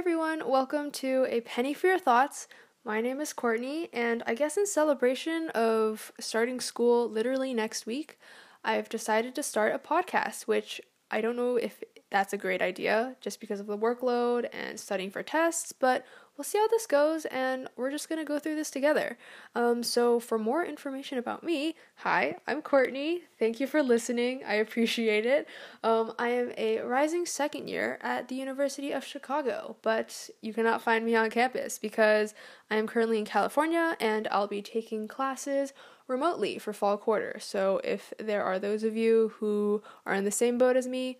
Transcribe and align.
everyone, 0.00 0.48
welcome 0.48 0.90
to 0.90 1.26
A 1.28 1.42
Penny 1.42 1.74
for 1.74 1.88
Your 1.88 1.98
Thoughts. 1.98 2.48
My 2.86 3.02
name 3.02 3.20
is 3.20 3.34
Courtney, 3.34 3.90
and 3.92 4.22
I 4.26 4.32
guess 4.32 4.56
in 4.56 4.64
celebration 4.64 5.50
of 5.50 6.10
starting 6.18 6.58
school 6.58 7.06
literally 7.06 7.52
next 7.52 7.84
week, 7.84 8.18
I've 8.64 8.88
decided 8.88 9.34
to 9.34 9.42
start 9.42 9.74
a 9.74 9.78
podcast, 9.78 10.44
which 10.44 10.80
I 11.10 11.20
don't 11.20 11.36
know 11.36 11.56
if 11.56 11.82
that's 12.10 12.32
a 12.32 12.38
great 12.38 12.62
idea 12.62 13.16
just 13.20 13.40
because 13.40 13.60
of 13.60 13.66
the 13.66 13.76
workload 13.76 14.48
and 14.54 14.80
studying 14.80 15.10
for 15.10 15.22
tests, 15.22 15.74
but 15.74 16.06
we'll 16.40 16.44
see 16.44 16.56
how 16.56 16.68
this 16.68 16.86
goes 16.86 17.26
and 17.26 17.68
we're 17.76 17.90
just 17.90 18.08
gonna 18.08 18.24
go 18.24 18.38
through 18.38 18.54
this 18.54 18.70
together. 18.70 19.18
Um, 19.54 19.82
so, 19.82 20.18
for 20.18 20.38
more 20.38 20.64
information 20.64 21.18
about 21.18 21.44
me, 21.44 21.74
hi, 21.96 22.36
I'm 22.46 22.62
Courtney. 22.62 23.24
Thank 23.38 23.60
you 23.60 23.66
for 23.66 23.82
listening. 23.82 24.40
I 24.48 24.54
appreciate 24.54 25.26
it. 25.26 25.46
Um, 25.84 26.14
I 26.18 26.28
am 26.28 26.52
a 26.56 26.80
rising 26.80 27.26
second 27.26 27.68
year 27.68 27.98
at 28.00 28.28
the 28.28 28.36
University 28.36 28.90
of 28.90 29.04
Chicago, 29.04 29.76
but 29.82 30.30
you 30.40 30.54
cannot 30.54 30.80
find 30.80 31.04
me 31.04 31.14
on 31.14 31.28
campus 31.28 31.78
because 31.78 32.32
I 32.70 32.76
am 32.76 32.86
currently 32.86 33.18
in 33.18 33.26
California 33.26 33.94
and 34.00 34.26
I'll 34.30 34.48
be 34.48 34.62
taking 34.62 35.08
classes 35.08 35.74
remotely 36.08 36.56
for 36.58 36.72
fall 36.72 36.96
quarter. 36.96 37.36
So, 37.38 37.82
if 37.84 38.14
there 38.18 38.44
are 38.44 38.58
those 38.58 38.82
of 38.82 38.96
you 38.96 39.34
who 39.40 39.82
are 40.06 40.14
in 40.14 40.24
the 40.24 40.30
same 40.30 40.56
boat 40.56 40.76
as 40.76 40.88
me, 40.88 41.18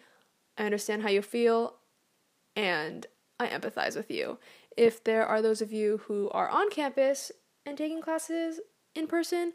I 0.56 0.64
understand 0.64 1.02
how 1.02 1.10
you 1.10 1.20
feel, 1.20 1.74
and 2.56 3.06
I 3.38 3.48
empathize 3.48 3.96
with 3.96 4.10
you. 4.10 4.38
If 4.80 5.04
there 5.04 5.26
are 5.26 5.42
those 5.42 5.60
of 5.60 5.74
you 5.74 6.00
who 6.06 6.30
are 6.30 6.48
on 6.48 6.70
campus 6.70 7.30
and 7.66 7.76
taking 7.76 8.00
classes 8.00 8.60
in 8.94 9.06
person, 9.06 9.52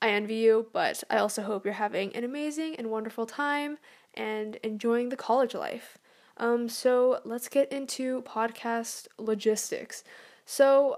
I 0.00 0.08
envy 0.08 0.36
you, 0.36 0.68
but 0.72 1.04
I 1.10 1.18
also 1.18 1.42
hope 1.42 1.66
you're 1.66 1.74
having 1.74 2.16
an 2.16 2.24
amazing 2.24 2.74
and 2.76 2.90
wonderful 2.90 3.26
time 3.26 3.76
and 4.14 4.56
enjoying 4.62 5.10
the 5.10 5.16
college 5.16 5.52
life. 5.52 5.98
Um, 6.38 6.70
so 6.70 7.20
let's 7.26 7.50
get 7.50 7.70
into 7.70 8.22
podcast 8.22 9.08
logistics. 9.18 10.04
So 10.46 10.96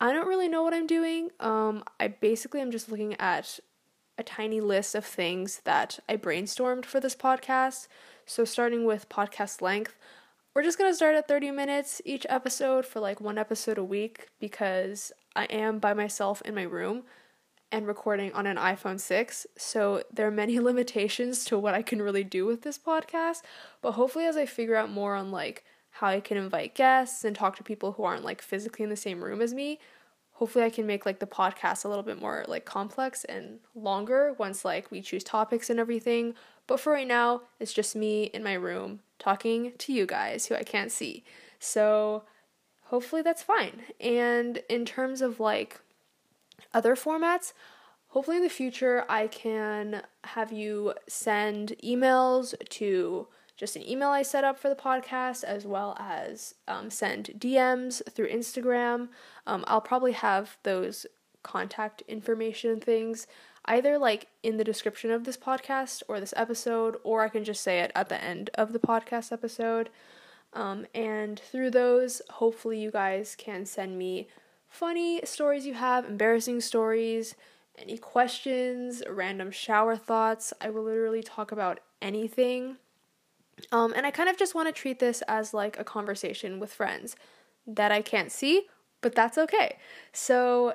I 0.00 0.12
don't 0.12 0.28
really 0.28 0.46
know 0.46 0.62
what 0.62 0.72
I'm 0.72 0.86
doing. 0.86 1.30
Um, 1.40 1.82
I 1.98 2.06
basically 2.06 2.60
am 2.60 2.70
just 2.70 2.88
looking 2.88 3.14
at 3.20 3.58
a 4.16 4.22
tiny 4.22 4.60
list 4.60 4.94
of 4.94 5.04
things 5.04 5.62
that 5.64 5.98
I 6.08 6.16
brainstormed 6.16 6.84
for 6.84 7.00
this 7.00 7.16
podcast. 7.16 7.88
So, 8.24 8.44
starting 8.44 8.84
with 8.84 9.08
podcast 9.08 9.62
length, 9.62 9.96
we're 10.58 10.64
just 10.64 10.76
going 10.76 10.90
to 10.90 10.96
start 10.96 11.14
at 11.14 11.28
30 11.28 11.52
minutes 11.52 12.02
each 12.04 12.26
episode 12.28 12.84
for 12.84 12.98
like 12.98 13.20
one 13.20 13.38
episode 13.38 13.78
a 13.78 13.84
week 13.84 14.26
because 14.40 15.12
I 15.36 15.44
am 15.44 15.78
by 15.78 15.94
myself 15.94 16.42
in 16.42 16.52
my 16.52 16.64
room 16.64 17.04
and 17.70 17.86
recording 17.86 18.32
on 18.32 18.44
an 18.44 18.56
iPhone 18.56 18.98
6. 18.98 19.46
So, 19.56 20.02
there 20.12 20.26
are 20.26 20.32
many 20.32 20.58
limitations 20.68 21.44
to 21.44 21.56
what 21.56 21.74
I 21.74 21.82
can 21.82 22.02
really 22.02 22.24
do 22.24 22.44
with 22.44 22.62
this 22.62 22.76
podcast. 22.76 23.42
But 23.82 23.92
hopefully, 23.92 24.24
as 24.24 24.36
I 24.36 24.46
figure 24.46 24.74
out 24.74 24.90
more 24.90 25.14
on 25.14 25.30
like 25.30 25.62
how 25.90 26.08
I 26.08 26.18
can 26.18 26.36
invite 26.36 26.74
guests 26.74 27.22
and 27.22 27.36
talk 27.36 27.54
to 27.58 27.62
people 27.62 27.92
who 27.92 28.02
aren't 28.02 28.24
like 28.24 28.42
physically 28.42 28.82
in 28.82 28.90
the 28.90 28.96
same 28.96 29.22
room 29.22 29.40
as 29.40 29.54
me, 29.54 29.78
hopefully 30.32 30.64
I 30.64 30.70
can 30.70 30.88
make 30.88 31.06
like 31.06 31.20
the 31.20 31.26
podcast 31.28 31.84
a 31.84 31.88
little 31.88 32.02
bit 32.02 32.20
more 32.20 32.44
like 32.48 32.64
complex 32.64 33.22
and 33.22 33.60
longer 33.76 34.34
once 34.40 34.64
like 34.64 34.90
we 34.90 35.02
choose 35.02 35.22
topics 35.22 35.70
and 35.70 35.78
everything. 35.78 36.34
But 36.66 36.80
for 36.80 36.94
right 36.94 37.06
now, 37.06 37.42
it's 37.60 37.72
just 37.72 37.94
me 37.94 38.24
in 38.24 38.42
my 38.42 38.54
room 38.54 39.02
talking 39.18 39.72
to 39.78 39.92
you 39.92 40.06
guys 40.06 40.46
who 40.46 40.54
I 40.54 40.62
can't 40.62 40.92
see. 40.92 41.24
So 41.58 42.24
hopefully 42.84 43.22
that's 43.22 43.42
fine. 43.42 43.82
And 44.00 44.62
in 44.68 44.84
terms 44.84 45.20
of 45.20 45.40
like 45.40 45.80
other 46.72 46.94
formats, 46.94 47.52
hopefully 48.08 48.38
in 48.38 48.42
the 48.42 48.48
future 48.48 49.04
I 49.08 49.26
can 49.26 50.02
have 50.24 50.52
you 50.52 50.94
send 51.06 51.74
emails 51.82 52.54
to 52.68 53.28
just 53.58 53.74
an 53.74 53.86
email 53.86 54.10
I 54.10 54.22
set 54.22 54.44
up 54.44 54.56
for 54.56 54.68
the 54.68 54.76
podcast, 54.76 55.42
as 55.42 55.66
well 55.66 55.96
as 55.98 56.54
um, 56.68 56.90
send 56.90 57.32
DMs 57.36 58.00
through 58.08 58.30
Instagram. 58.30 59.08
Um, 59.48 59.64
I'll 59.66 59.80
probably 59.80 60.12
have 60.12 60.56
those 60.62 61.06
contact 61.42 62.02
information 62.06 62.78
things 62.78 63.26
either 63.68 63.98
like 63.98 64.26
in 64.42 64.56
the 64.56 64.64
description 64.64 65.10
of 65.10 65.24
this 65.24 65.36
podcast 65.36 66.02
or 66.08 66.18
this 66.18 66.34
episode, 66.36 66.96
or 67.04 67.22
I 67.22 67.28
can 67.28 67.44
just 67.44 67.62
say 67.62 67.80
it 67.80 67.92
at 67.94 68.08
the 68.08 68.22
end 68.22 68.50
of 68.54 68.72
the 68.72 68.78
podcast 68.78 69.30
episode. 69.30 69.90
Um, 70.54 70.86
and 70.94 71.38
through 71.38 71.70
those, 71.70 72.22
hopefully, 72.30 72.80
you 72.80 72.90
guys 72.90 73.36
can 73.38 73.66
send 73.66 73.98
me 73.98 74.28
funny 74.68 75.20
stories 75.24 75.66
you 75.66 75.74
have, 75.74 76.06
embarrassing 76.06 76.60
stories, 76.62 77.34
any 77.76 77.98
questions, 77.98 79.02
random 79.08 79.50
shower 79.50 79.96
thoughts. 79.96 80.52
I 80.60 80.70
will 80.70 80.84
literally 80.84 81.22
talk 81.22 81.52
about 81.52 81.80
anything. 82.00 82.78
Um, 83.72 83.92
and 83.94 84.06
I 84.06 84.10
kind 84.10 84.28
of 84.28 84.36
just 84.36 84.54
want 84.54 84.68
to 84.68 84.72
treat 84.72 84.98
this 84.98 85.22
as 85.28 85.52
like 85.52 85.78
a 85.78 85.84
conversation 85.84 86.60
with 86.60 86.72
friends 86.72 87.16
that 87.66 87.92
I 87.92 88.02
can't 88.02 88.32
see, 88.32 88.66
but 89.00 89.14
that's 89.14 89.36
okay. 89.36 89.76
So, 90.12 90.74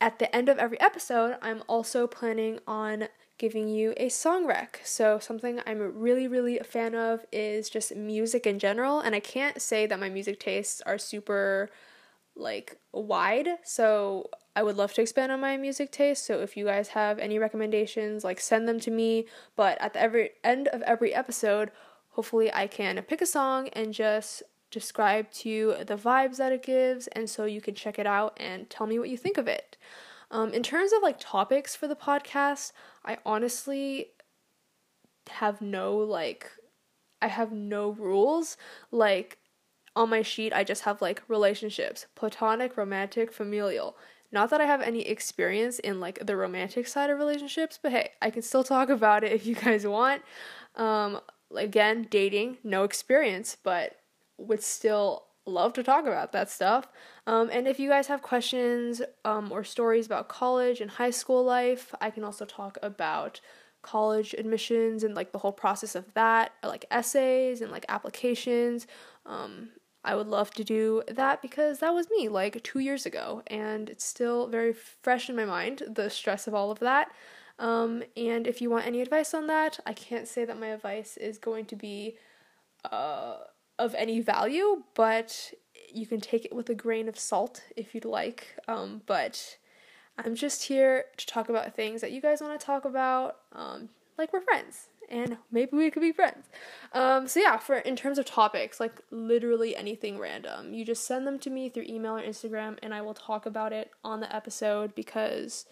at 0.00 0.18
the 0.18 0.34
end 0.34 0.48
of 0.48 0.58
every 0.58 0.80
episode, 0.80 1.36
I'm 1.42 1.62
also 1.68 2.06
planning 2.06 2.58
on 2.66 3.08
giving 3.38 3.68
you 3.68 3.94
a 3.96 4.08
song 4.08 4.46
rec. 4.46 4.80
So, 4.84 5.18
something 5.18 5.60
I'm 5.66 5.98
really, 5.98 6.28
really 6.28 6.58
a 6.58 6.64
fan 6.64 6.94
of 6.94 7.24
is 7.32 7.70
just 7.70 7.94
music 7.94 8.46
in 8.46 8.58
general. 8.58 9.00
And 9.00 9.14
I 9.14 9.20
can't 9.20 9.60
say 9.60 9.86
that 9.86 10.00
my 10.00 10.08
music 10.08 10.40
tastes 10.40 10.80
are 10.82 10.98
super 10.98 11.70
like 12.36 12.78
wide. 12.92 13.48
So, 13.64 14.30
I 14.56 14.62
would 14.62 14.76
love 14.76 14.92
to 14.94 15.02
expand 15.02 15.32
on 15.32 15.40
my 15.40 15.56
music 15.56 15.90
taste. 15.90 16.24
So, 16.26 16.40
if 16.40 16.56
you 16.56 16.64
guys 16.64 16.88
have 16.88 17.18
any 17.18 17.38
recommendations, 17.38 18.24
like 18.24 18.40
send 18.40 18.68
them 18.68 18.80
to 18.80 18.90
me. 18.90 19.26
But 19.56 19.80
at 19.80 19.92
the 19.94 20.00
every 20.00 20.30
end 20.44 20.68
of 20.68 20.82
every 20.82 21.14
episode, 21.14 21.70
hopefully 22.10 22.52
I 22.52 22.66
can 22.66 23.00
pick 23.02 23.20
a 23.22 23.26
song 23.26 23.68
and 23.68 23.94
just 23.94 24.42
describe 24.70 25.30
to 25.32 25.48
you 25.48 25.74
the 25.84 25.96
vibes 25.96 26.36
that 26.36 26.52
it 26.52 26.62
gives, 26.62 27.06
and 27.08 27.28
so 27.28 27.44
you 27.44 27.60
can 27.60 27.74
check 27.74 27.98
it 27.98 28.06
out 28.06 28.36
and 28.38 28.68
tell 28.70 28.86
me 28.86 28.98
what 28.98 29.08
you 29.08 29.16
think 29.16 29.38
of 29.38 29.48
it. 29.48 29.76
Um, 30.30 30.52
in 30.52 30.62
terms 30.62 30.92
of 30.92 31.02
like 31.02 31.16
topics 31.18 31.74
for 31.74 31.88
the 31.88 31.96
podcast, 31.96 32.72
I 33.04 33.18
honestly 33.26 34.10
have 35.28 35.60
no 35.60 35.96
like, 35.96 36.50
I 37.20 37.26
have 37.28 37.52
no 37.52 37.90
rules. 37.90 38.56
Like, 38.90 39.38
on 39.96 40.08
my 40.10 40.22
sheet, 40.22 40.52
I 40.52 40.64
just 40.64 40.82
have 40.82 41.02
like 41.02 41.22
relationships 41.28 42.06
platonic, 42.14 42.76
romantic, 42.76 43.32
familial. 43.32 43.96
Not 44.32 44.50
that 44.50 44.60
I 44.60 44.64
have 44.64 44.80
any 44.80 45.02
experience 45.02 45.80
in 45.80 45.98
like 45.98 46.24
the 46.24 46.36
romantic 46.36 46.86
side 46.86 47.10
of 47.10 47.18
relationships, 47.18 47.78
but 47.82 47.92
hey, 47.92 48.10
I 48.22 48.30
can 48.30 48.42
still 48.42 48.62
talk 48.62 48.88
about 48.88 49.24
it 49.24 49.32
if 49.32 49.44
you 49.44 49.54
guys 49.56 49.86
want. 49.86 50.22
Um, 50.76 51.20
again, 51.54 52.06
dating, 52.08 52.58
no 52.62 52.84
experience, 52.84 53.56
but 53.62 53.96
would 54.40 54.62
still 54.62 55.26
love 55.46 55.72
to 55.74 55.82
talk 55.82 56.06
about 56.06 56.32
that 56.32 56.50
stuff. 56.50 56.88
Um, 57.26 57.50
and 57.52 57.66
if 57.66 57.78
you 57.78 57.88
guys 57.88 58.06
have 58.06 58.22
questions 58.22 59.02
um, 59.24 59.50
or 59.52 59.64
stories 59.64 60.06
about 60.06 60.28
college 60.28 60.80
and 60.80 60.90
high 60.90 61.10
school 61.10 61.44
life, 61.44 61.94
I 62.00 62.10
can 62.10 62.24
also 62.24 62.44
talk 62.44 62.78
about 62.82 63.40
college 63.82 64.34
admissions 64.34 65.02
and 65.02 65.14
like 65.14 65.32
the 65.32 65.38
whole 65.38 65.52
process 65.52 65.94
of 65.94 66.12
that, 66.14 66.52
like 66.62 66.84
essays 66.90 67.60
and 67.60 67.70
like 67.70 67.86
applications. 67.88 68.86
Um, 69.26 69.70
I 70.04 70.14
would 70.14 70.28
love 70.28 70.50
to 70.52 70.64
do 70.64 71.02
that 71.08 71.42
because 71.42 71.78
that 71.80 71.94
was 71.94 72.08
me 72.10 72.28
like 72.28 72.62
two 72.62 72.78
years 72.78 73.04
ago, 73.04 73.42
and 73.46 73.90
it's 73.90 74.04
still 74.04 74.46
very 74.46 74.72
fresh 74.72 75.28
in 75.28 75.36
my 75.36 75.44
mind, 75.44 75.82
the 75.88 76.08
stress 76.08 76.46
of 76.46 76.54
all 76.54 76.70
of 76.70 76.78
that. 76.78 77.12
Um, 77.58 78.02
and 78.16 78.46
if 78.46 78.62
you 78.62 78.70
want 78.70 78.86
any 78.86 79.02
advice 79.02 79.34
on 79.34 79.46
that, 79.48 79.78
I 79.84 79.92
can't 79.92 80.26
say 80.26 80.46
that 80.46 80.58
my 80.58 80.68
advice 80.68 81.18
is 81.18 81.36
going 81.36 81.66
to 81.66 81.76
be 81.76 82.16
uh, 82.90 83.36
of 83.80 83.94
any 83.94 84.20
value, 84.20 84.82
but 84.94 85.52
you 85.92 86.06
can 86.06 86.20
take 86.20 86.44
it 86.44 86.54
with 86.54 86.68
a 86.68 86.74
grain 86.74 87.08
of 87.08 87.18
salt 87.18 87.62
if 87.76 87.94
you'd 87.94 88.04
like. 88.04 88.58
Um, 88.68 89.02
but 89.06 89.56
I'm 90.18 90.34
just 90.34 90.64
here 90.64 91.06
to 91.16 91.26
talk 91.26 91.48
about 91.48 91.74
things 91.74 92.02
that 92.02 92.12
you 92.12 92.20
guys 92.20 92.42
want 92.42 92.58
to 92.58 92.64
talk 92.64 92.84
about, 92.84 93.38
um, 93.52 93.88
like 94.18 94.32
we're 94.32 94.42
friends, 94.42 94.88
and 95.08 95.38
maybe 95.50 95.76
we 95.76 95.90
could 95.90 96.02
be 96.02 96.12
friends. 96.12 96.46
Um, 96.92 97.26
so 97.26 97.40
yeah, 97.40 97.56
for 97.56 97.76
in 97.76 97.96
terms 97.96 98.18
of 98.18 98.26
topics, 98.26 98.78
like 98.78 99.00
literally 99.10 99.74
anything 99.74 100.18
random, 100.18 100.74
you 100.74 100.84
just 100.84 101.06
send 101.06 101.26
them 101.26 101.38
to 101.38 101.50
me 101.50 101.70
through 101.70 101.84
email 101.88 102.18
or 102.18 102.22
Instagram, 102.22 102.76
and 102.82 102.92
I 102.92 103.00
will 103.00 103.14
talk 103.14 103.46
about 103.46 103.72
it 103.72 103.90
on 104.04 104.20
the 104.20 104.34
episode 104.34 104.94
because 104.94 105.64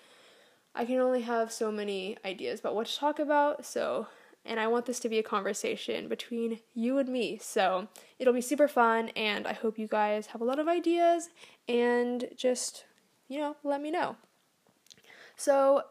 I 0.75 0.87
can 0.87 0.99
only 0.99 1.22
have 1.22 1.52
so 1.52 1.70
many 1.70 2.16
ideas 2.25 2.61
about 2.61 2.75
what 2.75 2.87
to 2.87 2.96
talk 2.96 3.19
about. 3.19 3.66
So 3.66 4.06
and 4.44 4.58
I 4.58 4.67
want 4.67 4.87
this 4.87 5.00
to 5.00 5.08
be 5.08 5.19
a 5.19 5.23
conversation 5.23 6.08
between 6.08 6.61
you 6.75 6.99
and 6.99 7.08
me. 7.08 7.38
So 7.40 7.88
it'll 8.19 8.35
be 8.35 8.40
super 8.40 8.69
fun, 8.69 9.11
and 9.11 9.46
I 9.46 9.52
hope 9.52 9.79
you 9.79 9.87
guys 9.88 10.26
have 10.29 10.40
a 10.40 10.44
lot 10.44 10.58
of 10.58 10.69
ideas 10.69 11.29
and 11.69 12.29
just, 12.37 12.85
you 13.29 13.38
know, 13.38 13.56
let 13.62 13.81
me 13.81 13.90
know. 13.90 14.17
So 15.37 15.82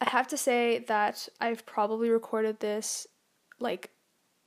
I 0.00 0.10
have 0.10 0.28
to 0.28 0.36
say 0.36 0.80
that 0.88 1.28
I've 1.40 1.64
probably 1.64 2.10
recorded 2.10 2.60
this 2.60 3.06
like 3.60 3.90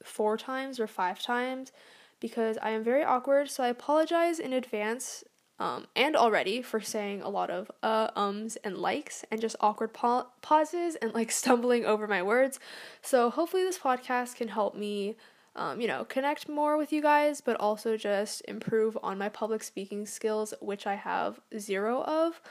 four 0.04 0.38
times 0.38 0.80
or 0.80 0.88
five 0.88 1.22
times 1.22 1.72
because 2.20 2.58
I 2.62 2.72
am 2.72 2.84
very 2.84 3.04
awkward, 3.04 3.50
so 3.50 3.64
I 3.64 3.68
apologize 3.68 4.40
in 4.40 4.54
advance 4.54 5.24
um, 5.60 5.88
and 5.96 6.16
already 6.16 6.62
for 6.62 6.82
saying 6.82 7.22
a 7.22 7.30
lot 7.30 7.50
of 7.50 7.72
uh, 7.82 8.10
ums, 8.16 8.58
and 8.58 8.78
likes, 8.78 9.24
and 9.32 9.40
just 9.40 9.56
awkward 9.60 9.94
pa- 9.94 10.28
pauses 10.42 10.96
and 10.96 11.14
like 11.14 11.32
stumbling 11.42 11.86
over 11.86 12.08
my 12.08 12.22
words. 12.22 12.60
So, 13.02 13.30
hopefully, 13.30 13.64
this 13.64 13.80
podcast 13.80 14.36
can 14.36 14.50
help 14.50 14.76
me 14.76 15.16
um, 15.56 15.80
you 15.80 15.88
know, 15.88 16.04
connect 16.04 16.50
more 16.50 16.78
with 16.78 16.92
you 16.92 17.02
guys, 17.02 17.40
but 17.40 17.56
also 17.60 17.96
just 17.96 18.42
improve 18.48 18.98
on 19.02 19.18
my 19.18 19.30
public 19.30 19.64
speaking 19.64 20.06
skills, 20.06 20.54
which 20.60 20.86
I 20.86 20.96
have 20.96 21.40
zero 21.58 22.02
of. 22.04 22.42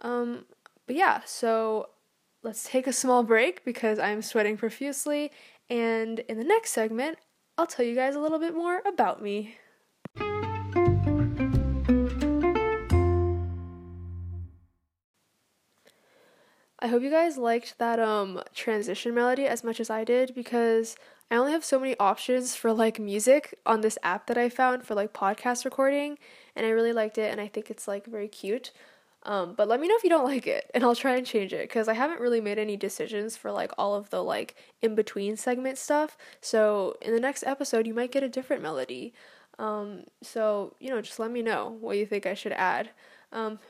Um, 0.00 0.44
but 0.86 0.96
yeah, 0.96 1.22
so 1.24 1.88
let's 2.42 2.64
take 2.64 2.86
a 2.86 2.92
small 2.92 3.24
break 3.24 3.64
because 3.64 3.98
I'm 3.98 4.22
sweating 4.22 4.56
profusely. 4.56 5.32
And 5.68 6.20
in 6.20 6.38
the 6.38 6.44
next 6.44 6.70
segment, 6.70 7.18
I'll 7.58 7.66
tell 7.66 7.84
you 7.84 7.94
guys 7.94 8.14
a 8.14 8.20
little 8.20 8.38
bit 8.38 8.54
more 8.54 8.80
about 8.86 9.20
me. 9.22 9.56
I 16.82 16.88
hope 16.88 17.02
you 17.02 17.10
guys 17.10 17.38
liked 17.38 17.78
that 17.78 18.00
um 18.00 18.42
transition 18.54 19.14
melody 19.14 19.46
as 19.46 19.62
much 19.62 19.78
as 19.78 19.88
I 19.88 20.02
did 20.02 20.34
because 20.34 20.96
I 21.30 21.36
only 21.36 21.52
have 21.52 21.64
so 21.64 21.78
many 21.78 21.96
options 21.98 22.56
for 22.56 22.72
like 22.72 22.98
music 22.98 23.56
on 23.64 23.82
this 23.82 23.96
app 24.02 24.26
that 24.26 24.36
I 24.36 24.48
found 24.48 24.84
for 24.84 24.96
like 24.96 25.12
podcast 25.12 25.64
recording 25.64 26.18
and 26.56 26.66
I 26.66 26.70
really 26.70 26.92
liked 26.92 27.18
it 27.18 27.30
and 27.30 27.40
I 27.40 27.46
think 27.46 27.70
it's 27.70 27.86
like 27.86 28.04
very 28.06 28.26
cute. 28.26 28.72
Um, 29.22 29.54
but 29.54 29.68
let 29.68 29.78
me 29.78 29.86
know 29.86 29.94
if 29.94 30.02
you 30.02 30.10
don't 30.10 30.24
like 30.24 30.48
it 30.48 30.68
and 30.74 30.82
I'll 30.82 30.96
try 30.96 31.14
and 31.14 31.24
change 31.24 31.52
it 31.52 31.68
because 31.68 31.86
I 31.86 31.94
haven't 31.94 32.20
really 32.20 32.40
made 32.40 32.58
any 32.58 32.76
decisions 32.76 33.36
for 33.36 33.52
like 33.52 33.70
all 33.78 33.94
of 33.94 34.10
the 34.10 34.20
like 34.20 34.56
in 34.82 34.96
between 34.96 35.36
segment 35.36 35.78
stuff. 35.78 36.18
So 36.40 36.96
in 37.00 37.14
the 37.14 37.20
next 37.20 37.44
episode, 37.44 37.86
you 37.86 37.94
might 37.94 38.10
get 38.10 38.24
a 38.24 38.28
different 38.28 38.60
melody. 38.60 39.14
Um, 39.56 40.02
so, 40.20 40.74
you 40.80 40.90
know, 40.90 41.00
just 41.00 41.20
let 41.20 41.30
me 41.30 41.42
know 41.42 41.76
what 41.80 41.96
you 41.96 42.06
think 42.06 42.26
I 42.26 42.34
should 42.34 42.52
add. 42.52 42.90
Um, 43.30 43.60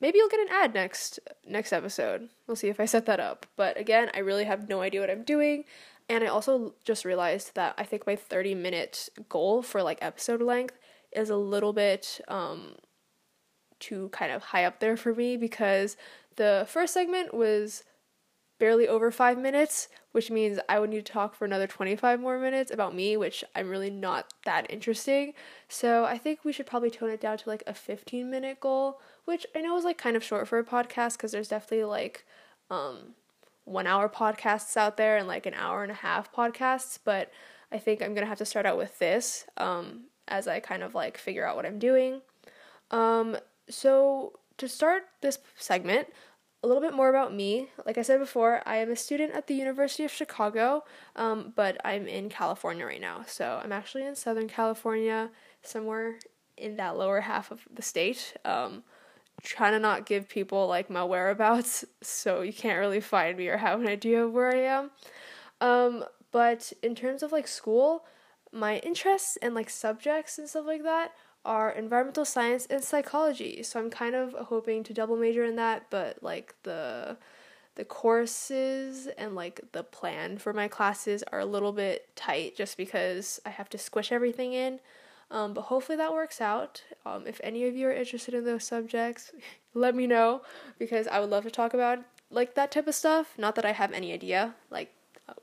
maybe 0.00 0.18
you'll 0.18 0.28
get 0.28 0.40
an 0.40 0.48
ad 0.50 0.74
next 0.74 1.20
next 1.46 1.72
episode. 1.72 2.28
We'll 2.46 2.56
see 2.56 2.68
if 2.68 2.80
I 2.80 2.84
set 2.84 3.06
that 3.06 3.20
up. 3.20 3.46
But 3.56 3.78
again, 3.78 4.10
I 4.14 4.20
really 4.20 4.44
have 4.44 4.68
no 4.68 4.80
idea 4.80 5.00
what 5.00 5.10
I'm 5.10 5.24
doing. 5.24 5.64
And 6.08 6.24
I 6.24 6.28
also 6.28 6.74
just 6.84 7.04
realized 7.04 7.54
that 7.54 7.74
I 7.76 7.84
think 7.84 8.06
my 8.06 8.16
30 8.16 8.54
minute 8.54 9.08
goal 9.28 9.62
for 9.62 9.82
like 9.82 9.98
episode 10.00 10.40
length 10.40 10.78
is 11.12 11.30
a 11.30 11.36
little 11.36 11.72
bit 11.72 12.20
um 12.28 12.74
too 13.80 14.08
kind 14.10 14.32
of 14.32 14.42
high 14.42 14.64
up 14.64 14.80
there 14.80 14.96
for 14.96 15.14
me 15.14 15.36
because 15.36 15.96
the 16.36 16.66
first 16.68 16.94
segment 16.94 17.32
was 17.32 17.84
barely 18.58 18.88
over 18.88 19.10
5 19.10 19.38
minutes, 19.38 19.88
which 20.12 20.30
means 20.30 20.58
I 20.68 20.78
would 20.78 20.90
need 20.90 21.06
to 21.06 21.12
talk 21.12 21.34
for 21.34 21.44
another 21.44 21.66
25 21.66 22.20
more 22.20 22.38
minutes 22.38 22.70
about 22.70 22.94
me, 22.94 23.16
which 23.16 23.44
I'm 23.54 23.68
really 23.68 23.90
not 23.90 24.32
that 24.44 24.66
interesting. 24.70 25.34
So, 25.68 26.04
I 26.04 26.18
think 26.18 26.44
we 26.44 26.52
should 26.52 26.66
probably 26.66 26.90
tone 26.90 27.10
it 27.10 27.20
down 27.20 27.38
to 27.38 27.48
like 27.48 27.62
a 27.66 27.74
15 27.74 28.30
minute 28.30 28.60
goal 28.60 29.00
which 29.28 29.44
I 29.54 29.60
know 29.60 29.76
is 29.76 29.84
like 29.84 29.98
kind 29.98 30.16
of 30.16 30.24
short 30.24 30.48
for 30.48 30.58
a 30.58 30.64
podcast 30.64 31.18
because 31.18 31.32
there's 31.32 31.48
definitely 31.48 31.84
like 31.84 32.24
um, 32.70 33.14
one 33.66 33.86
hour 33.86 34.08
podcasts 34.08 34.74
out 34.74 34.96
there 34.96 35.18
and 35.18 35.28
like 35.28 35.44
an 35.44 35.52
hour 35.52 35.82
and 35.82 35.92
a 35.92 35.96
half 35.96 36.32
podcasts, 36.32 36.98
but 37.04 37.30
I 37.70 37.76
think 37.76 38.00
I'm 38.00 38.14
gonna 38.14 38.24
have 38.24 38.38
to 38.38 38.46
start 38.46 38.64
out 38.64 38.78
with 38.78 38.98
this 38.98 39.44
um, 39.58 40.04
as 40.28 40.48
I 40.48 40.60
kind 40.60 40.82
of 40.82 40.94
like 40.94 41.18
figure 41.18 41.46
out 41.46 41.56
what 41.56 41.66
I'm 41.66 41.78
doing. 41.78 42.22
Um, 42.90 43.36
so, 43.68 44.32
to 44.56 44.66
start 44.66 45.02
this 45.20 45.38
segment, 45.56 46.08
a 46.62 46.66
little 46.66 46.82
bit 46.82 46.94
more 46.94 47.08
about 47.08 47.34
me. 47.34 47.68
Like 47.86 47.98
I 47.98 48.02
said 48.02 48.18
before, 48.18 48.62
I 48.66 48.76
am 48.76 48.90
a 48.90 48.96
student 48.96 49.32
at 49.32 49.46
the 49.46 49.54
University 49.54 50.04
of 50.04 50.10
Chicago, 50.10 50.84
um, 51.16 51.52
but 51.54 51.76
I'm 51.84 52.06
in 52.06 52.28
California 52.28 52.84
right 52.84 53.00
now. 53.00 53.22
So, 53.26 53.60
I'm 53.62 53.72
actually 53.72 54.04
in 54.04 54.16
Southern 54.16 54.48
California, 54.48 55.30
somewhere 55.62 56.18
in 56.56 56.76
that 56.76 56.96
lower 56.96 57.20
half 57.20 57.50
of 57.50 57.60
the 57.72 57.82
state. 57.82 58.34
Um, 58.44 58.82
trying 59.42 59.72
to 59.72 59.78
not 59.78 60.06
give 60.06 60.28
people 60.28 60.66
like 60.66 60.90
my 60.90 61.04
whereabouts 61.04 61.84
so 62.02 62.40
you 62.40 62.52
can't 62.52 62.78
really 62.78 63.00
find 63.00 63.38
me 63.38 63.48
or 63.48 63.56
have 63.56 63.80
an 63.80 63.86
idea 63.86 64.24
of 64.24 64.32
where 64.32 64.52
I 64.52 64.62
am. 64.62 64.90
Um, 65.60 66.04
but 66.32 66.72
in 66.82 66.94
terms 66.94 67.22
of 67.22 67.32
like 67.32 67.46
school, 67.46 68.04
my 68.52 68.78
interests 68.78 69.36
and 69.40 69.54
like 69.54 69.70
subjects 69.70 70.38
and 70.38 70.48
stuff 70.48 70.66
like 70.66 70.82
that 70.82 71.12
are 71.48 71.70
environmental 71.70 72.26
science 72.26 72.66
and 72.66 72.84
psychology. 72.84 73.62
So 73.62 73.80
I'm 73.80 73.88
kind 73.88 74.14
of 74.14 74.34
hoping 74.34 74.84
to 74.84 74.92
double 74.92 75.16
major 75.16 75.42
in 75.44 75.56
that, 75.56 75.86
but 75.88 76.22
like 76.22 76.54
the 76.62 77.16
the 77.74 77.84
courses 77.84 79.06
and 79.16 79.34
like 79.34 79.60
the 79.72 79.84
plan 79.84 80.36
for 80.36 80.52
my 80.52 80.66
classes 80.68 81.22
are 81.32 81.38
a 81.38 81.46
little 81.46 81.72
bit 81.72 82.08
tight 82.16 82.56
just 82.56 82.76
because 82.76 83.40
I 83.46 83.50
have 83.50 83.68
to 83.70 83.78
squish 83.78 84.12
everything 84.12 84.52
in. 84.52 84.80
Um, 85.30 85.54
but 85.54 85.62
hopefully 85.62 85.96
that 85.96 86.12
works 86.12 86.40
out. 86.40 86.82
Um, 87.06 87.24
if 87.26 87.40
any 87.42 87.66
of 87.66 87.76
you 87.76 87.86
are 87.86 87.92
interested 87.92 88.34
in 88.34 88.44
those 88.44 88.64
subjects, 88.64 89.32
let 89.74 89.94
me 89.94 90.06
know 90.06 90.42
because 90.78 91.06
I 91.06 91.18
would 91.18 91.30
love 91.30 91.44
to 91.44 91.50
talk 91.50 91.72
about 91.72 92.00
like 92.30 92.56
that 92.56 92.72
type 92.72 92.88
of 92.88 92.94
stuff. 92.94 93.32
Not 93.38 93.54
that 93.54 93.64
I 93.64 93.72
have 93.72 93.92
any 93.92 94.12
idea 94.12 94.54
like 94.70 94.92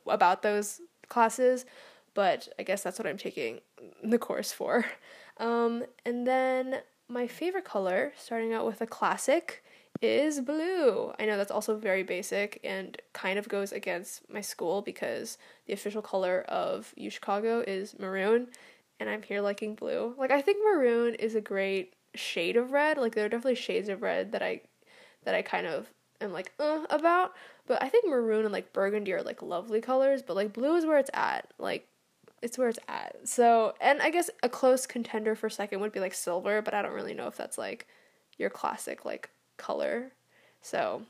about 0.05 0.43
those 0.43 0.81
classes, 1.07 1.65
but 2.13 2.47
I 2.59 2.63
guess 2.63 2.83
that's 2.83 2.99
what 2.99 3.07
I'm 3.07 3.17
taking 3.17 3.61
the 4.03 4.19
course 4.19 4.51
for. 4.51 4.85
Um, 5.37 5.83
and 6.05 6.25
then 6.25 6.79
my 7.07 7.27
favorite 7.27 7.65
color, 7.65 8.13
starting 8.17 8.53
out 8.53 8.65
with 8.65 8.81
a 8.81 8.87
classic, 8.87 9.63
is 10.01 10.41
blue. 10.41 11.13
I 11.19 11.25
know 11.25 11.37
that's 11.37 11.51
also 11.51 11.77
very 11.77 12.03
basic 12.03 12.59
and 12.63 12.97
kind 13.13 13.39
of 13.39 13.47
goes 13.47 13.71
against 13.71 14.29
my 14.29 14.41
school 14.41 14.81
because 14.81 15.37
the 15.67 15.73
official 15.73 16.01
color 16.01 16.41
of 16.47 16.93
U 16.97 17.09
Chicago 17.09 17.63
is 17.65 17.97
maroon 17.97 18.47
and 18.99 19.09
I'm 19.09 19.21
here 19.21 19.41
liking 19.41 19.75
blue. 19.75 20.13
Like 20.17 20.31
I 20.31 20.41
think 20.41 20.57
maroon 20.63 21.15
is 21.15 21.35
a 21.35 21.41
great 21.41 21.93
shade 22.13 22.57
of 22.57 22.71
red. 22.71 22.97
Like 22.97 23.15
there 23.15 23.25
are 23.25 23.29
definitely 23.29 23.55
shades 23.55 23.89
of 23.89 24.01
red 24.01 24.31
that 24.33 24.41
I 24.41 24.61
that 25.23 25.35
I 25.35 25.41
kind 25.41 25.65
of 25.65 25.89
am 26.21 26.33
like 26.33 26.51
uh 26.59 26.85
about, 26.89 27.33
but 27.67 27.81
I 27.81 27.89
think 27.89 28.07
maroon 28.07 28.45
and 28.45 28.53
like 28.53 28.73
burgundy 28.73 29.13
are 29.13 29.23
like 29.23 29.41
lovely 29.41 29.81
colors, 29.81 30.21
but 30.21 30.35
like 30.35 30.53
blue 30.53 30.75
is 30.75 30.85
where 30.85 30.97
it's 30.97 31.11
at. 31.13 31.53
Like 31.57 31.87
it's 32.41 32.57
where 32.57 32.69
it's 32.69 32.79
at. 32.87 33.15
So, 33.27 33.73
and 33.81 34.01
I 34.01 34.09
guess 34.09 34.29
a 34.43 34.49
close 34.49 34.85
contender 34.85 35.35
for 35.35 35.49
second 35.49 35.79
would 35.81 35.91
be 35.91 35.99
like 35.99 36.13
silver, 36.13 36.61
but 36.61 36.73
I 36.73 36.81
don't 36.81 36.93
really 36.93 37.13
know 37.13 37.27
if 37.27 37.37
that's 37.37 37.57
like 37.57 37.87
your 38.37 38.49
classic 38.49 39.05
like 39.05 39.29
color. 39.57 40.11
So, 40.61 41.03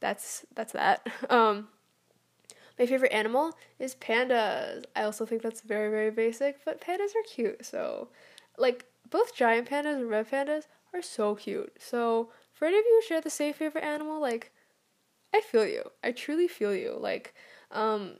that's 0.00 0.44
that's 0.54 0.72
that. 0.72 1.06
Um 1.30 1.68
my 2.80 2.86
favorite 2.86 3.12
animal 3.12 3.52
is 3.78 3.94
pandas. 3.96 4.84
I 4.96 5.02
also 5.02 5.26
think 5.26 5.42
that's 5.42 5.60
very, 5.60 5.90
very 5.90 6.10
basic, 6.10 6.64
but 6.64 6.80
pandas 6.80 7.10
are 7.14 7.28
cute. 7.28 7.66
So, 7.66 8.08
like, 8.56 8.86
both 9.10 9.34
giant 9.36 9.68
pandas 9.68 9.96
and 9.96 10.08
red 10.08 10.30
pandas 10.30 10.64
are 10.94 11.02
so 11.02 11.34
cute. 11.34 11.74
So, 11.78 12.30
for 12.54 12.64
any 12.64 12.78
of 12.78 12.84
you 12.86 13.00
who 13.02 13.06
share 13.06 13.20
the 13.20 13.28
same 13.28 13.52
favorite 13.52 13.84
animal, 13.84 14.18
like, 14.18 14.52
I 15.34 15.40
feel 15.42 15.66
you. 15.66 15.90
I 16.02 16.12
truly 16.12 16.48
feel 16.48 16.74
you. 16.74 16.96
Like, 16.98 17.34
um, 17.70 18.14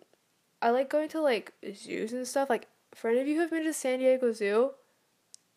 I 0.62 0.70
like 0.70 0.90
going 0.90 1.08
to 1.10 1.20
like 1.20 1.52
zoos 1.74 2.12
and 2.12 2.26
stuff. 2.26 2.50
Like, 2.50 2.68
for 2.94 3.10
any 3.10 3.20
of 3.20 3.26
you 3.26 3.34
who 3.34 3.40
have 3.40 3.50
been 3.50 3.64
to 3.64 3.72
San 3.72 3.98
Diego 3.98 4.32
Zoo, 4.32 4.72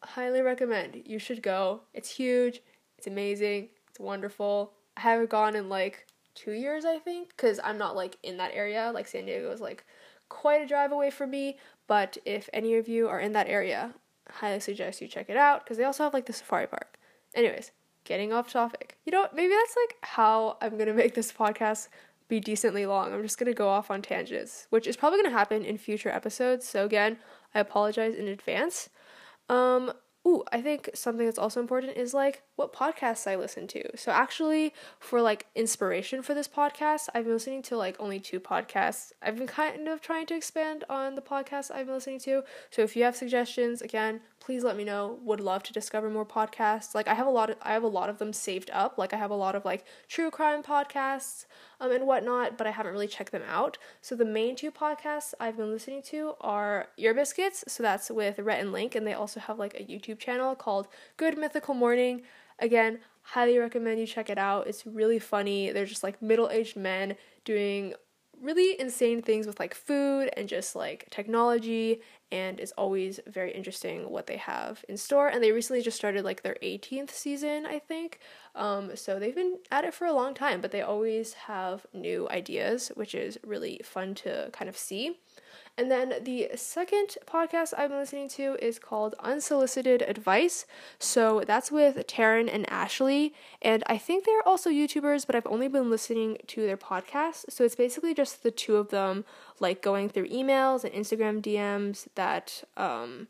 highly 0.03 0.41
recommend. 0.41 1.03
You 1.05 1.19
should 1.19 1.41
go. 1.41 1.81
It's 1.93 2.15
huge. 2.15 2.62
It's 2.98 3.07
amazing. 3.07 3.69
It's 3.89 4.00
wonderful. 4.00 4.74
I 4.98 5.01
haven't 5.01 5.29
gone 5.29 5.55
in 5.55 5.69
like 5.69 6.05
two 6.36 6.51
years, 6.51 6.86
I 6.86 7.00
think, 7.00 7.29
because 7.29 7.60
I'm 7.63 7.77
not 7.77 7.95
like 7.95 8.17
in 8.24 8.38
that 8.38 8.51
area. 8.53 8.91
Like 8.93 9.07
San 9.07 9.25
Diego 9.25 9.51
is 9.51 9.62
like 9.62 9.86
quite 10.29 10.62
a 10.62 10.67
drive 10.67 10.91
away 10.91 11.10
from 11.10 11.31
me. 11.31 11.57
But 11.88 12.17
if 12.25 12.50
any 12.53 12.75
of 12.75 12.88
you 12.88 13.07
are 13.07 13.19
in 13.19 13.33
that 13.33 13.48
area, 13.48 13.93
highly 14.29 14.60
suggest 14.60 15.01
you 15.01 15.07
check 15.07 15.29
it 15.29 15.38
out 15.38 15.63
because 15.63 15.77
they 15.77 15.83
also 15.83 16.03
have 16.03 16.13
like 16.13 16.25
the 16.25 16.33
safari 16.33 16.67
park. 16.67 16.98
Anyways, 17.36 17.72
getting 18.03 18.31
off 18.31 18.51
topic. 18.51 18.98
You 19.05 19.12
know, 19.12 19.27
maybe 19.33 19.53
that's 19.53 19.75
like 19.75 19.98
how 20.01 20.57
I'm 20.62 20.77
gonna 20.77 20.93
make 21.03 21.15
this 21.15 21.31
podcast 21.31 21.89
be 22.27 22.39
decently 22.39 22.86
long. 22.86 23.13
I'm 23.13 23.22
just 23.22 23.38
gonna 23.38 23.53
go 23.53 23.70
off 23.70 23.92
on 23.92 24.01
tangents, 24.01 24.68
which 24.70 24.88
is 24.88 24.98
probably 24.98 25.22
gonna 25.22 25.36
happen 25.36 25.63
in 25.63 25.77
future 25.77 26.10
episodes. 26.10 26.68
So 26.68 26.86
again, 26.86 27.18
I 27.53 27.60
apologize 27.60 28.15
in 28.15 28.27
advance. 28.27 28.89
Um, 29.50 29.94
ooh, 30.27 30.44
I 30.51 30.62
think 30.62 30.89
something 30.94 31.25
that's 31.25 31.38
also 31.38 31.60
important 31.60 31.98
is 31.98 32.13
like 32.13 32.44
what 32.56 32.74
podcasts 32.74 33.30
I 33.30 33.36
listen 33.36 33.68
to. 33.68 33.98
So 33.98 34.12
actually, 34.12 34.74
for 35.00 35.22
like 35.22 35.48
inspiration 35.56 36.22
for 36.22 36.34
this 36.34 36.48
podcast, 36.48 37.10
I've 37.13 37.25
been 37.25 37.34
listening 37.34 37.62
to 37.63 37.77
like 37.77 37.98
only 38.00 38.20
two 38.20 38.39
podcasts. 38.39 39.12
I've 39.22 39.38
been 39.38 39.48
kind 39.48 39.88
of 39.88 40.01
trying 40.01 40.25
to 40.27 40.36
expand 40.36 40.84
on 40.89 41.15
the 41.15 41.22
podcasts 41.22 41.72
I've 41.72 41.88
been 41.88 41.96
listening 41.96 42.20
to. 42.22 42.44
So 42.70 42.82
if 42.84 42.96
you 42.96 43.03
have 43.03 43.15
suggestions, 43.15 43.82
again, 43.82 44.22
please 44.43 44.63
let 44.63 44.75
me 44.75 44.83
know. 44.83 45.19
Would 45.23 45.39
love 45.39 45.63
to 45.63 45.73
discover 45.73 46.09
more 46.09 46.25
podcasts. 46.25 46.93
Like 46.93 47.07
I 47.07 47.13
have 47.13 47.27
a 47.27 47.31
lot 47.31 47.50
of 47.50 47.55
I 47.62 47.71
have 47.73 47.83
a 47.83 47.88
lot 47.88 48.09
of 48.09 48.17
them 48.17 48.33
saved 48.33 48.69
up. 48.73 48.97
Like 48.97 49.13
I 49.13 49.17
have 49.17 49.31
a 49.31 49.35
lot 49.35 49.55
of 49.55 49.63
like 49.63 49.85
true 50.09 50.29
crime 50.29 50.62
podcasts 50.62 51.45
um, 51.79 51.91
and 51.91 52.05
whatnot, 52.05 52.57
but 52.57 52.67
I 52.67 52.71
haven't 52.71 52.91
really 52.91 53.07
checked 53.07 53.31
them 53.31 53.43
out. 53.47 53.77
So 54.01 54.15
the 54.15 54.25
main 54.25 54.55
two 54.55 54.71
podcasts 54.71 55.33
I've 55.39 55.57
been 55.57 55.71
listening 55.71 56.01
to 56.03 56.33
are 56.41 56.89
Ear 56.97 57.13
Biscuits. 57.13 57.63
So 57.67 57.83
that's 57.83 58.09
with 58.09 58.39
Rhett 58.39 58.59
and 58.59 58.73
Link, 58.73 58.95
and 58.95 59.07
they 59.07 59.13
also 59.13 59.39
have 59.39 59.59
like 59.59 59.75
a 59.75 59.83
YouTube 59.83 60.19
channel 60.19 60.55
called 60.55 60.88
Good 61.15 61.38
Mythical 61.38 61.73
Morning. 61.73 62.23
Again, 62.59 63.00
highly 63.21 63.57
recommend 63.57 64.00
you 64.00 64.05
check 64.05 64.29
it 64.29 64.38
out. 64.38 64.67
It's 64.67 64.85
really 64.85 65.19
funny. 65.19 65.71
They're 65.71 65.85
just 65.85 66.03
like 66.03 66.21
middle 66.21 66.50
aged 66.50 66.75
men 66.75 67.15
doing 67.45 67.93
really 68.43 68.79
insane 68.79 69.21
things 69.21 69.47
with 69.47 69.59
like 69.59 69.73
food 69.73 70.29
and 70.35 70.47
just 70.47 70.75
like 70.75 71.07
technology 71.09 72.01
and 72.33 72.59
it's 72.59 72.71
always 72.79 73.19
very 73.27 73.51
interesting 73.51 74.09
what 74.09 74.25
they 74.25 74.38
have 74.38 74.83
in 74.89 74.97
store. 74.97 75.27
And 75.27 75.43
they 75.43 75.51
recently 75.51 75.83
just 75.83 75.97
started 75.97 76.25
like 76.25 76.41
their 76.41 76.57
18th 76.63 77.12
season, 77.12 77.67
I 77.67 77.77
think. 77.77 78.19
Um, 78.55 78.95
so 78.95 79.19
they've 79.19 79.35
been 79.35 79.59
at 79.69 79.85
it 79.85 79.93
for 79.93 80.05
a 80.05 80.13
long 80.13 80.33
time, 80.33 80.59
but 80.59 80.71
they 80.71 80.81
always 80.81 81.33
have 81.33 81.85
new 81.93 82.27
ideas, 82.29 82.91
which 82.95 83.13
is 83.13 83.38
really 83.45 83.81
fun 83.83 84.15
to 84.15 84.50
kind 84.51 84.67
of 84.67 84.75
see. 84.75 85.19
And 85.77 85.89
then 85.89 86.13
the 86.24 86.50
second 86.55 87.17
podcast 87.25 87.74
I've 87.77 87.89
been 87.89 88.00
listening 88.00 88.29
to 88.29 88.57
is 88.62 88.77
called 88.77 89.15
Unsolicited 89.19 90.03
Advice. 90.03 90.65
So 91.00 91.43
that's 91.45 91.72
with 91.72 92.05
Taryn 92.07 92.50
and 92.51 92.69
Ashley. 92.69 93.33
And 93.62 93.83
I 93.88 93.98
think 93.98 94.25
they're 94.25 94.48
also 94.48 94.69
YouTubers, 94.69 95.25
but 95.25 95.36
I've 95.36 95.48
only 95.48 95.67
been 95.67 95.89
listening 95.89 96.38
to 96.48 96.65
their 96.65 96.77
podcast. 96.77 97.45
So 97.50 97.63
it's 97.63 97.75
basically 97.75 98.13
just 98.13 98.43
the 98.43 98.51
two 98.51 98.75
of 98.75 98.89
them, 98.89 99.25
like 99.60 99.81
going 99.81 100.10
through 100.10 100.29
emails 100.29 100.83
and 100.83 100.93
Instagram 100.93 101.41
DMs 101.41 102.07
that, 102.15 102.63
um, 102.77 103.27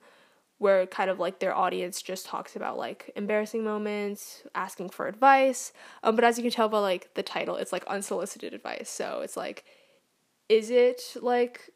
where 0.63 0.86
kind 0.86 1.10
of 1.10 1.20
like 1.20 1.39
their 1.39 1.53
audience 1.53 2.01
just 2.01 2.25
talks 2.25 2.56
about 2.56 2.77
like 2.77 3.12
embarrassing 3.18 3.65
moments, 3.65 4.44
asking 4.56 4.89
for 4.89 5.08
advice. 5.08 5.74
Um, 6.03 6.15
but 6.15 6.24
as 6.24 6.38
you 6.38 6.44
can 6.44 6.51
tell 6.51 6.70
by 6.70 6.80
like 6.80 7.13
the 7.15 7.24
title, 7.24 7.58
it's 7.58 7.74
like 7.74 7.86
unsolicited 7.86 8.53
advice. 8.53 8.89
So 8.89 9.20
it's 9.22 9.36
like, 9.36 9.65
is 10.48 10.70
it 10.70 11.01
like 11.22 11.73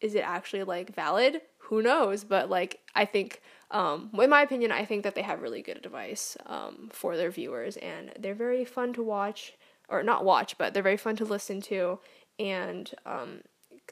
is 0.00 0.14
it 0.14 0.20
actually 0.20 0.64
like 0.64 0.94
valid? 0.94 1.40
Who 1.58 1.82
knows? 1.82 2.24
But 2.24 2.50
like 2.50 2.80
I 2.94 3.04
think 3.04 3.40
um, 3.70 4.10
in 4.20 4.30
my 4.30 4.42
opinion, 4.42 4.70
I 4.70 4.84
think 4.84 5.02
that 5.02 5.14
they 5.14 5.22
have 5.22 5.42
really 5.42 5.62
good 5.62 5.84
advice 5.84 6.36
um, 6.46 6.88
for 6.92 7.16
their 7.16 7.30
viewers, 7.30 7.76
and 7.78 8.12
they're 8.18 8.34
very 8.34 8.64
fun 8.64 8.92
to 8.94 9.02
watch, 9.02 9.54
or 9.88 10.02
not 10.02 10.24
watch, 10.24 10.56
but 10.58 10.72
they're 10.72 10.82
very 10.82 10.96
fun 10.96 11.16
to 11.16 11.24
listen 11.24 11.60
to, 11.62 11.98
and 12.38 12.94
um, 13.04 13.40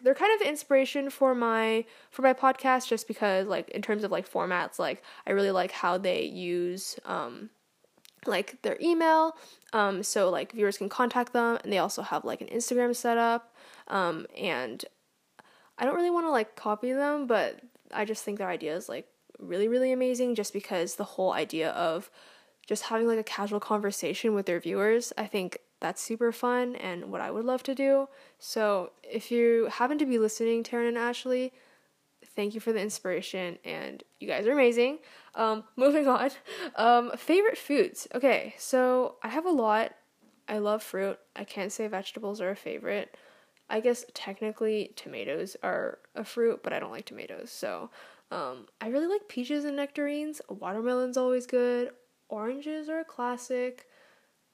they're 0.03 0.15
kind 0.15 0.41
of 0.41 0.47
inspiration 0.47 1.11
for 1.11 1.35
my 1.35 1.85
for 2.11 2.23
my 2.23 2.33
podcast, 2.33 2.89
just 2.89 3.09
because 3.09 3.49
like 3.49 3.69
in 3.71 3.83
terms 3.83 4.05
of 4.05 4.13
like 4.13 4.31
formats, 4.31 4.79
like 4.79 5.03
I 5.27 5.33
really 5.33 5.51
like 5.51 5.73
how 5.73 5.99
they 5.99 6.23
use 6.23 6.99
um, 7.05 7.51
like 8.27 8.63
their 8.63 8.79
email, 8.81 9.37
um, 9.73 10.05
so 10.05 10.31
like 10.31 10.53
viewers 10.53 10.79
can 10.79 10.89
contact 10.89 11.33
them, 11.33 11.59
and 11.65 11.73
they 11.73 11.79
also 11.79 12.03
have 12.03 12.25
like 12.25 12.41
an 12.41 12.49
Instagram 12.49 12.95
setup, 12.95 13.53
um, 13.89 14.27
and 14.37 14.85
I 15.79 15.85
don't 15.85 15.95
really 15.95 16.11
want 16.11 16.27
to 16.27 16.31
like 16.31 16.57
copy 16.57 16.93
them, 16.93 17.27
but 17.27 17.61
I 17.93 18.05
just 18.05 18.25
think 18.25 18.39
their 18.39 18.49
idea 18.49 18.77
is 18.77 18.89
like 18.89 19.07
really, 19.39 19.69
really 19.69 19.93
amazing 19.93 20.35
just 20.35 20.53
because 20.53 20.97
the 20.97 21.05
whole 21.05 21.33
idea 21.33 21.71
of 21.71 22.11
just 22.67 22.85
having 22.85 23.07
like 23.07 23.19
a 23.19 23.25
casual 23.25 23.61
conversation 23.61 24.35
with 24.35 24.47
their 24.47 24.61
viewers, 24.61 25.13
I 25.19 25.27
think 25.27 25.59
that's 25.81 26.01
super 26.01 26.33
fun 26.33 26.77
and 26.77 27.11
what 27.11 27.21
I 27.21 27.31
would 27.31 27.45
love 27.45 27.63
to 27.65 27.75
do. 27.75 28.09
So 28.39 28.93
if 29.03 29.31
you 29.31 29.69
happen 29.71 29.99
to 29.99 30.07
be 30.07 30.19
listening, 30.19 30.63
Taryn 30.63 30.89
and 30.89 30.99
Ashley, 30.99 31.53
thank 32.35 32.55
you 32.55 32.61
for 32.61 32.73
the 32.73 32.81
inspiration 32.81 33.59
and 33.65 34.03
you 34.19 34.29
guys 34.29 34.47
are 34.47 34.53
amazing. 34.53 34.99
Um, 35.35 35.65
moving 35.77 36.09
on. 36.09 36.31
Um, 36.77 37.13
favorite 37.17 37.59
foods. 37.59 38.09
Okay, 38.15 38.55
so 38.59 39.17
I 39.23 39.29
have 39.29 39.45
a 39.45 39.51
lot. 39.51 39.93
I 40.49 40.59
love 40.59 40.83
fruit. 40.83 41.19
I 41.37 41.45
can't 41.45 41.73
say 41.73 41.87
vegetables 41.87 42.41
are 42.41 42.51
a 42.51 42.57
favorite. 42.57 43.17
I 43.69 43.81
guess 43.81 44.05
technically 44.15 44.93
tomatoes 44.97 45.57
are 45.63 45.99
a 46.15 46.25
fruit, 46.25 46.61
but 46.63 46.73
I 46.73 46.79
don't 46.79 46.91
like 46.91 47.07
tomatoes. 47.07 47.51
So, 47.51 47.91
um, 48.31 48.67
I 48.81 48.89
really 48.89 49.07
like 49.07 49.29
peaches 49.29 49.65
and 49.65 49.77
nectarines. 49.77 50.41
Watermelon's 50.49 51.17
always 51.17 51.47
good. 51.47 51.91
Oranges 52.29 52.89
are 52.89 53.01
a 53.01 53.05
classic. 53.05 53.87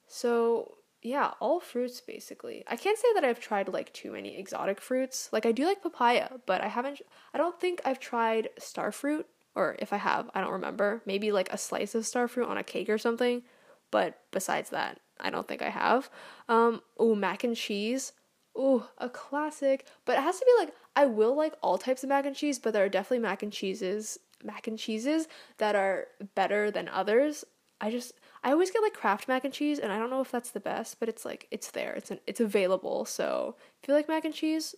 So, 0.06 0.74
yeah, 1.02 1.32
all 1.40 1.60
fruits 1.60 2.00
basically. 2.00 2.62
I 2.66 2.76
can't 2.76 2.98
say 2.98 3.08
that 3.14 3.24
I've 3.24 3.40
tried 3.40 3.68
like 3.68 3.92
too 3.92 4.12
many 4.12 4.36
exotic 4.36 4.80
fruits. 4.80 5.30
Like 5.32 5.46
I 5.46 5.52
do 5.52 5.64
like 5.64 5.82
papaya, 5.82 6.28
but 6.46 6.60
I 6.60 6.68
haven't 6.68 7.00
I 7.32 7.38
don't 7.38 7.58
think 7.58 7.80
I've 7.84 8.00
tried 8.00 8.50
star 8.58 8.92
fruit 8.92 9.26
or 9.54 9.76
if 9.78 9.92
I 9.92 9.96
have, 9.96 10.30
I 10.34 10.40
don't 10.40 10.52
remember. 10.52 11.02
Maybe 11.06 11.32
like 11.32 11.52
a 11.52 11.58
slice 11.58 11.94
of 11.94 12.06
star 12.06 12.28
fruit 12.28 12.48
on 12.48 12.58
a 12.58 12.62
cake 12.62 12.88
or 12.88 12.98
something, 12.98 13.42
but 13.90 14.20
besides 14.30 14.70
that, 14.70 15.00
I 15.18 15.30
don't 15.30 15.48
think 15.48 15.62
I 15.62 15.70
have. 15.70 16.10
Um, 16.48 16.82
oh, 16.98 17.14
mac 17.14 17.44
and 17.44 17.56
cheese. 17.56 18.12
Ooh, 18.56 18.84
a 18.98 19.08
classic. 19.08 19.86
But 20.04 20.18
it 20.18 20.22
has 20.22 20.38
to 20.38 20.44
be 20.44 20.64
like 20.64 20.74
I 20.96 21.06
will 21.06 21.34
like 21.34 21.54
all 21.62 21.78
types 21.78 22.02
of 22.02 22.08
mac 22.08 22.26
and 22.26 22.36
cheese, 22.36 22.58
but 22.58 22.72
there 22.72 22.84
are 22.84 22.88
definitely 22.88 23.20
mac 23.20 23.42
and 23.42 23.52
cheeses, 23.52 24.18
mac 24.42 24.66
and 24.66 24.78
cheeses 24.78 25.28
that 25.58 25.74
are 25.74 26.08
better 26.34 26.70
than 26.70 26.88
others. 26.88 27.44
I 27.80 27.90
just 27.90 28.12
I 28.42 28.52
always 28.52 28.70
get 28.70 28.82
like 28.82 28.94
Kraft 28.94 29.28
mac 29.28 29.44
and 29.44 29.54
cheese, 29.54 29.78
and 29.78 29.92
I 29.92 29.98
don't 29.98 30.10
know 30.10 30.20
if 30.20 30.30
that's 30.30 30.50
the 30.50 30.60
best, 30.60 31.00
but 31.00 31.08
it's 31.08 31.24
like 31.24 31.46
it's 31.50 31.70
there. 31.70 31.92
It's 31.94 32.10
an, 32.10 32.20
it's 32.26 32.40
available. 32.40 33.04
So 33.04 33.56
if 33.82 33.88
you 33.88 33.94
like 33.94 34.08
mac 34.08 34.24
and 34.24 34.34
cheese, 34.34 34.74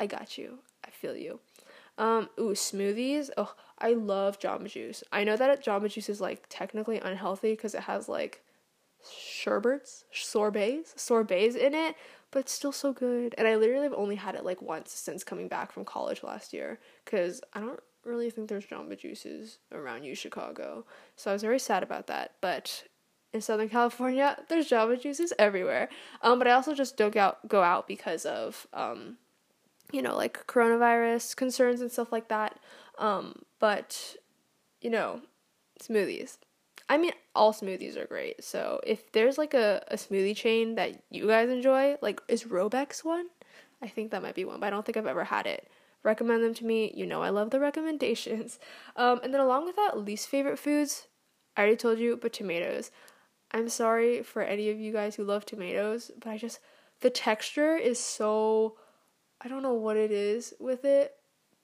I 0.00 0.06
got 0.06 0.38
you. 0.38 0.58
I 0.84 0.90
feel 0.90 1.16
you. 1.16 1.40
Um, 1.96 2.28
ooh, 2.38 2.52
smoothies. 2.52 3.30
Oh, 3.36 3.54
I 3.78 3.92
love 3.92 4.40
Jamba 4.40 4.68
Juice. 4.68 5.04
I 5.12 5.24
know 5.24 5.36
that 5.36 5.64
Jamba 5.64 5.88
Juice 5.88 6.08
is 6.08 6.20
like 6.20 6.46
technically 6.48 6.98
unhealthy 6.98 7.52
because 7.52 7.74
it 7.74 7.82
has 7.82 8.08
like 8.08 8.42
sherbets, 9.08 10.04
sorbets, 10.12 10.94
sorbets 10.96 11.54
in 11.54 11.74
it, 11.74 11.94
but 12.34 12.40
it's 12.40 12.52
still 12.52 12.72
so 12.72 12.92
good. 12.92 13.32
And 13.38 13.46
I 13.46 13.54
literally 13.54 13.84
have 13.84 13.94
only 13.94 14.16
had 14.16 14.34
it 14.34 14.44
like 14.44 14.60
once 14.60 14.90
since 14.90 15.22
coming 15.22 15.46
back 15.46 15.70
from 15.70 15.84
college 15.84 16.24
last 16.24 16.52
year 16.52 16.80
because 17.04 17.40
I 17.52 17.60
don't 17.60 17.78
really 18.04 18.28
think 18.28 18.48
there's 18.48 18.66
Jamba 18.66 18.98
Juices 18.98 19.58
around 19.70 20.02
U 20.02 20.16
Chicago. 20.16 20.84
So 21.14 21.30
I 21.30 21.32
was 21.32 21.42
very 21.42 21.60
sad 21.60 21.84
about 21.84 22.08
that. 22.08 22.32
But 22.40 22.88
in 23.32 23.40
Southern 23.40 23.68
California, 23.68 24.36
there's 24.48 24.68
Jamba 24.68 25.00
Juices 25.00 25.32
everywhere. 25.38 25.88
Um, 26.22 26.40
but 26.40 26.48
I 26.48 26.50
also 26.50 26.74
just 26.74 26.96
don't 26.96 27.14
go 27.14 27.20
out, 27.20 27.46
go 27.46 27.62
out 27.62 27.86
because 27.86 28.26
of, 28.26 28.66
um, 28.72 29.18
you 29.92 30.02
know, 30.02 30.16
like 30.16 30.44
coronavirus 30.48 31.36
concerns 31.36 31.80
and 31.80 31.92
stuff 31.92 32.10
like 32.10 32.26
that. 32.30 32.58
Um, 32.98 33.42
but, 33.60 34.16
you 34.80 34.90
know, 34.90 35.20
smoothies. 35.80 36.38
I 36.88 36.98
mean, 36.98 37.12
all 37.34 37.52
smoothies 37.52 37.96
are 37.96 38.06
great. 38.06 38.44
So 38.44 38.80
if 38.86 39.10
there's 39.12 39.38
like 39.38 39.54
a, 39.54 39.82
a 39.88 39.96
smoothie 39.96 40.36
chain 40.36 40.74
that 40.74 41.02
you 41.10 41.26
guys 41.26 41.48
enjoy, 41.48 41.96
like 42.02 42.20
is 42.28 42.44
Robeks 42.44 43.04
one? 43.04 43.26
I 43.82 43.88
think 43.88 44.10
that 44.10 44.22
might 44.22 44.34
be 44.34 44.44
one, 44.44 44.60
but 44.60 44.66
I 44.66 44.70
don't 44.70 44.84
think 44.84 44.96
I've 44.96 45.06
ever 45.06 45.24
had 45.24 45.46
it. 45.46 45.68
Recommend 46.02 46.44
them 46.44 46.54
to 46.54 46.64
me. 46.64 46.92
You 46.94 47.06
know 47.06 47.22
I 47.22 47.30
love 47.30 47.50
the 47.50 47.60
recommendations. 47.68 48.58
Um, 48.96 49.20
and 49.22 49.32
then 49.32 49.40
along 49.40 49.64
with 49.64 49.76
that, 49.76 49.98
least 49.98 50.28
favorite 50.28 50.58
foods. 50.58 51.06
I 51.56 51.62
already 51.62 51.76
told 51.76 51.98
you, 51.98 52.18
but 52.20 52.32
tomatoes. 52.32 52.90
I'm 53.52 53.68
sorry 53.68 54.22
for 54.22 54.42
any 54.42 54.68
of 54.70 54.78
you 54.78 54.92
guys 54.92 55.14
who 55.14 55.24
love 55.24 55.46
tomatoes, 55.46 56.10
but 56.18 56.30
I 56.30 56.38
just 56.38 56.58
the 57.00 57.10
texture 57.10 57.76
is 57.76 57.98
so 57.98 58.76
I 59.40 59.48
don't 59.48 59.62
know 59.62 59.74
what 59.74 59.96
it 59.96 60.10
is 60.10 60.54
with 60.58 60.84
it, 60.84 61.14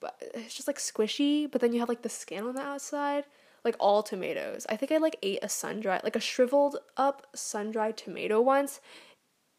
but 0.00 0.16
it's 0.34 0.54
just 0.54 0.68
like 0.68 0.78
squishy, 0.78 1.50
but 1.50 1.60
then 1.60 1.72
you 1.72 1.80
have 1.80 1.88
like 1.88 2.02
the 2.02 2.08
skin 2.08 2.44
on 2.44 2.54
the 2.54 2.62
outside 2.62 3.24
like 3.64 3.76
all 3.78 4.02
tomatoes. 4.02 4.66
I 4.68 4.76
think 4.76 4.92
I 4.92 4.98
like 4.98 5.16
ate 5.22 5.40
a 5.42 5.48
sun 5.48 5.80
dried, 5.80 6.04
like 6.04 6.16
a 6.16 6.20
shriveled 6.20 6.78
up 6.96 7.26
sun 7.34 7.70
dried 7.70 7.96
tomato 7.96 8.40
once, 8.40 8.80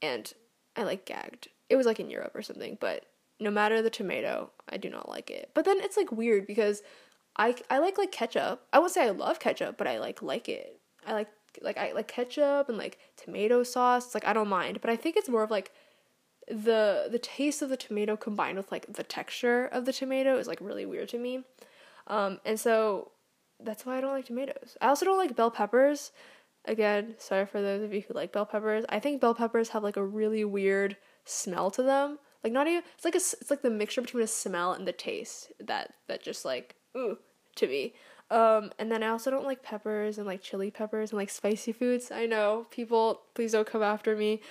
and 0.02 0.32
I 0.76 0.84
like 0.84 1.06
gagged. 1.06 1.50
It 1.70 1.76
was 1.76 1.86
like 1.86 2.00
in 2.00 2.10
Europe 2.10 2.36
or 2.36 2.42
something, 2.42 2.78
but 2.80 3.06
no 3.40 3.52
matter 3.52 3.82
the 3.82 3.90
tomato, 3.90 4.52
I 4.70 4.78
do 4.78 4.90
not 4.90 5.10
like 5.10 5.30
it. 5.30 5.52
But 5.54 5.66
then 5.66 5.78
it's 5.80 5.98
like 5.98 6.12
weird 6.12 6.48
because 6.48 6.84
I 7.38 7.56
I 7.70 7.80
like 7.80 7.98
like 7.98 8.12
ketchup. 8.12 8.64
I 8.74 8.80
won't 8.80 8.92
say 8.92 9.06
I 9.06 9.12
love 9.12 9.40
ketchup, 9.40 9.78
but 9.78 9.88
I 9.88 10.00
like 10.00 10.22
like 10.22 10.50
it. 10.50 10.80
I 11.06 11.14
like 11.14 11.30
like 11.62 11.78
I 11.78 11.92
like 11.94 12.08
ketchup 12.08 12.70
and 12.70 12.78
like 12.78 12.98
tomato 13.18 13.64
sauce. 13.64 14.14
like 14.14 14.26
I 14.26 14.34
don't 14.34 14.48
mind, 14.48 14.80
but 14.82 14.90
I 14.90 14.96
think 14.96 15.18
it's 15.18 15.30
more 15.30 15.44
of 15.44 15.52
like 15.52 15.72
the 16.48 17.08
the 17.10 17.20
taste 17.20 17.62
of 17.62 17.70
the 17.70 17.78
tomato 17.78 18.18
combined 18.18 18.58
with 18.58 18.72
like 18.72 18.92
the 18.92 19.04
texture 19.04 19.66
of 19.66 19.86
the 19.86 19.94
tomato 19.94 20.38
is 20.38 20.48
like 20.48 20.60
really 20.62 20.86
weird 20.86 21.10
to 21.10 21.18
me. 21.18 21.44
Um, 22.08 22.40
and 22.46 22.60
so 22.60 23.12
that's 23.64 23.86
why 23.86 23.98
I 23.98 24.02
don't 24.02 24.14
like 24.14 24.26
tomatoes. 24.26 24.78
I 24.82 24.88
also 24.88 25.06
don't 25.06 25.18
like 25.18 25.36
bell 25.36 25.52
peppers. 25.52 26.12
Again, 26.66 27.16
sorry 27.18 27.46
for 27.46 27.62
those 27.62 27.84
of 27.84 27.94
you 27.94 28.04
who 28.08 28.14
like 28.14 28.32
bell 28.32 28.46
peppers. 28.46 28.86
I 28.90 29.00
think 29.00 29.22
bell 29.22 29.34
peppers 29.34 29.70
have 29.70 29.84
like 29.84 29.98
a 29.98 30.06
really 30.06 30.46
weird 30.46 30.98
smell 31.26 31.72
to 31.72 31.84
them. 31.84 32.20
Like 32.44 32.54
not 32.54 32.68
even 32.68 32.84
it's 32.96 33.06
like 33.06 33.16
a 33.16 33.18
it's 33.18 33.50
like 33.50 33.62
the 33.62 33.70
mixture 33.70 34.02
between 34.02 34.24
a 34.24 34.28
smell 34.28 34.74
and 34.74 34.88
the 34.88 34.92
taste 34.92 35.52
that 35.60 35.94
that 36.08 36.24
just 36.24 36.46
like 36.46 36.76
ooh 36.96 37.18
to 37.56 37.68
me. 37.68 37.94
Um, 38.32 38.72
and 38.80 38.90
then 38.90 39.04
I 39.04 39.10
also 39.10 39.30
don't 39.30 39.44
like 39.46 39.62
peppers 39.62 40.18
and 40.18 40.26
like 40.26 40.42
chili 40.42 40.72
peppers 40.72 41.12
and 41.12 41.18
like 41.18 41.30
spicy 41.30 41.74
foods. 41.74 42.12
I 42.12 42.26
know 42.26 42.66
people, 42.72 43.22
please 43.34 43.52
don't 43.52 43.68
come 43.68 43.84
after 43.84 44.16
me. 44.16 44.42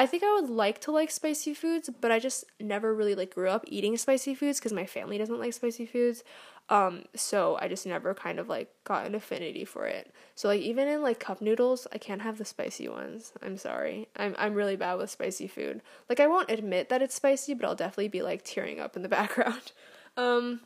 I 0.00 0.06
think 0.06 0.22
I 0.22 0.32
would 0.40 0.48
like 0.48 0.80
to 0.82 0.92
like 0.92 1.10
spicy 1.10 1.52
foods, 1.52 1.90
but 2.00 2.10
I 2.10 2.18
just 2.18 2.46
never 2.58 2.94
really 2.94 3.14
like 3.14 3.34
grew 3.34 3.50
up 3.50 3.66
eating 3.68 3.98
spicy 3.98 4.34
foods 4.34 4.58
because 4.58 4.72
my 4.72 4.86
family 4.86 5.18
doesn't 5.18 5.38
like 5.38 5.52
spicy 5.52 5.84
foods. 5.84 6.24
Um, 6.70 7.04
so 7.14 7.58
I 7.60 7.68
just 7.68 7.84
never 7.84 8.14
kind 8.14 8.38
of 8.38 8.48
like 8.48 8.70
got 8.84 9.04
an 9.04 9.14
affinity 9.14 9.66
for 9.66 9.84
it. 9.84 10.10
So 10.36 10.48
like 10.48 10.62
even 10.62 10.88
in 10.88 11.02
like 11.02 11.20
cup 11.20 11.42
noodles, 11.42 11.86
I 11.92 11.98
can't 11.98 12.22
have 12.22 12.38
the 12.38 12.46
spicy 12.46 12.88
ones. 12.88 13.34
I'm 13.42 13.58
sorry. 13.58 14.08
I'm 14.16 14.34
I'm 14.38 14.54
really 14.54 14.74
bad 14.74 14.94
with 14.94 15.10
spicy 15.10 15.46
food. 15.46 15.82
Like 16.08 16.18
I 16.18 16.28
won't 16.28 16.50
admit 16.50 16.88
that 16.88 17.02
it's 17.02 17.14
spicy, 17.14 17.52
but 17.52 17.66
I'll 17.66 17.74
definitely 17.74 18.08
be 18.08 18.22
like 18.22 18.42
tearing 18.42 18.80
up 18.80 18.96
in 18.96 19.02
the 19.02 19.08
background. 19.20 19.72
Um 20.16 20.60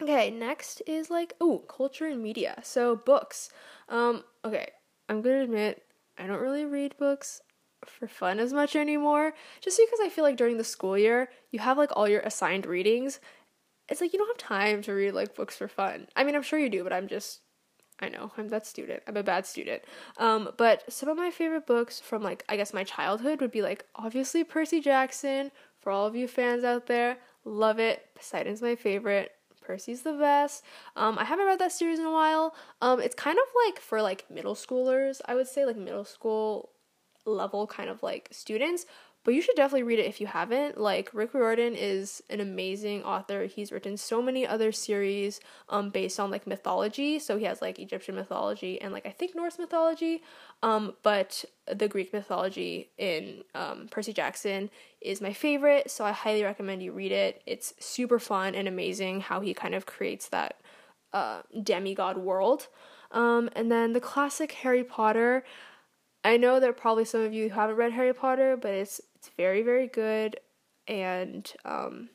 okay, 0.00 0.30
next 0.30 0.80
is 0.86 1.10
like 1.10 1.32
oh, 1.40 1.58
culture 1.66 2.06
and 2.06 2.22
media. 2.22 2.60
So 2.62 2.94
books. 2.94 3.50
Um 3.88 4.22
okay, 4.44 4.68
I'm 5.08 5.22
going 5.22 5.38
to 5.38 5.42
admit 5.42 5.82
I 6.16 6.28
don't 6.28 6.40
really 6.40 6.64
read 6.64 6.96
books 6.98 7.40
for 7.86 8.06
fun 8.06 8.38
as 8.38 8.52
much 8.52 8.76
anymore 8.76 9.32
just 9.60 9.78
because 9.78 10.00
I 10.02 10.08
feel 10.08 10.24
like 10.24 10.36
during 10.36 10.58
the 10.58 10.64
school 10.64 10.98
year, 10.98 11.30
you 11.50 11.60
have 11.60 11.78
like 11.78 11.90
all 11.96 12.08
your 12.08 12.20
assigned 12.20 12.66
readings 12.66 13.20
it's 13.90 14.00
like 14.00 14.12
you 14.12 14.18
don't 14.18 14.28
have 14.28 14.48
time 14.48 14.82
to 14.82 14.92
read 14.92 15.12
like 15.12 15.34
books 15.34 15.56
for 15.56 15.68
fun. 15.68 16.06
I 16.14 16.24
mean, 16.24 16.36
I'm 16.36 16.42
sure 16.42 16.58
you 16.58 16.70
do, 16.70 16.84
but 16.84 16.92
I'm 16.92 17.08
just 17.08 17.40
I 17.98 18.08
know 18.08 18.32
I'm 18.38 18.48
that 18.48 18.66
student. 18.66 19.02
I'm 19.06 19.16
a 19.16 19.22
bad 19.22 19.44
student. 19.44 19.82
Um, 20.16 20.50
but 20.56 20.90
some 20.90 21.10
of 21.10 21.18
my 21.18 21.30
favorite 21.30 21.66
books 21.66 22.00
from 22.00 22.22
like 22.22 22.44
I 22.48 22.56
guess 22.56 22.72
my 22.72 22.84
childhood 22.84 23.40
would 23.40 23.50
be 23.50 23.62
like 23.62 23.84
obviously 23.96 24.44
Percy 24.44 24.80
Jackson. 24.80 25.50
For 25.80 25.90
all 25.90 26.06
of 26.06 26.14
you 26.14 26.28
fans 26.28 26.62
out 26.62 26.86
there, 26.86 27.18
love 27.44 27.78
it. 27.78 28.06
Poseidon's 28.14 28.62
my 28.62 28.76
favorite. 28.76 29.32
Percy's 29.62 30.02
the 30.02 30.12
best. 30.12 30.64
Um, 30.96 31.18
I 31.18 31.24
haven't 31.24 31.46
read 31.46 31.58
that 31.58 31.72
series 31.72 31.98
in 31.98 32.04
a 32.04 32.12
while. 32.12 32.54
Um, 32.80 33.00
it's 33.00 33.14
kind 33.14 33.38
of 33.38 33.44
like 33.66 33.80
for 33.80 34.02
like 34.02 34.30
middle 34.30 34.54
schoolers. 34.54 35.20
I 35.26 35.34
would 35.34 35.48
say 35.48 35.64
like 35.64 35.76
middle 35.76 36.04
school 36.04 36.70
level 37.34 37.66
kind 37.66 37.90
of 37.90 38.02
like 38.02 38.28
students 38.30 38.86
but 39.22 39.34
you 39.34 39.42
should 39.42 39.56
definitely 39.56 39.82
read 39.82 39.98
it 39.98 40.06
if 40.06 40.20
you 40.20 40.26
haven't. 40.26 40.80
Like 40.80 41.10
Rick 41.12 41.34
Riordan 41.34 41.74
is 41.74 42.22
an 42.30 42.40
amazing 42.40 43.02
author. 43.02 43.44
He's 43.44 43.70
written 43.70 43.96
so 43.96 44.22
many 44.22 44.46
other 44.46 44.72
series 44.72 45.40
um 45.68 45.90
based 45.90 46.18
on 46.18 46.30
like 46.30 46.46
mythology. 46.46 47.18
So 47.18 47.36
he 47.36 47.44
has 47.44 47.60
like 47.60 47.78
Egyptian 47.78 48.14
mythology 48.14 48.80
and 48.80 48.92
like 48.94 49.06
I 49.06 49.10
think 49.10 49.36
Norse 49.36 49.58
mythology. 49.58 50.22
Um 50.62 50.94
but 51.02 51.44
the 51.66 51.88
Greek 51.88 52.12
mythology 52.12 52.90
in 52.96 53.44
um 53.54 53.88
Percy 53.90 54.14
Jackson 54.14 54.70
is 55.02 55.20
my 55.20 55.32
favorite, 55.32 55.90
so 55.90 56.04
I 56.04 56.12
highly 56.12 56.42
recommend 56.42 56.82
you 56.82 56.92
read 56.92 57.12
it. 57.12 57.42
It's 57.46 57.74
super 57.78 58.18
fun 58.18 58.54
and 58.54 58.66
amazing 58.66 59.20
how 59.20 59.40
he 59.40 59.52
kind 59.52 59.74
of 59.74 59.84
creates 59.84 60.28
that 60.28 60.60
uh 61.12 61.42
demigod 61.62 62.16
world. 62.16 62.68
Um 63.10 63.50
and 63.54 63.70
then 63.70 63.92
the 63.92 64.00
classic 64.00 64.52
Harry 64.52 64.82
Potter 64.82 65.44
I 66.24 66.36
know 66.36 66.60
that 66.60 66.76
probably 66.76 67.04
some 67.04 67.22
of 67.22 67.32
you 67.32 67.48
who 67.48 67.54
haven't 67.54 67.76
read 67.76 67.92
Harry 67.92 68.12
Potter, 68.12 68.56
but 68.56 68.72
it's 68.72 69.00
it's 69.14 69.30
very 69.36 69.62
very 69.62 69.86
good, 69.86 70.36
and 70.86 71.50
um, 71.64 72.10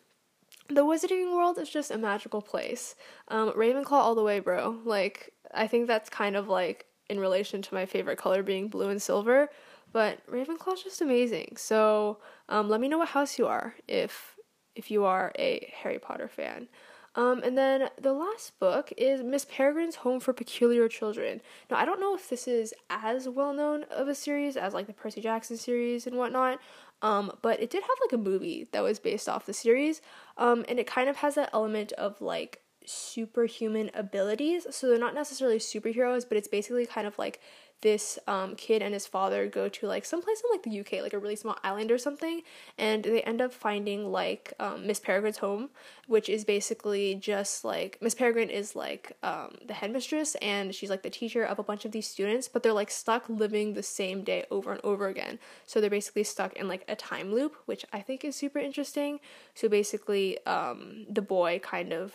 the 0.70 0.86
Wizarding 0.86 1.36
World 1.36 1.58
is 1.58 1.70
just 1.70 1.92
a 1.92 1.98
magical 1.98 2.42
place. 2.42 2.96
Um, 3.28 3.52
Ravenclaw 3.52 3.92
all 3.92 4.16
the 4.16 4.24
way, 4.24 4.40
bro. 4.40 4.80
Like 4.86 5.34
I 5.54 5.68
think 5.68 5.88
that's 5.88 6.10
kind 6.10 6.36
of 6.36 6.48
like 6.48 6.86
in 7.10 7.20
relation 7.20 7.62
to 7.62 7.74
my 7.74 7.86
favorite 7.86 8.18
color 8.18 8.44
being 8.44 8.68
blue 8.68 8.90
and 8.90 9.02
silver, 9.02 9.50
but 9.92 10.20
Ravenclaw's 10.30 10.84
just 10.84 11.02
amazing. 11.02 11.56
So 11.58 12.20
um, 12.50 12.70
let 12.70 12.82
me 12.82 12.88
know 12.88 12.98
what 13.00 13.10
house 13.10 13.38
you 13.40 13.48
are 13.48 13.76
if 13.88 14.36
if 14.76 14.92
you 14.92 15.06
are 15.06 15.32
a 15.40 15.72
Harry 15.82 16.00
Potter 16.00 16.28
fan. 16.28 16.68
Um, 17.16 17.42
and 17.44 17.58
then 17.58 17.90
the 18.00 18.14
last 18.14 18.60
book 18.60 18.92
is 18.98 19.24
Miss 19.24 19.46
Peregrine's 19.46 19.96
Home 19.98 20.20
for 20.20 20.34
Peculiar 20.34 20.88
Children. 20.90 21.42
Now, 21.72 21.78
I 21.78 21.86
don't 21.86 22.02
know 22.02 22.14
if 22.14 22.30
this 22.30 22.48
is 22.48 22.74
as 22.90 23.28
well 23.30 23.54
known 23.54 23.84
of 23.84 24.08
a 24.08 24.16
series 24.16 24.58
as 24.58 24.74
like 24.74 24.88
the 24.88 24.94
Percy 24.94 25.22
Jackson 25.22 25.58
series 25.58 26.06
and 26.06 26.18
whatnot, 26.18 26.60
um, 27.02 27.32
but 27.42 27.62
it 27.62 27.70
did 27.70 27.84
have 27.84 27.98
like 28.06 28.14
a 28.14 28.24
movie 28.24 28.68
that 28.72 28.84
was 28.84 29.00
based 29.00 29.30
off 29.30 29.46
the 29.46 29.54
series, 29.54 30.02
um, 30.38 30.66
and 30.68 30.78
it 30.78 30.88
kind 30.88 31.10
of 31.10 31.18
has 31.18 31.36
that 31.36 31.50
element 31.54 31.94
of 31.94 32.20
like 32.22 32.62
superhuman 32.86 33.92
abilities. 33.94 34.68
So 34.72 34.88
they're 34.88 35.00
not 35.00 35.16
necessarily 35.16 35.60
superheroes, 35.60 36.28
but 36.28 36.38
it's 36.38 36.48
basically 36.48 36.86
kind 36.86 37.08
of 37.08 37.18
like 37.18 37.40
this 37.86 38.18
um, 38.28 38.56
kid 38.56 38.82
and 38.82 38.96
his 38.96 39.06
father 39.06 39.46
go 39.46 39.70
to 39.70 39.86
like 39.86 40.06
someplace 40.06 40.42
in 40.44 40.50
like 40.52 40.64
the 40.64 40.80
UK, 40.80 41.04
like 41.04 41.14
a 41.14 41.20
really 41.20 41.36
small 41.36 41.56
island 41.64 41.92
or 41.92 42.00
something, 42.00 42.42
and 42.80 43.04
they 43.04 43.22
end 43.22 43.44
up 43.44 43.54
finding 43.54 44.12
like 44.12 44.52
um, 44.60 44.88
Miss 44.88 45.00
Peregrine's 45.00 45.38
home, 45.38 45.70
which 46.08 46.28
is 46.28 46.44
basically 46.44 47.14
just 47.14 47.64
like 47.64 48.00
Miss 48.02 48.16
Peregrine 48.16 48.50
is 48.50 48.76
like 48.76 49.16
um, 49.22 49.54
the 49.68 49.76
headmistress 49.76 50.34
and 50.42 50.74
she's 50.74 50.90
like 50.90 51.04
the 51.04 51.12
teacher 51.12 51.44
of 51.44 51.60
a 51.60 51.64
bunch 51.64 51.86
of 51.86 51.92
these 51.92 52.08
students, 52.08 52.48
but 52.48 52.64
they're 52.64 52.74
like 52.74 52.90
stuck 52.90 53.30
living 53.30 53.76
the 53.76 53.84
same 53.84 54.24
day 54.24 54.46
over 54.50 54.72
and 54.72 54.82
over 54.84 55.08
again. 55.08 55.38
So 55.68 55.80
they're 55.80 55.92
basically 55.92 56.24
stuck 56.24 56.54
in 56.54 56.68
like 56.68 56.86
a 56.88 56.96
time 56.96 57.36
loop, 57.36 57.56
which 57.68 57.86
I 57.94 58.02
think 58.02 58.26
is 58.26 58.36
super 58.36 58.58
interesting. 58.58 59.20
So 59.54 59.70
basically, 59.70 60.44
um, 60.48 61.06
the 61.08 61.22
boy 61.22 61.60
kind 61.60 61.94
of 61.94 62.14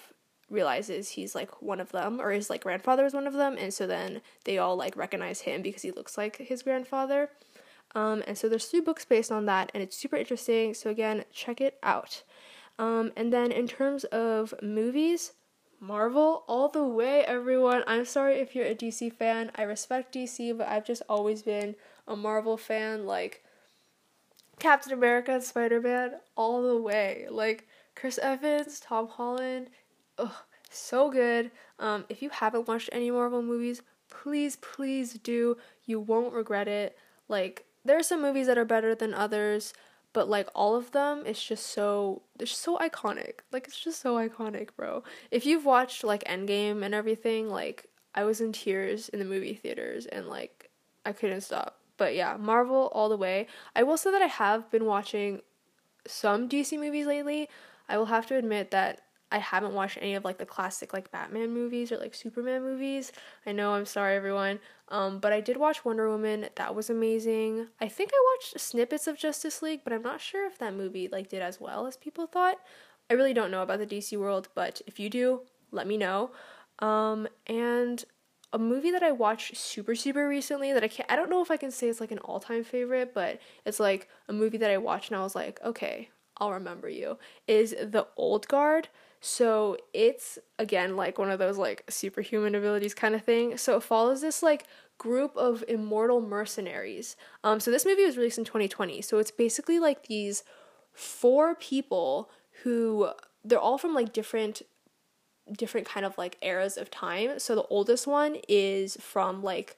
realizes 0.50 1.10
he's 1.10 1.34
like 1.34 1.62
one 1.62 1.80
of 1.80 1.92
them 1.92 2.20
or 2.20 2.32
his 2.32 2.50
like 2.50 2.62
grandfather 2.62 3.06
is 3.06 3.14
one 3.14 3.26
of 3.26 3.34
them 3.34 3.56
and 3.58 3.72
so 3.72 3.86
then 3.86 4.20
they 4.44 4.58
all 4.58 4.76
like 4.76 4.96
recognize 4.96 5.42
him 5.42 5.62
because 5.62 5.82
he 5.82 5.92
looks 5.92 6.18
like 6.18 6.36
his 6.36 6.62
grandfather. 6.62 7.30
Um, 7.94 8.22
and 8.26 8.38
so 8.38 8.48
there's 8.48 8.66
three 8.66 8.80
books 8.80 9.04
based 9.04 9.32
on 9.32 9.46
that 9.46 9.70
and 9.74 9.82
it's 9.82 9.96
super 9.96 10.16
interesting 10.16 10.74
so 10.74 10.90
again 10.90 11.24
check 11.32 11.60
it 11.60 11.78
out. 11.82 12.22
Um, 12.78 13.12
and 13.16 13.32
then 13.32 13.52
in 13.52 13.66
terms 13.66 14.04
of 14.04 14.54
movies 14.62 15.32
marvel 15.80 16.44
all 16.46 16.68
the 16.68 16.84
way 16.84 17.24
everyone. 17.24 17.82
I'm 17.86 18.04
sorry 18.04 18.34
if 18.36 18.54
you're 18.54 18.66
a 18.66 18.74
dc 18.74 19.14
fan. 19.14 19.50
I 19.54 19.62
respect 19.62 20.14
dc 20.14 20.58
but 20.58 20.68
i've 20.68 20.86
just 20.86 21.02
always 21.08 21.42
been 21.42 21.74
a 22.06 22.16
marvel 22.16 22.56
fan 22.56 23.06
like 23.06 23.42
captain 24.58 24.92
america 24.92 25.32
and 25.32 25.42
spider-man 25.42 26.16
all 26.36 26.62
the 26.62 26.76
way. 26.76 27.26
Like 27.30 27.66
chris 27.94 28.18
evans 28.18 28.80
tom 28.80 29.08
holland 29.08 29.68
ugh, 30.20 30.32
so 30.70 31.10
good. 31.10 31.50
Um, 31.78 32.04
if 32.08 32.22
you 32.22 32.30
haven't 32.30 32.68
watched 32.68 32.90
any 32.92 33.10
Marvel 33.10 33.42
movies, 33.42 33.82
please, 34.08 34.56
please 34.56 35.14
do. 35.14 35.56
You 35.84 36.00
won't 36.00 36.32
regret 36.32 36.68
it. 36.68 36.96
Like, 37.28 37.66
there 37.84 37.98
are 37.98 38.02
some 38.02 38.22
movies 38.22 38.46
that 38.46 38.58
are 38.58 38.64
better 38.64 38.94
than 38.94 39.14
others, 39.14 39.72
but 40.12 40.28
like 40.28 40.48
all 40.54 40.74
of 40.74 40.90
them, 40.92 41.22
it's 41.24 41.42
just 41.42 41.66
so 41.66 42.22
they're 42.36 42.46
just 42.46 42.60
so 42.60 42.76
iconic. 42.78 43.40
Like 43.52 43.66
it's 43.66 43.80
just 43.80 44.00
so 44.00 44.16
iconic, 44.16 44.70
bro. 44.76 45.02
If 45.30 45.46
you've 45.46 45.64
watched 45.64 46.04
like 46.04 46.24
Endgame 46.24 46.84
and 46.84 46.94
everything, 46.94 47.48
like 47.48 47.86
I 48.14 48.24
was 48.24 48.40
in 48.40 48.52
tears 48.52 49.08
in 49.08 49.18
the 49.18 49.24
movie 49.24 49.54
theaters 49.54 50.06
and 50.06 50.26
like 50.26 50.70
I 51.06 51.12
couldn't 51.12 51.42
stop. 51.42 51.78
But 51.96 52.14
yeah, 52.14 52.36
Marvel 52.38 52.90
all 52.92 53.08
the 53.08 53.16
way. 53.16 53.46
I 53.76 53.82
will 53.82 53.96
say 53.96 54.10
that 54.10 54.22
I 54.22 54.26
have 54.26 54.70
been 54.70 54.84
watching 54.84 55.42
some 56.06 56.48
DC 56.48 56.78
movies 56.78 57.06
lately. 57.06 57.48
I 57.88 57.98
will 57.98 58.06
have 58.06 58.26
to 58.26 58.36
admit 58.36 58.70
that 58.72 59.02
I 59.32 59.38
haven't 59.38 59.74
watched 59.74 59.98
any 60.00 60.14
of 60.14 60.24
like 60.24 60.38
the 60.38 60.46
classic 60.46 60.92
like 60.92 61.10
Batman 61.10 61.50
movies 61.52 61.92
or 61.92 61.98
like 61.98 62.14
Superman 62.14 62.62
movies. 62.62 63.12
I 63.46 63.52
know 63.52 63.72
I'm 63.74 63.86
sorry 63.86 64.16
everyone. 64.16 64.58
Um 64.88 65.18
but 65.18 65.32
I 65.32 65.40
did 65.40 65.56
watch 65.56 65.84
Wonder 65.84 66.08
Woman. 66.08 66.48
That 66.56 66.74
was 66.74 66.90
amazing. 66.90 67.68
I 67.80 67.88
think 67.88 68.10
I 68.12 68.34
watched 68.34 68.60
snippets 68.60 69.06
of 69.06 69.18
Justice 69.18 69.62
League, 69.62 69.80
but 69.84 69.92
I'm 69.92 70.02
not 70.02 70.20
sure 70.20 70.46
if 70.46 70.58
that 70.58 70.74
movie 70.74 71.08
like 71.08 71.28
did 71.28 71.42
as 71.42 71.60
well 71.60 71.86
as 71.86 71.96
people 71.96 72.26
thought. 72.26 72.58
I 73.08 73.14
really 73.14 73.34
don't 73.34 73.50
know 73.50 73.62
about 73.62 73.78
the 73.78 73.86
DC 73.86 74.18
world, 74.18 74.48
but 74.54 74.82
if 74.86 74.98
you 75.00 75.08
do, 75.10 75.42
let 75.70 75.86
me 75.86 75.96
know. 75.96 76.30
Um 76.80 77.28
and 77.46 78.04
a 78.52 78.58
movie 78.58 78.90
that 78.90 79.02
I 79.04 79.12
watched 79.12 79.56
super 79.56 79.94
super 79.94 80.26
recently 80.28 80.72
that 80.72 80.82
I 80.82 80.88
can't 80.88 81.10
I 81.10 81.16
don't 81.16 81.30
know 81.30 81.42
if 81.42 81.50
I 81.52 81.56
can 81.56 81.70
say 81.70 81.88
it's 81.88 82.00
like 82.00 82.10
an 82.10 82.18
all-time 82.18 82.64
favorite, 82.64 83.14
but 83.14 83.40
it's 83.64 83.78
like 83.78 84.08
a 84.28 84.32
movie 84.32 84.58
that 84.58 84.70
I 84.70 84.78
watched 84.78 85.10
and 85.10 85.20
I 85.20 85.22
was 85.22 85.36
like, 85.36 85.60
"Okay, 85.64 86.10
I'll 86.38 86.52
remember 86.52 86.88
you." 86.88 87.18
Is 87.46 87.70
The 87.70 88.06
Old 88.16 88.48
Guard. 88.48 88.88
So 89.20 89.76
it's 89.92 90.38
again 90.58 90.96
like 90.96 91.18
one 91.18 91.30
of 91.30 91.38
those 91.38 91.58
like 91.58 91.84
superhuman 91.88 92.54
abilities 92.54 92.94
kind 92.94 93.14
of 93.14 93.22
thing. 93.22 93.58
So 93.58 93.76
it 93.76 93.82
follows 93.82 94.22
this 94.22 94.42
like 94.42 94.64
group 94.98 95.36
of 95.36 95.62
immortal 95.68 96.20
mercenaries. 96.20 97.16
Um, 97.44 97.60
so 97.60 97.70
this 97.70 97.84
movie 97.84 98.04
was 98.04 98.16
released 98.16 98.38
in 98.38 98.44
2020. 98.44 99.02
So 99.02 99.18
it's 99.18 99.30
basically 99.30 99.78
like 99.78 100.06
these 100.06 100.42
four 100.92 101.54
people 101.54 102.30
who 102.62 103.10
they're 103.44 103.58
all 103.58 103.78
from 103.78 103.94
like 103.94 104.12
different 104.12 104.62
different 105.56 105.86
kind 105.86 106.06
of 106.06 106.16
like 106.16 106.38
eras 106.42 106.76
of 106.76 106.90
time. 106.90 107.38
So 107.38 107.54
the 107.54 107.64
oldest 107.64 108.06
one 108.06 108.36
is 108.48 108.96
from 109.00 109.42
like 109.42 109.76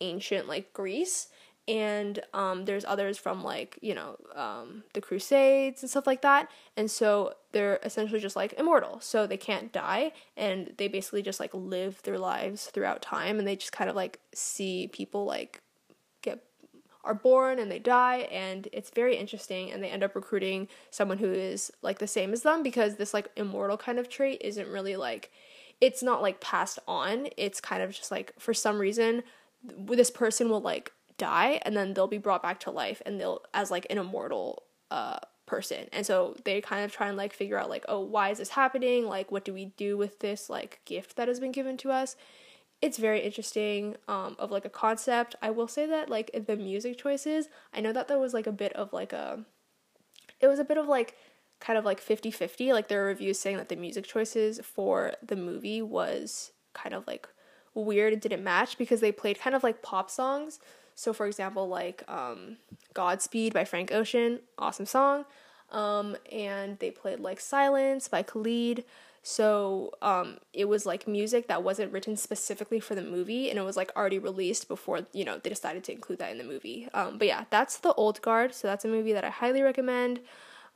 ancient 0.00 0.48
like 0.48 0.72
Greece 0.72 1.28
and 1.66 2.20
um, 2.34 2.66
there's 2.66 2.84
others 2.84 3.16
from 3.16 3.42
like 3.42 3.78
you 3.80 3.94
know 3.94 4.16
um, 4.34 4.84
the 4.92 5.00
crusades 5.00 5.82
and 5.82 5.90
stuff 5.90 6.06
like 6.06 6.22
that. 6.22 6.50
And 6.76 6.90
so 6.90 7.34
they're 7.52 7.78
essentially 7.82 8.20
just 8.20 8.36
like 8.36 8.52
immortal. 8.54 9.00
So 9.00 9.26
they 9.26 9.36
can't 9.36 9.72
die. 9.72 10.12
And 10.36 10.72
they 10.76 10.88
basically 10.88 11.22
just 11.22 11.40
like 11.40 11.52
live 11.54 12.02
their 12.02 12.18
lives 12.18 12.66
throughout 12.66 13.00
time. 13.00 13.38
And 13.38 13.48
they 13.48 13.56
just 13.56 13.72
kind 13.72 13.88
of 13.88 13.96
like 13.96 14.20
see 14.34 14.88
people 14.88 15.24
like 15.24 15.62
get 16.20 16.44
are 17.04 17.14
born 17.14 17.58
and 17.58 17.70
they 17.70 17.78
die. 17.78 18.28
And 18.30 18.68
it's 18.72 18.90
very 18.90 19.16
interesting. 19.16 19.70
And 19.70 19.82
they 19.82 19.88
end 19.88 20.02
up 20.02 20.14
recruiting 20.14 20.68
someone 20.90 21.18
who 21.18 21.32
is 21.32 21.70
like 21.80 21.98
the 21.98 22.06
same 22.06 22.32
as 22.32 22.42
them 22.42 22.62
because 22.62 22.96
this 22.96 23.14
like 23.14 23.28
immortal 23.36 23.76
kind 23.76 23.98
of 23.98 24.08
trait 24.08 24.40
isn't 24.42 24.68
really 24.68 24.96
like 24.96 25.30
it's 25.80 26.02
not 26.02 26.22
like 26.22 26.40
passed 26.40 26.78
on. 26.86 27.28
It's 27.36 27.60
kind 27.60 27.82
of 27.82 27.90
just 27.90 28.10
like 28.10 28.32
for 28.38 28.52
some 28.52 28.78
reason 28.78 29.22
this 29.62 30.10
person 30.10 30.50
will 30.50 30.60
like 30.60 30.92
die 31.18 31.60
and 31.62 31.76
then 31.76 31.94
they'll 31.94 32.06
be 32.06 32.18
brought 32.18 32.42
back 32.42 32.60
to 32.60 32.70
life 32.70 33.00
and 33.06 33.20
they'll 33.20 33.40
as 33.52 33.70
like 33.70 33.86
an 33.90 33.98
immortal 33.98 34.64
uh 34.90 35.18
person. 35.46 35.88
And 35.92 36.06
so 36.06 36.36
they 36.44 36.60
kind 36.62 36.84
of 36.84 36.92
try 36.92 37.08
and 37.08 37.16
like 37.16 37.32
figure 37.32 37.58
out 37.58 37.68
like 37.70 37.84
oh 37.88 38.00
why 38.00 38.30
is 38.30 38.38
this 38.38 38.50
happening? 38.50 39.06
Like 39.06 39.30
what 39.30 39.44
do 39.44 39.52
we 39.52 39.66
do 39.76 39.96
with 39.96 40.20
this 40.20 40.48
like 40.48 40.80
gift 40.84 41.16
that 41.16 41.28
has 41.28 41.40
been 41.40 41.52
given 41.52 41.76
to 41.78 41.90
us? 41.90 42.16
It's 42.82 42.98
very 42.98 43.20
interesting 43.20 43.96
um 44.08 44.36
of 44.38 44.50
like 44.50 44.64
a 44.64 44.70
concept. 44.70 45.36
I 45.42 45.50
will 45.50 45.68
say 45.68 45.86
that 45.86 46.08
like 46.10 46.30
the 46.46 46.56
music 46.56 46.98
choices 46.98 47.48
i 47.72 47.80
know 47.80 47.92
that 47.92 48.08
there 48.08 48.18
was 48.18 48.34
like 48.34 48.46
a 48.46 48.52
bit 48.52 48.72
of 48.74 48.92
like 48.92 49.12
a 49.12 49.44
it 50.40 50.46
was 50.46 50.58
a 50.58 50.64
bit 50.64 50.78
of 50.78 50.86
like 50.86 51.16
kind 51.60 51.78
of 51.78 51.84
like 51.84 52.00
50-50 52.04 52.72
like 52.72 52.88
there 52.88 53.02
are 53.04 53.06
reviews 53.06 53.38
saying 53.38 53.56
that 53.56 53.68
the 53.68 53.76
music 53.76 54.04
choices 54.04 54.60
for 54.62 55.14
the 55.22 55.36
movie 55.36 55.80
was 55.80 56.52
kind 56.74 56.94
of 56.94 57.06
like 57.06 57.28
weird 57.74 58.12
it 58.12 58.20
didn't 58.20 58.44
match 58.44 58.76
because 58.76 59.00
they 59.00 59.12
played 59.12 59.38
kind 59.38 59.56
of 59.56 59.62
like 59.62 59.82
pop 59.82 60.10
songs 60.10 60.58
so, 60.94 61.12
for 61.12 61.26
example, 61.26 61.68
like 61.68 62.02
um, 62.08 62.56
Godspeed 62.94 63.52
by 63.52 63.64
Frank 63.64 63.92
Ocean, 63.92 64.40
awesome 64.58 64.86
song. 64.86 65.24
Um, 65.70 66.16
and 66.30 66.78
they 66.78 66.90
played 66.90 67.20
like 67.20 67.40
Silence 67.40 68.08
by 68.08 68.22
Khalid. 68.22 68.84
So 69.26 69.92
um, 70.02 70.36
it 70.52 70.66
was 70.66 70.84
like 70.84 71.08
music 71.08 71.48
that 71.48 71.62
wasn't 71.62 71.92
written 71.92 72.14
specifically 72.16 72.78
for 72.78 72.94
the 72.94 73.02
movie, 73.02 73.48
and 73.48 73.58
it 73.58 73.62
was 73.62 73.76
like 73.76 73.90
already 73.96 74.18
released 74.18 74.68
before 74.68 75.06
you 75.14 75.24
know 75.24 75.38
they 75.38 75.48
decided 75.48 75.82
to 75.84 75.92
include 75.92 76.18
that 76.18 76.30
in 76.30 76.38
the 76.38 76.44
movie. 76.44 76.88
Um, 76.92 77.16
but 77.16 77.26
yeah, 77.26 77.44
that's 77.48 77.78
the 77.78 77.94
Old 77.94 78.20
Guard. 78.20 78.54
So 78.54 78.68
that's 78.68 78.84
a 78.84 78.88
movie 78.88 79.14
that 79.14 79.24
I 79.24 79.30
highly 79.30 79.62
recommend. 79.62 80.20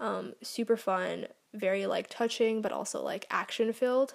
Um, 0.01 0.33
super 0.43 0.79
fun, 0.79 1.27
very 1.53 1.87
like 1.87 2.09
touching, 2.09 2.63
but 2.63 2.73
also 2.73 3.03
like 3.03 3.27
action 3.31 3.73
filled, 3.75 4.15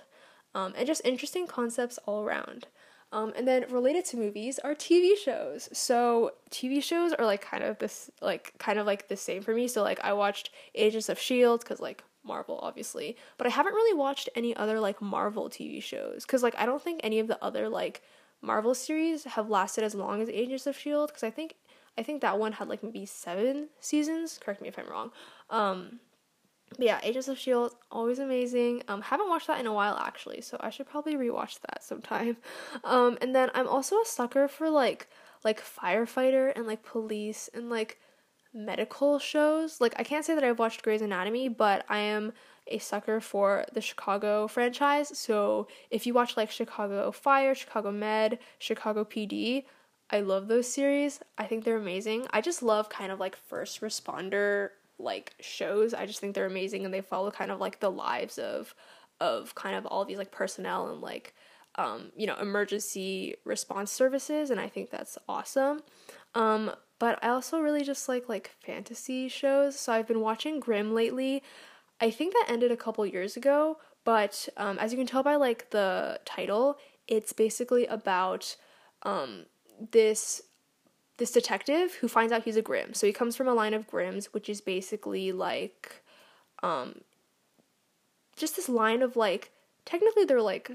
um, 0.56 0.74
and 0.76 0.88
just 0.88 1.06
interesting 1.06 1.46
concepts 1.46 2.00
all 2.08 2.24
around. 2.24 2.66
Um, 3.14 3.32
and 3.36 3.48
then 3.48 3.66
related 3.70 4.06
to 4.06 4.18
movies 4.18 4.58
are 4.64 4.74
TV 4.74 5.16
shows. 5.16 5.70
So 5.72 6.32
TV 6.50 6.82
shows 6.82 7.14
are 7.14 7.26
like 7.26 7.42
kind 7.42 7.64
of 7.64 7.78
this 7.78 8.10
like 8.24 8.54
kind 8.58 8.80
of 8.80 8.88
like 8.88 9.08
the 9.08 9.16
same 9.16 9.44
for 9.44 9.54
me. 9.54 9.68
So 9.68 9.84
like 9.84 10.00
I 10.04 10.14
watched 10.14 10.50
Agents 10.74 11.10
of 11.10 11.20
Shield 11.20 11.60
because 11.60 11.80
like 11.80 12.04
Marvel 12.24 12.60
obviously, 12.64 13.16
but 13.38 13.46
I 13.46 13.52
haven't 13.52 13.74
really 13.74 13.96
watched 13.96 14.30
any 14.36 14.56
other 14.56 14.80
like 14.80 15.00
Marvel 15.00 15.48
TV 15.48 15.82
shows 15.82 16.26
because 16.26 16.42
like 16.42 16.56
I 16.58 16.66
don't 16.66 16.82
think 16.82 17.02
any 17.04 17.20
of 17.20 17.28
the 17.28 17.42
other 17.44 17.70
like 17.70 18.02
Marvel 18.42 18.74
series 18.74 19.26
have 19.26 19.48
lasted 19.48 19.84
as 19.84 19.94
long 19.94 20.20
as 20.20 20.28
Agents 20.30 20.66
of 20.66 20.76
Shield 20.76 21.10
because 21.10 21.24
I 21.24 21.30
think 21.30 21.54
I 21.96 22.02
think 22.02 22.22
that 22.22 22.40
one 22.40 22.54
had 22.54 22.68
like 22.68 22.82
maybe 22.82 23.06
seven 23.06 23.70
seasons. 23.80 24.40
Correct 24.44 24.60
me 24.60 24.70
if 24.70 24.80
I'm 24.80 24.90
wrong. 24.90 25.12
Um, 25.52 26.00
but 26.78 26.86
yeah, 26.86 27.00
Agents 27.04 27.28
of 27.28 27.38
Shield 27.38 27.74
always 27.92 28.20
amazing. 28.20 28.84
Um, 28.88 29.02
haven't 29.02 29.30
watched 29.30 29.48
that 29.48 29.60
in 29.60 29.68
a 29.68 29.74
while 29.74 29.98
actually, 29.98 30.42
so 30.42 30.58
I 30.60 30.70
should 30.70 30.88
probably 30.88 31.16
rewatch 31.16 31.60
that 31.62 31.84
sometime. 31.84 32.38
Um, 32.84 33.18
and 33.22 33.34
then 33.36 33.50
I'm 33.54 33.68
also 33.68 33.96
a 33.96 34.06
sucker 34.06 34.48
for 34.48 34.70
like 34.70 35.08
like 35.44 35.62
firefighter 35.62 36.52
and 36.56 36.66
like 36.68 36.84
police 36.84 37.50
and 37.54 37.70
like 37.70 38.00
medical 38.54 39.20
shows. 39.20 39.80
Like 39.80 39.94
I 39.98 40.04
can't 40.04 40.26
say 40.26 40.36
that 40.36 40.44
I've 40.44 40.60
watched 40.60 40.84
Grey's 40.84 41.02
Anatomy, 41.02 41.50
but 41.50 41.86
I 41.90 42.00
am 42.00 42.34
a 42.68 42.78
sucker 42.78 43.20
for 43.20 43.66
the 43.74 43.82
Chicago 43.82 44.48
franchise. 44.48 45.18
So 45.18 45.68
if 45.90 46.06
you 46.06 46.14
watch 46.14 46.38
like 46.38 46.52
Chicago 46.52 47.12
Fire, 47.12 47.56
Chicago 47.56 47.92
Med, 47.92 48.40
Chicago 48.60 49.04
PD, 49.04 49.66
I 50.10 50.20
love 50.20 50.48
those 50.48 50.72
series. 50.72 51.20
I 51.38 51.46
think 51.46 51.64
they're 51.64 51.78
amazing. 51.78 52.28
I 52.32 52.42
just 52.42 52.62
love 52.64 52.90
kind 52.90 53.12
of 53.12 53.20
like 53.20 53.36
first 53.36 53.82
responder 53.82 54.70
like 55.04 55.34
shows. 55.40 55.94
I 55.94 56.06
just 56.06 56.20
think 56.20 56.36
they're 56.36 56.46
amazing 56.46 56.86
and 56.86 56.94
they 56.94 57.02
follow 57.02 57.32
kind 57.32 57.52
of 57.52 57.60
like 57.60 57.80
the 57.80 57.92
lives 57.92 58.38
of 58.38 58.74
of 59.20 59.56
kind 59.56 59.76
of 59.76 59.86
all 59.86 60.06
these 60.06 60.18
like 60.18 60.32
personnel 60.32 60.90
and 60.90 61.02
like 61.02 61.34
um, 61.76 62.12
you 62.16 62.28
know, 62.28 62.36
emergency 62.40 63.36
response 63.46 63.92
services 63.92 64.52
and 64.52 64.60
I 64.60 64.68
think 64.68 64.92
that's 64.92 65.18
awesome. 65.28 65.82
Um, 66.36 66.72
but 67.00 67.20
I 67.24 67.30
also 67.30 67.60
really 67.60 67.84
just 67.84 68.08
like 68.08 68.30
like 68.30 68.52
fantasy 68.64 69.28
shows. 69.28 69.78
So 69.80 69.92
I've 69.92 70.08
been 70.08 70.22
watching 70.22 70.60
Grimm 70.60 70.94
lately. 70.94 71.44
I 72.00 72.12
think 72.12 72.34
that 72.34 72.46
ended 72.50 72.72
a 72.72 72.78
couple 72.78 73.06
years 73.06 73.38
ago, 73.38 73.78
but 74.04 74.50
um, 74.58 74.78
as 74.80 74.92
you 74.92 74.98
can 74.98 75.08
tell 75.08 75.24
by 75.24 75.36
like 75.36 75.70
the 75.72 76.20
title, 76.26 76.78
it's 77.08 77.34
basically 77.34 77.86
about 77.88 78.56
um, 79.04 79.46
this 79.92 80.42
this 81.18 81.32
detective 81.32 81.96
who 81.96 82.08
finds 82.08 82.34
out 82.34 82.44
he's 82.44 82.58
a 82.58 82.62
Grimm. 82.62 82.94
So 82.94 83.08
he 83.08 83.14
comes 83.14 83.36
from 83.36 83.48
a 83.48 83.54
line 83.54 83.74
of 83.74 83.88
Grimms, 83.88 84.34
which 84.34 84.50
is 84.50 84.62
basically 84.62 85.32
like 85.32 86.04
um 86.62 87.02
just 88.36 88.56
this 88.56 88.70
line 88.70 89.02
of 89.02 89.16
like 89.16 89.52
technically 89.86 90.26
they're 90.26 90.42
like 90.42 90.72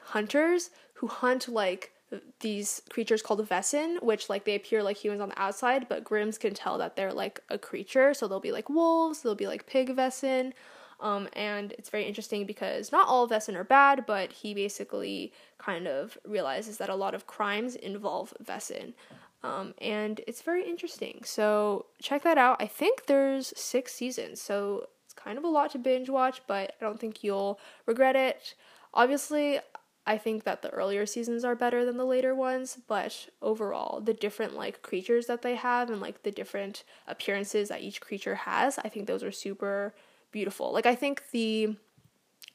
hunters 0.00 0.70
who 0.94 1.06
hunt 1.06 1.48
like 1.48 1.92
these 2.40 2.80
creatures 2.88 3.22
called 3.22 3.46
Wesen, 3.48 4.02
which 4.02 4.30
like 4.30 4.44
they 4.44 4.54
appear 4.54 4.82
like 4.82 4.96
humans 4.96 5.20
on 5.20 5.28
the 5.28 5.40
outside, 5.40 5.86
but 5.88 6.04
Grimms 6.04 6.38
can 6.38 6.54
tell 6.54 6.78
that 6.78 6.96
they're 6.96 7.12
like 7.12 7.40
a 7.50 7.58
creature. 7.58 8.14
So 8.14 8.26
they'll 8.26 8.40
be 8.40 8.52
like 8.52 8.68
wolves, 8.68 9.22
they'll 9.22 9.34
be 9.34 9.46
like 9.46 9.66
pig 9.66 9.94
Wesen. 9.96 10.52
Um, 11.00 11.28
and 11.34 11.72
it's 11.72 11.90
very 11.90 12.04
interesting 12.04 12.44
because 12.44 12.90
not 12.90 13.06
all 13.06 13.28
Wesen 13.28 13.54
are 13.54 13.64
bad, 13.64 14.04
but 14.06 14.32
he 14.32 14.52
basically 14.52 15.32
kind 15.58 15.86
of 15.86 16.18
realizes 16.26 16.78
that 16.78 16.88
a 16.88 16.96
lot 16.96 17.14
of 17.14 17.26
crimes 17.26 17.76
involve 17.76 18.34
Wesen. 18.42 18.94
Um, 19.42 19.74
and 19.80 20.20
it's 20.26 20.42
very 20.42 20.68
interesting. 20.68 21.20
So 21.24 21.86
check 22.02 22.22
that 22.24 22.38
out. 22.38 22.60
I 22.60 22.66
think 22.66 23.06
there's 23.06 23.52
six 23.56 23.94
seasons, 23.94 24.40
so 24.40 24.88
it's 25.04 25.14
kind 25.14 25.38
of 25.38 25.44
a 25.44 25.48
lot 25.48 25.70
to 25.72 25.78
binge 25.78 26.10
watch, 26.10 26.42
but 26.46 26.74
I 26.80 26.84
don't 26.84 26.98
think 26.98 27.22
you'll 27.22 27.60
regret 27.86 28.16
it. 28.16 28.54
Obviously, 28.92 29.60
I 30.08 30.16
think 30.16 30.44
that 30.44 30.62
the 30.62 30.70
earlier 30.70 31.04
seasons 31.04 31.44
are 31.44 31.54
better 31.54 31.84
than 31.84 31.98
the 31.98 32.04
later 32.04 32.34
ones, 32.34 32.78
but 32.88 33.28
overall, 33.42 34.00
the 34.00 34.14
different 34.14 34.54
like 34.54 34.82
creatures 34.82 35.26
that 35.26 35.42
they 35.42 35.54
have 35.54 35.90
and 35.90 36.00
like 36.00 36.22
the 36.22 36.30
different 36.30 36.82
appearances 37.06 37.68
that 37.68 37.82
each 37.82 38.00
creature 38.00 38.34
has, 38.34 38.78
I 38.78 38.88
think 38.88 39.06
those 39.06 39.22
are 39.22 39.30
super 39.30 39.94
beautiful. 40.32 40.72
Like 40.72 40.86
I 40.86 40.94
think 40.94 41.30
the 41.30 41.76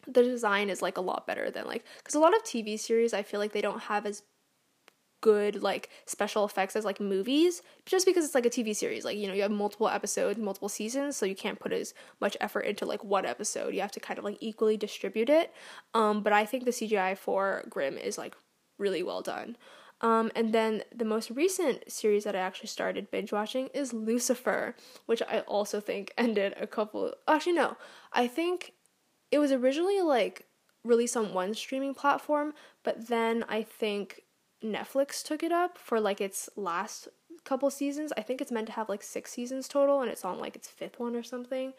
the 0.08 0.24
design 0.24 0.70
is 0.70 0.82
like 0.82 0.98
a 0.98 1.02
lot 1.02 1.26
better 1.26 1.50
than 1.50 1.66
like 1.66 1.86
cuz 2.04 2.14
a 2.16 2.20
lot 2.20 2.36
of 2.36 2.44
TV 2.44 2.78
series 2.78 3.14
I 3.14 3.24
feel 3.24 3.40
like 3.40 3.54
they 3.54 3.62
don't 3.62 3.84
have 3.84 4.06
as 4.06 4.24
good 5.24 5.64
like 5.64 5.90
special 6.06 6.44
effects 6.46 6.76
as 6.76 6.86
like 6.86 7.00
movies 7.00 7.62
just 7.86 8.06
because 8.06 8.26
it's 8.26 8.36
like 8.36 8.46
a 8.46 8.50
TV 8.50 8.76
series. 8.76 9.06
Like 9.06 9.18
you 9.18 9.28
know 9.28 9.34
you 9.34 9.42
have 9.42 9.52
multiple 9.52 9.88
episodes 9.88 10.38
multiple 10.38 10.70
seasons 10.70 11.16
so 11.18 11.26
you 11.26 11.36
can't 11.36 11.60
put 11.60 11.72
as 11.72 11.94
much 12.22 12.36
effort 12.42 12.62
into 12.62 12.86
like 12.86 13.04
one 13.04 13.26
episode. 13.26 13.74
You 13.74 13.82
have 13.82 13.92
to 13.94 14.00
kind 14.00 14.20
of 14.20 14.26
like 14.26 14.38
equally 14.42 14.78
distribute 14.78 15.30
it. 15.30 15.54
Um 15.94 16.22
but 16.22 16.34
I 16.34 16.46
think 16.46 16.66
the 16.66 16.72
CGI 16.72 17.18
for 17.18 17.64
Grimm 17.70 17.98
is 17.98 18.18
like 18.18 18.36
really 18.78 19.02
well 19.02 19.22
done. 19.22 19.56
Um, 20.02 20.32
and 20.36 20.54
then 20.54 20.84
the 20.94 21.06
most 21.06 21.30
recent 21.32 21.90
series 21.90 22.26
that 22.26 22.36
I 22.36 22.40
actually 22.40 22.68
started 22.68 23.10
binge 23.10 23.32
watching 23.32 23.70
is 23.74 23.94
Lucifer, 23.94 24.76
which 25.06 25.22
I 25.22 25.40
also 25.42 25.80
think 25.80 26.14
ended 26.18 26.54
a 26.60 26.68
couple. 26.68 27.14
Actually, 27.26 27.54
no, 27.54 27.78
I 28.12 28.28
think 28.28 28.74
it 29.32 29.40
was 29.40 29.54
originally 29.54 30.02
like 30.02 30.46
released 30.84 31.16
on 31.16 31.34
one 31.34 31.54
streaming 31.54 31.94
platform, 31.94 32.54
but 32.84 33.08
then 33.08 33.46
I 33.48 33.64
think 33.64 34.24
Netflix 34.64 35.24
took 35.24 35.44
it 35.44 35.52
up 35.52 35.78
for 35.78 36.00
like 36.00 36.22
its 36.22 36.50
last 36.56 37.10
couple 37.44 37.70
seasons. 37.70 38.14
I 38.18 38.22
think 38.22 38.42
it's 38.42 38.52
meant 38.52 38.68
to 38.68 38.74
have 38.74 38.90
like 38.90 39.04
six 39.04 39.32
seasons 39.32 39.68
total, 39.68 40.02
and 40.02 40.10
it's 40.10 40.26
on 40.26 40.40
like 40.40 40.56
its 40.56 40.68
fifth 40.68 41.00
one 41.00 41.16
or 41.16 41.24
something. 41.24 41.74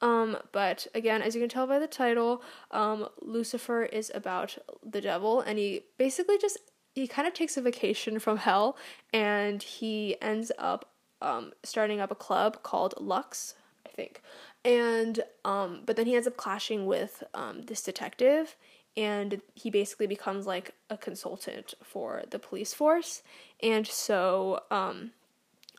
Um, 0.00 0.36
but 0.52 0.86
again, 0.94 1.22
as 1.22 1.34
you 1.34 1.40
can 1.40 1.48
tell 1.48 1.66
by 1.66 1.78
the 1.78 1.86
title, 1.86 2.42
um, 2.70 3.08
Lucifer 3.22 3.84
is 3.84 4.10
about 4.14 4.58
the 4.82 5.00
devil, 5.00 5.40
and 5.40 5.58
he 5.58 5.84
basically 5.98 6.38
just 6.38 6.58
he 6.94 7.08
kind 7.08 7.26
of 7.26 7.34
takes 7.34 7.56
a 7.56 7.62
vacation 7.62 8.18
from 8.18 8.38
hell, 8.38 8.76
and 9.12 9.62
he 9.62 10.16
ends 10.20 10.50
up 10.58 10.90
um, 11.22 11.52
starting 11.62 12.00
up 12.00 12.10
a 12.10 12.16
club 12.16 12.62
called 12.62 12.94
Lux, 12.98 13.54
I 13.86 13.90
think. 13.90 14.20
And 14.64 15.20
um, 15.44 15.82
but 15.86 15.96
then 15.96 16.06
he 16.06 16.14
ends 16.14 16.26
up 16.26 16.36
clashing 16.36 16.86
with 16.86 17.22
um, 17.34 17.62
this 17.62 17.82
detective, 17.82 18.56
and 18.96 19.40
he 19.54 19.70
basically 19.70 20.06
becomes 20.06 20.46
like 20.46 20.72
a 20.88 20.96
consultant 20.96 21.74
for 21.82 22.22
the 22.30 22.38
police 22.38 22.72
force. 22.72 23.22
And 23.62 23.86
so 23.86 24.60
um, 24.70 25.10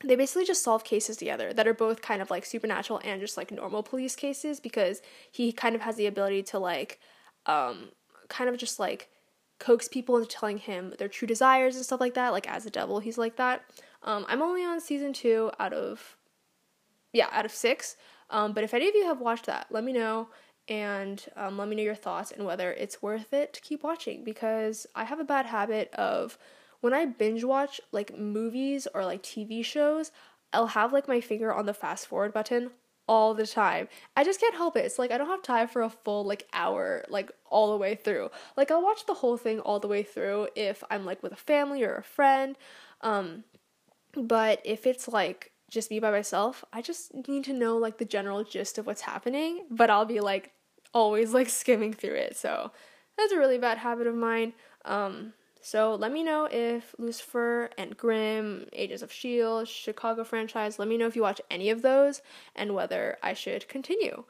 they 0.03 0.15
basically 0.15 0.45
just 0.45 0.63
solve 0.63 0.83
cases 0.83 1.17
together 1.17 1.53
that 1.53 1.67
are 1.67 1.73
both 1.73 2.01
kind 2.01 2.21
of 2.21 2.29
like 2.29 2.45
supernatural 2.45 2.99
and 3.03 3.21
just 3.21 3.37
like 3.37 3.51
normal 3.51 3.83
police 3.83 4.15
cases 4.15 4.59
because 4.59 5.01
he 5.31 5.51
kind 5.51 5.75
of 5.75 5.81
has 5.81 5.95
the 5.95 6.07
ability 6.07 6.43
to 6.43 6.59
like 6.59 6.99
um, 7.45 7.89
kind 8.27 8.49
of 8.49 8.57
just 8.57 8.79
like 8.79 9.09
coax 9.59 9.87
people 9.87 10.17
into 10.17 10.27
telling 10.27 10.57
him 10.57 10.93
their 10.99 11.07
true 11.07 11.27
desires 11.27 11.77
and 11.77 11.85
stuff 11.85 12.01
like 12.01 12.13
that 12.13 12.33
like 12.33 12.49
as 12.49 12.65
a 12.65 12.69
devil 12.69 12.99
he's 12.99 13.17
like 13.17 13.37
that. 13.37 13.63
Um, 14.03 14.25
i'm 14.27 14.41
only 14.41 14.63
on 14.63 14.79
season 14.81 15.13
two 15.13 15.49
out 15.59 15.73
of 15.73 16.17
yeah 17.13 17.29
out 17.31 17.45
of 17.45 17.51
six. 17.51 17.95
Um, 18.29 18.53
but 18.53 18.63
if 18.63 18.73
any 18.73 18.89
of 18.89 18.95
you 18.95 19.05
have 19.05 19.21
watched 19.21 19.45
that 19.45 19.67
let 19.71 19.83
me 19.85 19.93
know 19.93 20.27
and 20.67 21.23
um, 21.35 21.57
let 21.57 21.67
me 21.67 21.75
know 21.75 21.83
your 21.83 21.95
thoughts 21.95 22.31
and 22.31 22.45
whether 22.45 22.71
it's 22.71 23.01
worth 23.01 23.33
it 23.33 23.53
to 23.53 23.61
keep 23.61 23.83
watching 23.83 24.23
because 24.23 24.87
I 24.95 25.03
have 25.03 25.19
a 25.19 25.23
bad 25.23 25.45
habit 25.45 25.93
of 25.93 26.37
when 26.81 26.93
I 26.93 27.05
binge 27.05 27.43
watch 27.43 27.79
like 27.91 28.17
movies 28.17 28.87
or 28.93 29.05
like 29.05 29.23
TV 29.23 29.63
shows, 29.63 30.11
I'll 30.53 30.67
have 30.67 30.93
like 30.93 31.07
my 31.07 31.21
finger 31.21 31.53
on 31.53 31.65
the 31.65 31.73
fast 31.73 32.07
forward 32.07 32.33
button 32.33 32.71
all 33.07 33.33
the 33.33 33.45
time. 33.45 33.87
I 34.15 34.23
just 34.23 34.39
can't 34.39 34.55
help 34.55 34.75
it. 34.75 34.85
It's 34.85 34.97
like 34.97 35.11
I 35.11 35.17
don't 35.17 35.27
have 35.27 35.43
time 35.43 35.67
for 35.67 35.81
a 35.81 35.89
full 35.89 36.25
like 36.25 36.47
hour 36.53 37.05
like 37.09 37.31
all 37.49 37.71
the 37.71 37.77
way 37.77 37.95
through. 37.95 38.31
Like 38.57 38.71
I'll 38.71 38.83
watch 38.83 39.05
the 39.05 39.15
whole 39.15 39.37
thing 39.37 39.59
all 39.59 39.79
the 39.79 39.87
way 39.87 40.03
through 40.03 40.49
if 40.55 40.83
I'm 40.89 41.05
like 41.05 41.21
with 41.21 41.31
a 41.31 41.37
family 41.37 41.83
or 41.83 41.95
a 41.95 42.03
friend. 42.03 42.57
Um 43.01 43.43
but 44.13 44.61
if 44.63 44.87
it's 44.87 45.07
like 45.07 45.51
just 45.69 45.91
me 45.91 45.99
by 45.99 46.11
myself, 46.11 46.63
I 46.71 46.81
just 46.81 47.13
need 47.27 47.43
to 47.45 47.53
know 47.53 47.77
like 47.77 47.97
the 47.97 48.05
general 48.05 48.43
gist 48.43 48.77
of 48.77 48.87
what's 48.87 49.01
happening, 49.01 49.65
but 49.69 49.89
I'll 49.89 50.05
be 50.05 50.19
like 50.19 50.51
always 50.95 51.33
like 51.33 51.49
skimming 51.49 51.93
through 51.93 52.15
it. 52.15 52.35
So 52.35 52.71
that's 53.17 53.33
a 53.33 53.37
really 53.37 53.59
bad 53.59 53.77
habit 53.77 54.07
of 54.07 54.15
mine. 54.15 54.53
Um, 54.85 55.33
so 55.61 55.95
let 55.95 56.11
me 56.11 56.23
know 56.23 56.47
if 56.49 56.95
Lucifer 56.97 57.69
and 57.77 57.97
Grimm, 57.97 58.67
Agents 58.71 59.01
of 59.03 59.09
S.H.I.E.L.D., 59.09 59.69
Chicago 59.69 60.23
franchise, 60.23 60.79
let 60.79 60.87
me 60.87 60.97
know 60.97 61.07
if 61.07 61.15
you 61.15 61.21
watch 61.21 61.41
any 61.49 61.69
of 61.69 61.81
those 61.81 62.21
and 62.55 62.73
whether 62.73 63.17
I 63.21 63.33
should 63.33 63.67
continue. 63.67 64.23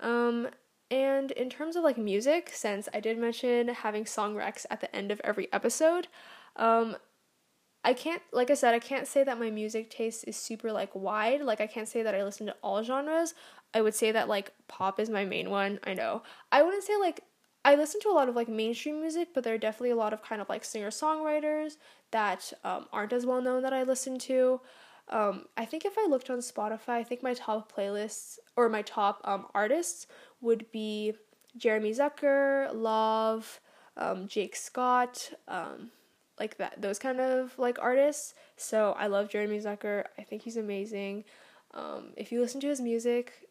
Um, 0.00 0.48
and 0.90 1.30
in 1.30 1.48
terms 1.48 1.76
of 1.76 1.82
like 1.82 1.96
music, 1.96 2.50
since 2.52 2.88
I 2.92 3.00
did 3.00 3.18
mention 3.18 3.68
having 3.68 4.04
song 4.04 4.34
recs 4.34 4.66
at 4.70 4.80
the 4.80 4.94
end 4.94 5.10
of 5.10 5.20
every 5.24 5.50
episode, 5.52 6.08
um, 6.56 6.96
I 7.84 7.94
can't, 7.94 8.22
like 8.32 8.50
I 8.50 8.54
said, 8.54 8.74
I 8.74 8.78
can't 8.78 9.08
say 9.08 9.24
that 9.24 9.40
my 9.40 9.50
music 9.50 9.90
taste 9.90 10.24
is 10.28 10.36
super 10.36 10.70
like 10.70 10.94
wide. 10.94 11.40
Like 11.40 11.60
I 11.60 11.66
can't 11.66 11.88
say 11.88 12.02
that 12.02 12.14
I 12.14 12.22
listen 12.22 12.46
to 12.46 12.56
all 12.62 12.82
genres. 12.84 13.34
I 13.74 13.80
would 13.80 13.94
say 13.94 14.12
that 14.12 14.28
like 14.28 14.52
pop 14.68 15.00
is 15.00 15.10
my 15.10 15.24
main 15.24 15.50
one. 15.50 15.78
I 15.84 15.94
know. 15.94 16.22
I 16.50 16.62
wouldn't 16.62 16.84
say 16.84 16.96
like 16.96 17.22
I 17.64 17.74
listen 17.76 18.00
to 18.00 18.08
a 18.08 18.12
lot 18.14 18.28
of 18.28 18.36
like 18.36 18.48
mainstream 18.48 19.00
music, 19.00 19.28
but 19.34 19.44
there 19.44 19.54
are 19.54 19.58
definitely 19.58 19.90
a 19.90 19.96
lot 19.96 20.12
of 20.12 20.22
kind 20.22 20.42
of 20.42 20.48
like 20.48 20.64
singer 20.64 20.90
songwriters 20.90 21.76
that 22.10 22.52
um, 22.64 22.86
aren't 22.92 23.12
as 23.12 23.24
well 23.24 23.40
known 23.40 23.62
that 23.62 23.72
I 23.72 23.84
listen 23.84 24.18
to. 24.20 24.60
Um, 25.08 25.46
I 25.56 25.64
think 25.64 25.84
if 25.84 25.96
I 25.98 26.06
looked 26.08 26.30
on 26.30 26.38
Spotify, 26.38 26.90
I 26.90 27.04
think 27.04 27.22
my 27.22 27.34
top 27.34 27.72
playlists 27.72 28.38
or 28.56 28.68
my 28.68 28.82
top 28.82 29.20
um, 29.24 29.46
artists 29.54 30.06
would 30.40 30.70
be 30.72 31.14
Jeremy 31.56 31.92
Zucker, 31.92 32.72
Lauv, 32.74 33.60
um, 33.96 34.26
Jake 34.26 34.56
Scott, 34.56 35.32
um, 35.48 35.90
like 36.38 36.56
that, 36.56 36.80
those 36.80 36.98
kind 36.98 37.20
of 37.20 37.56
like 37.58 37.78
artists. 37.80 38.34
So 38.56 38.96
I 38.98 39.06
love 39.06 39.28
Jeremy 39.28 39.58
Zucker. 39.60 40.04
I 40.18 40.22
think 40.22 40.42
he's 40.42 40.56
amazing. 40.56 41.24
Um, 41.74 42.12
if 42.16 42.32
you 42.32 42.40
listen 42.40 42.60
to 42.62 42.68
his 42.68 42.80
music, 42.80 43.41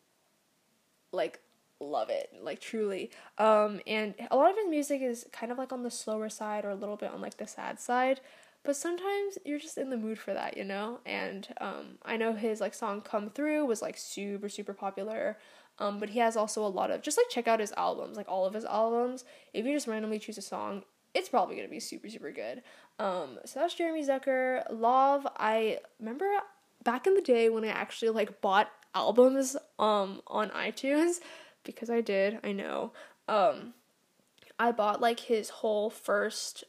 like 1.11 1.39
love 1.79 2.09
it 2.09 2.29
like 2.41 2.59
truly. 2.59 3.11
Um 3.37 3.81
and 3.87 4.13
a 4.29 4.35
lot 4.35 4.51
of 4.51 4.57
his 4.57 4.67
music 4.69 5.01
is 5.01 5.25
kind 5.31 5.51
of 5.51 5.57
like 5.57 5.73
on 5.73 5.83
the 5.83 5.91
slower 5.91 6.29
side 6.29 6.63
or 6.65 6.69
a 6.69 6.75
little 6.75 6.95
bit 6.97 7.11
on 7.11 7.21
like 7.21 7.37
the 7.37 7.47
sad 7.47 7.79
side 7.79 8.21
but 8.63 8.75
sometimes 8.75 9.39
you're 9.43 9.57
just 9.57 9.77
in 9.79 9.89
the 9.89 9.97
mood 9.97 10.19
for 10.19 10.33
that 10.33 10.55
you 10.57 10.63
know? 10.63 10.99
And 11.05 11.47
um 11.59 11.97
i 12.03 12.17
know 12.17 12.33
his 12.33 12.61
like 12.61 12.73
song 12.73 13.01
come 13.01 13.29
through 13.29 13.65
was 13.65 13.81
like 13.81 13.97
super 13.97 14.47
super 14.49 14.73
popular 14.73 15.37
um 15.79 15.99
but 15.99 16.09
he 16.09 16.19
has 16.19 16.37
also 16.37 16.63
a 16.65 16.69
lot 16.69 16.91
of 16.91 17.01
just 17.01 17.17
like 17.17 17.29
check 17.29 17.47
out 17.47 17.59
his 17.59 17.73
albums 17.75 18.15
like 18.17 18.29
all 18.29 18.45
of 18.45 18.53
his 18.53 18.65
albums. 18.65 19.25
If 19.53 19.65
you 19.65 19.73
just 19.73 19.87
randomly 19.87 20.19
choose 20.19 20.37
a 20.37 20.41
song 20.43 20.83
it's 21.15 21.29
probably 21.29 21.55
gonna 21.55 21.67
be 21.67 21.79
super 21.79 22.09
super 22.09 22.31
good. 22.31 22.61
Um 22.99 23.39
so 23.45 23.59
that's 23.59 23.73
jeremy 23.73 24.05
zucker 24.05 24.71
Lauv. 24.71 25.25
I 25.37 25.79
remember 25.99 26.27
back 26.83 27.05
in 27.07 27.13
the 27.15 27.21
day 27.21 27.49
when 27.49 27.63
i 27.63 27.67
actually 27.67 28.09
like 28.09 28.41
bought 28.41 28.71
albums 28.93 29.55
um 29.79 30.21
on 30.27 30.49
itunes 30.49 31.19
because 31.63 31.89
I 31.89 32.01
did, 32.01 32.39
I 32.43 32.51
know. 32.51 32.93
Um 33.27 33.73
I 34.59 34.71
bought 34.71 35.01
like 35.01 35.19
his 35.19 35.49
whole 35.49 35.89
first 35.89 36.63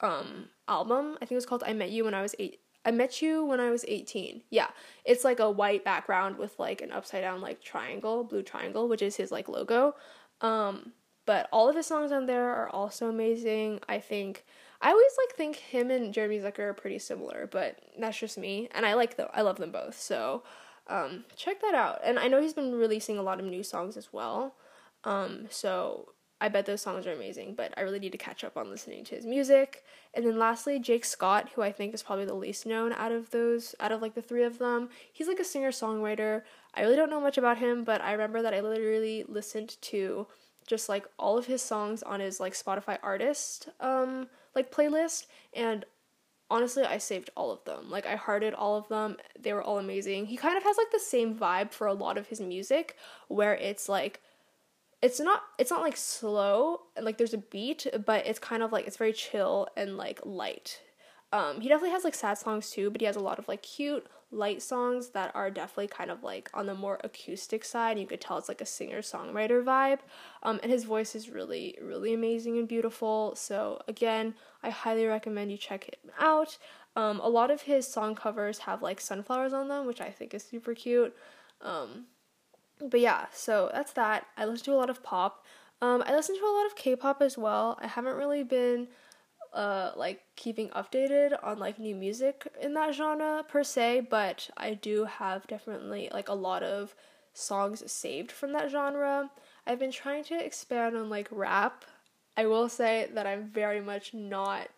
um 0.00 0.48
album. 0.66 1.16
I 1.16 1.20
think 1.20 1.32
it 1.32 1.36
was 1.36 1.46
called 1.46 1.64
I 1.66 1.72
Met 1.72 1.90
You 1.90 2.04
when 2.04 2.14
I 2.14 2.22
was 2.22 2.34
8 2.38 2.58
I 2.84 2.90
met 2.90 3.20
you 3.20 3.44
when 3.44 3.60
I 3.60 3.70
was 3.70 3.84
18. 3.86 4.42
Yeah. 4.50 4.68
It's 5.04 5.24
like 5.24 5.40
a 5.40 5.50
white 5.50 5.84
background 5.84 6.38
with 6.38 6.58
like 6.58 6.80
an 6.80 6.92
upside 6.92 7.22
down 7.22 7.40
like 7.40 7.60
triangle, 7.60 8.24
blue 8.24 8.42
triangle, 8.42 8.88
which 8.88 9.02
is 9.02 9.16
his 9.16 9.30
like 9.30 9.48
logo. 9.48 9.94
Um 10.40 10.92
but 11.26 11.46
all 11.52 11.68
of 11.68 11.76
his 11.76 11.84
songs 11.84 12.10
on 12.10 12.24
there 12.24 12.50
are 12.50 12.70
also 12.70 13.08
amazing. 13.08 13.80
I 13.88 13.98
think 13.98 14.46
I 14.80 14.90
always 14.90 15.12
like 15.18 15.36
think 15.36 15.56
him 15.56 15.90
and 15.90 16.14
Jeremy 16.14 16.38
Zucker 16.38 16.60
are 16.60 16.74
pretty 16.74 16.98
similar, 16.98 17.46
but 17.50 17.78
that's 17.98 18.18
just 18.18 18.38
me 18.38 18.68
and 18.72 18.86
I 18.86 18.94
like 18.94 19.16
them. 19.16 19.28
I 19.34 19.42
love 19.42 19.58
them 19.58 19.72
both. 19.72 20.00
So 20.00 20.44
um, 20.88 21.24
check 21.36 21.60
that 21.60 21.74
out. 21.74 22.00
And 22.04 22.18
I 22.18 22.28
know 22.28 22.40
he's 22.40 22.54
been 22.54 22.74
releasing 22.74 23.18
a 23.18 23.22
lot 23.22 23.40
of 23.40 23.46
new 23.46 23.62
songs 23.62 23.96
as 23.96 24.12
well. 24.12 24.54
Um, 25.04 25.46
so 25.50 26.12
I 26.40 26.48
bet 26.48 26.66
those 26.66 26.80
songs 26.80 27.06
are 27.06 27.12
amazing, 27.12 27.54
but 27.54 27.74
I 27.76 27.82
really 27.82 27.98
need 27.98 28.12
to 28.12 28.18
catch 28.18 28.44
up 28.44 28.56
on 28.56 28.70
listening 28.70 29.04
to 29.04 29.16
his 29.16 29.26
music. 29.26 29.84
And 30.14 30.24
then 30.24 30.38
lastly, 30.38 30.78
Jake 30.78 31.04
Scott, 31.04 31.50
who 31.54 31.62
I 31.62 31.72
think 31.72 31.94
is 31.94 32.02
probably 32.02 32.24
the 32.24 32.34
least 32.34 32.64
known 32.64 32.92
out 32.92 33.12
of 33.12 33.30
those, 33.30 33.74
out 33.80 33.92
of 33.92 34.02
like 34.02 34.14
the 34.14 34.22
three 34.22 34.44
of 34.44 34.58
them. 34.58 34.88
He's 35.12 35.28
like 35.28 35.40
a 35.40 35.44
singer 35.44 35.70
songwriter. 35.70 36.42
I 36.74 36.82
really 36.82 36.96
don't 36.96 37.10
know 37.10 37.20
much 37.20 37.38
about 37.38 37.58
him, 37.58 37.84
but 37.84 38.00
I 38.00 38.12
remember 38.12 38.42
that 38.42 38.54
I 38.54 38.60
literally 38.60 39.24
listened 39.26 39.76
to 39.82 40.26
just 40.68 40.88
like 40.88 41.06
all 41.18 41.36
of 41.36 41.46
his 41.46 41.62
songs 41.62 42.02
on 42.02 42.20
his 42.20 42.38
like 42.38 42.52
Spotify 42.52 42.98
artist 43.02 43.70
um 43.80 44.28
like 44.54 44.70
playlist 44.70 45.26
and 45.54 45.84
honestly 46.50 46.84
I 46.84 46.98
saved 46.98 47.30
all 47.36 47.50
of 47.50 47.64
them. 47.64 47.90
Like 47.90 48.06
I 48.06 48.16
hearted 48.16 48.54
all 48.54 48.76
of 48.76 48.88
them. 48.88 49.16
They 49.38 49.52
were 49.52 49.62
all 49.62 49.78
amazing. 49.78 50.26
He 50.26 50.36
kind 50.36 50.56
of 50.56 50.62
has 50.62 50.76
like 50.76 50.90
the 50.90 51.00
same 51.00 51.36
vibe 51.36 51.72
for 51.72 51.86
a 51.86 51.92
lot 51.92 52.18
of 52.18 52.28
his 52.28 52.40
music 52.40 52.96
where 53.28 53.54
it's 53.54 53.88
like 53.88 54.20
it's 55.00 55.20
not 55.20 55.42
it's 55.58 55.70
not 55.70 55.82
like 55.82 55.96
slow 55.96 56.80
like 57.00 57.18
there's 57.18 57.34
a 57.34 57.38
beat, 57.38 57.86
but 58.04 58.26
it's 58.26 58.38
kind 58.38 58.62
of 58.62 58.72
like 58.72 58.86
it's 58.86 58.96
very 58.96 59.12
chill 59.12 59.68
and 59.76 59.96
like 59.96 60.20
light. 60.24 60.80
Um 61.32 61.60
he 61.60 61.68
definitely 61.68 61.90
has 61.90 62.04
like 62.04 62.14
sad 62.14 62.38
songs 62.38 62.70
too, 62.70 62.90
but 62.90 63.00
he 63.00 63.06
has 63.06 63.16
a 63.16 63.20
lot 63.20 63.38
of 63.38 63.48
like 63.48 63.62
cute 63.62 64.06
light 64.30 64.60
songs 64.60 65.10
that 65.10 65.30
are 65.34 65.50
definitely 65.50 65.88
kind 65.88 66.10
of 66.10 66.22
like 66.22 66.50
on 66.52 66.66
the 66.66 66.74
more 66.74 67.00
acoustic 67.02 67.64
side. 67.64 67.98
You 67.98 68.06
could 68.06 68.20
tell 68.20 68.38
it's 68.38 68.48
like 68.48 68.60
a 68.60 68.66
singer 68.66 69.00
songwriter 69.00 69.64
vibe. 69.64 70.00
Um, 70.42 70.60
and 70.62 70.70
his 70.70 70.84
voice 70.84 71.14
is 71.14 71.30
really, 71.30 71.76
really 71.80 72.12
amazing 72.12 72.58
and 72.58 72.68
beautiful. 72.68 73.34
So, 73.36 73.80
again, 73.88 74.34
I 74.62 74.70
highly 74.70 75.06
recommend 75.06 75.50
you 75.50 75.56
check 75.56 75.84
him 75.84 76.10
out. 76.18 76.58
Um, 76.94 77.20
a 77.20 77.28
lot 77.28 77.50
of 77.50 77.62
his 77.62 77.86
song 77.86 78.14
covers 78.14 78.60
have 78.60 78.82
like 78.82 79.00
sunflowers 79.00 79.52
on 79.52 79.68
them, 79.68 79.86
which 79.86 80.00
I 80.00 80.10
think 80.10 80.34
is 80.34 80.42
super 80.42 80.74
cute. 80.74 81.16
Um, 81.62 82.06
but 82.80 83.00
yeah, 83.00 83.26
so 83.32 83.70
that's 83.72 83.92
that. 83.92 84.26
I 84.36 84.44
listen 84.44 84.66
to 84.66 84.72
a 84.72 84.76
lot 84.76 84.90
of 84.90 85.02
pop. 85.02 85.44
Um, 85.80 86.02
I 86.06 86.14
listen 86.14 86.36
to 86.36 86.44
a 86.44 86.56
lot 86.56 86.66
of 86.66 86.76
K 86.76 86.96
pop 86.96 87.22
as 87.22 87.38
well. 87.38 87.78
I 87.80 87.86
haven't 87.86 88.16
really 88.16 88.42
been 88.42 88.88
uh 89.52 89.92
like 89.96 90.22
keeping 90.36 90.68
updated 90.70 91.38
on 91.42 91.58
like 91.58 91.78
new 91.78 91.94
music 91.94 92.46
in 92.60 92.74
that 92.74 92.94
genre 92.94 93.44
per 93.46 93.64
se, 93.64 94.06
but 94.10 94.50
I 94.56 94.74
do 94.74 95.04
have 95.04 95.46
definitely 95.46 96.10
like 96.12 96.28
a 96.28 96.34
lot 96.34 96.62
of 96.62 96.94
songs 97.32 97.90
saved 97.90 98.32
from 98.32 98.52
that 98.52 98.70
genre. 98.70 99.30
I've 99.66 99.78
been 99.78 99.92
trying 99.92 100.24
to 100.24 100.44
expand 100.44 100.96
on 100.96 101.08
like 101.08 101.28
rap. 101.30 101.84
I 102.36 102.46
will 102.46 102.68
say 102.68 103.08
that 103.14 103.26
I'm 103.26 103.48
very 103.48 103.80
much 103.80 104.14
not 104.14 104.68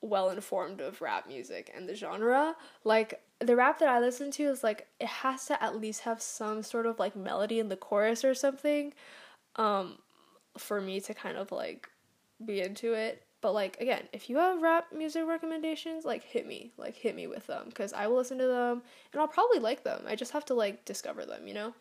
well 0.00 0.30
informed 0.30 0.80
of 0.80 1.00
rap 1.00 1.26
music 1.26 1.72
and 1.74 1.88
the 1.88 1.94
genre. 1.94 2.56
Like 2.84 3.20
the 3.40 3.56
rap 3.56 3.78
that 3.80 3.88
I 3.88 4.00
listen 4.00 4.30
to 4.32 4.44
is 4.44 4.62
like 4.62 4.86
it 5.00 5.08
has 5.08 5.46
to 5.46 5.62
at 5.62 5.76
least 5.76 6.02
have 6.02 6.22
some 6.22 6.62
sort 6.62 6.86
of 6.86 6.98
like 6.98 7.16
melody 7.16 7.58
in 7.58 7.68
the 7.68 7.76
chorus 7.76 8.24
or 8.24 8.34
something 8.34 8.94
um 9.56 9.98
for 10.58 10.80
me 10.80 11.00
to 11.00 11.14
kind 11.14 11.36
of 11.36 11.52
like 11.52 11.88
be 12.44 12.60
into 12.60 12.92
it. 12.94 13.25
But 13.46 13.54
like 13.54 13.80
again, 13.80 14.08
if 14.12 14.28
you 14.28 14.38
have 14.38 14.60
rap 14.60 14.86
music 14.92 15.22
recommendations, 15.24 16.04
like 16.04 16.24
hit 16.24 16.48
me, 16.48 16.72
like 16.76 16.96
hit 16.96 17.14
me 17.14 17.28
with 17.28 17.46
them 17.46 17.66
because 17.68 17.92
I 17.92 18.08
will 18.08 18.16
listen 18.16 18.38
to 18.38 18.46
them 18.48 18.82
and 19.12 19.20
I'll 19.20 19.28
probably 19.28 19.60
like 19.60 19.84
them. 19.84 20.02
I 20.04 20.16
just 20.16 20.32
have 20.32 20.44
to 20.46 20.54
like 20.54 20.84
discover 20.84 21.24
them, 21.24 21.46
you 21.46 21.54
know. 21.54 21.72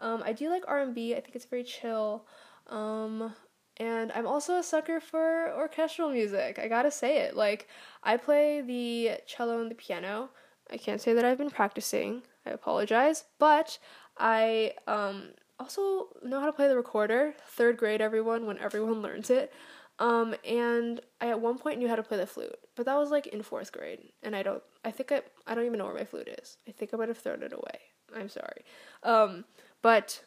Um, 0.00 0.22
I 0.22 0.34
do 0.34 0.50
like 0.50 0.64
R 0.68 0.82
and 0.82 0.94
B. 0.94 1.14
I 1.14 1.20
think 1.20 1.34
it's 1.34 1.46
very 1.46 1.64
chill. 1.64 2.26
Um, 2.66 3.34
and 3.78 4.12
I'm 4.12 4.26
also 4.26 4.58
a 4.58 4.62
sucker 4.62 5.00
for 5.00 5.50
orchestral 5.56 6.10
music. 6.10 6.58
I 6.58 6.68
gotta 6.68 6.90
say 6.90 7.20
it. 7.20 7.34
Like 7.34 7.68
I 8.02 8.18
play 8.18 8.60
the 8.60 9.12
cello 9.26 9.62
and 9.62 9.70
the 9.70 9.76
piano. 9.76 10.28
I 10.70 10.76
can't 10.76 11.00
say 11.00 11.14
that 11.14 11.24
I've 11.24 11.38
been 11.38 11.48
practicing. 11.48 12.20
I 12.44 12.50
apologize, 12.50 13.24
but 13.38 13.78
I 14.18 14.74
um 14.86 15.30
also 15.58 16.08
know 16.22 16.40
how 16.40 16.46
to 16.46 16.52
play 16.52 16.68
the 16.68 16.76
recorder. 16.76 17.32
Third 17.48 17.78
grade, 17.78 18.02
everyone, 18.02 18.44
when 18.44 18.58
everyone 18.58 19.00
learns 19.08 19.30
it. 19.30 19.54
Um, 19.98 20.34
and 20.44 21.00
I 21.20 21.28
at 21.28 21.40
one 21.40 21.58
point 21.58 21.78
knew 21.78 21.88
how 21.88 21.96
to 21.96 22.02
play 22.02 22.16
the 22.16 22.26
flute, 22.26 22.56
but 22.74 22.86
that 22.86 22.96
was 22.96 23.10
like 23.10 23.28
in 23.28 23.42
fourth 23.42 23.70
grade, 23.70 24.00
and 24.22 24.34
I 24.34 24.42
don't. 24.42 24.62
I 24.84 24.90
think 24.90 25.12
I. 25.12 25.22
I 25.46 25.54
don't 25.54 25.66
even 25.66 25.78
know 25.78 25.84
where 25.84 25.94
my 25.94 26.04
flute 26.04 26.28
is. 26.40 26.56
I 26.68 26.72
think 26.72 26.92
I 26.92 26.96
might 26.96 27.08
have 27.08 27.18
thrown 27.18 27.42
it 27.42 27.52
away. 27.52 27.80
I'm 28.16 28.28
sorry. 28.28 28.64
Um, 29.04 29.44
but 29.82 30.24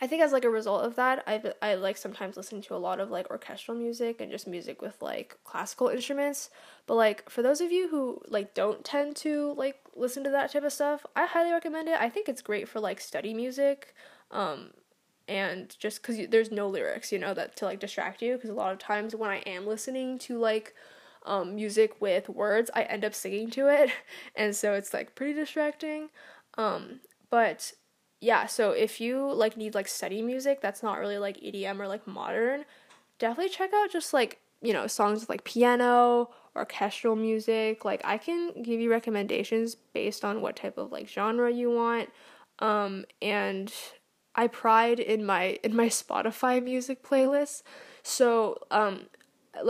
I 0.00 0.06
think 0.06 0.22
as 0.22 0.32
like 0.32 0.44
a 0.44 0.50
result 0.50 0.84
of 0.84 0.96
that, 0.96 1.22
I 1.26 1.42
I 1.60 1.74
like 1.74 1.96
sometimes 1.96 2.36
listen 2.36 2.62
to 2.62 2.74
a 2.74 2.78
lot 2.78 3.00
of 3.00 3.10
like 3.10 3.28
orchestral 3.28 3.76
music 3.76 4.20
and 4.20 4.30
just 4.30 4.46
music 4.46 4.80
with 4.80 5.00
like 5.02 5.36
classical 5.44 5.88
instruments. 5.88 6.48
But 6.86 6.94
like 6.94 7.28
for 7.28 7.42
those 7.42 7.60
of 7.60 7.70
you 7.70 7.88
who 7.88 8.20
like 8.28 8.54
don't 8.54 8.84
tend 8.84 9.16
to 9.16 9.52
like 9.54 9.76
listen 9.94 10.24
to 10.24 10.30
that 10.30 10.52
type 10.52 10.64
of 10.64 10.72
stuff, 10.72 11.04
I 11.14 11.26
highly 11.26 11.52
recommend 11.52 11.88
it. 11.88 12.00
I 12.00 12.08
think 12.08 12.28
it's 12.28 12.40
great 12.40 12.68
for 12.68 12.80
like 12.80 13.00
study 13.00 13.34
music. 13.34 13.94
Um, 14.30 14.70
and 15.30 15.76
just 15.78 16.02
because 16.02 16.26
there's 16.28 16.50
no 16.50 16.68
lyrics 16.68 17.12
you 17.12 17.18
know 17.18 17.32
that 17.32 17.54
to 17.54 17.64
like 17.64 17.78
distract 17.78 18.20
you 18.20 18.34
because 18.34 18.50
a 18.50 18.54
lot 18.54 18.72
of 18.72 18.78
times 18.78 19.14
when 19.14 19.30
i 19.30 19.36
am 19.46 19.66
listening 19.66 20.18
to 20.18 20.36
like 20.36 20.74
um, 21.24 21.54
music 21.54 22.00
with 22.00 22.28
words 22.28 22.70
i 22.74 22.82
end 22.82 23.04
up 23.04 23.14
singing 23.14 23.48
to 23.48 23.68
it 23.68 23.90
and 24.36 24.54
so 24.56 24.74
it's 24.74 24.92
like 24.92 25.14
pretty 25.14 25.34
distracting. 25.34 26.08
Um, 26.58 27.00
but 27.30 27.72
yeah 28.20 28.46
so 28.46 28.72
if 28.72 29.00
you 29.00 29.32
like 29.32 29.56
need 29.56 29.74
like 29.74 29.86
study 29.88 30.20
music 30.20 30.60
that's 30.60 30.82
not 30.82 30.98
really 30.98 31.16
like 31.16 31.38
edm 31.40 31.78
or 31.78 31.88
like 31.88 32.06
modern 32.06 32.64
definitely 33.18 33.50
check 33.50 33.70
out 33.72 33.90
just 33.90 34.12
like 34.12 34.40
you 34.60 34.72
know 34.72 34.86
songs 34.86 35.20
with 35.20 35.28
like 35.30 35.44
piano 35.44 36.28
orchestral 36.56 37.16
music 37.16 37.84
like 37.84 38.02
i 38.04 38.18
can 38.18 38.62
give 38.62 38.80
you 38.80 38.90
recommendations 38.90 39.74
based 39.74 40.24
on 40.24 40.42
what 40.42 40.56
type 40.56 40.76
of 40.76 40.90
like 40.92 41.08
genre 41.08 41.50
you 41.50 41.70
want 41.70 42.10
um, 42.58 43.06
and 43.22 43.72
I 44.42 44.44
pride 44.48 45.00
in 45.14 45.20
my 45.32 45.44
in 45.66 45.72
my 45.82 45.88
Spotify 46.02 46.54
music 46.72 46.98
playlist. 47.08 47.62
So, 48.02 48.58
um 48.70 48.94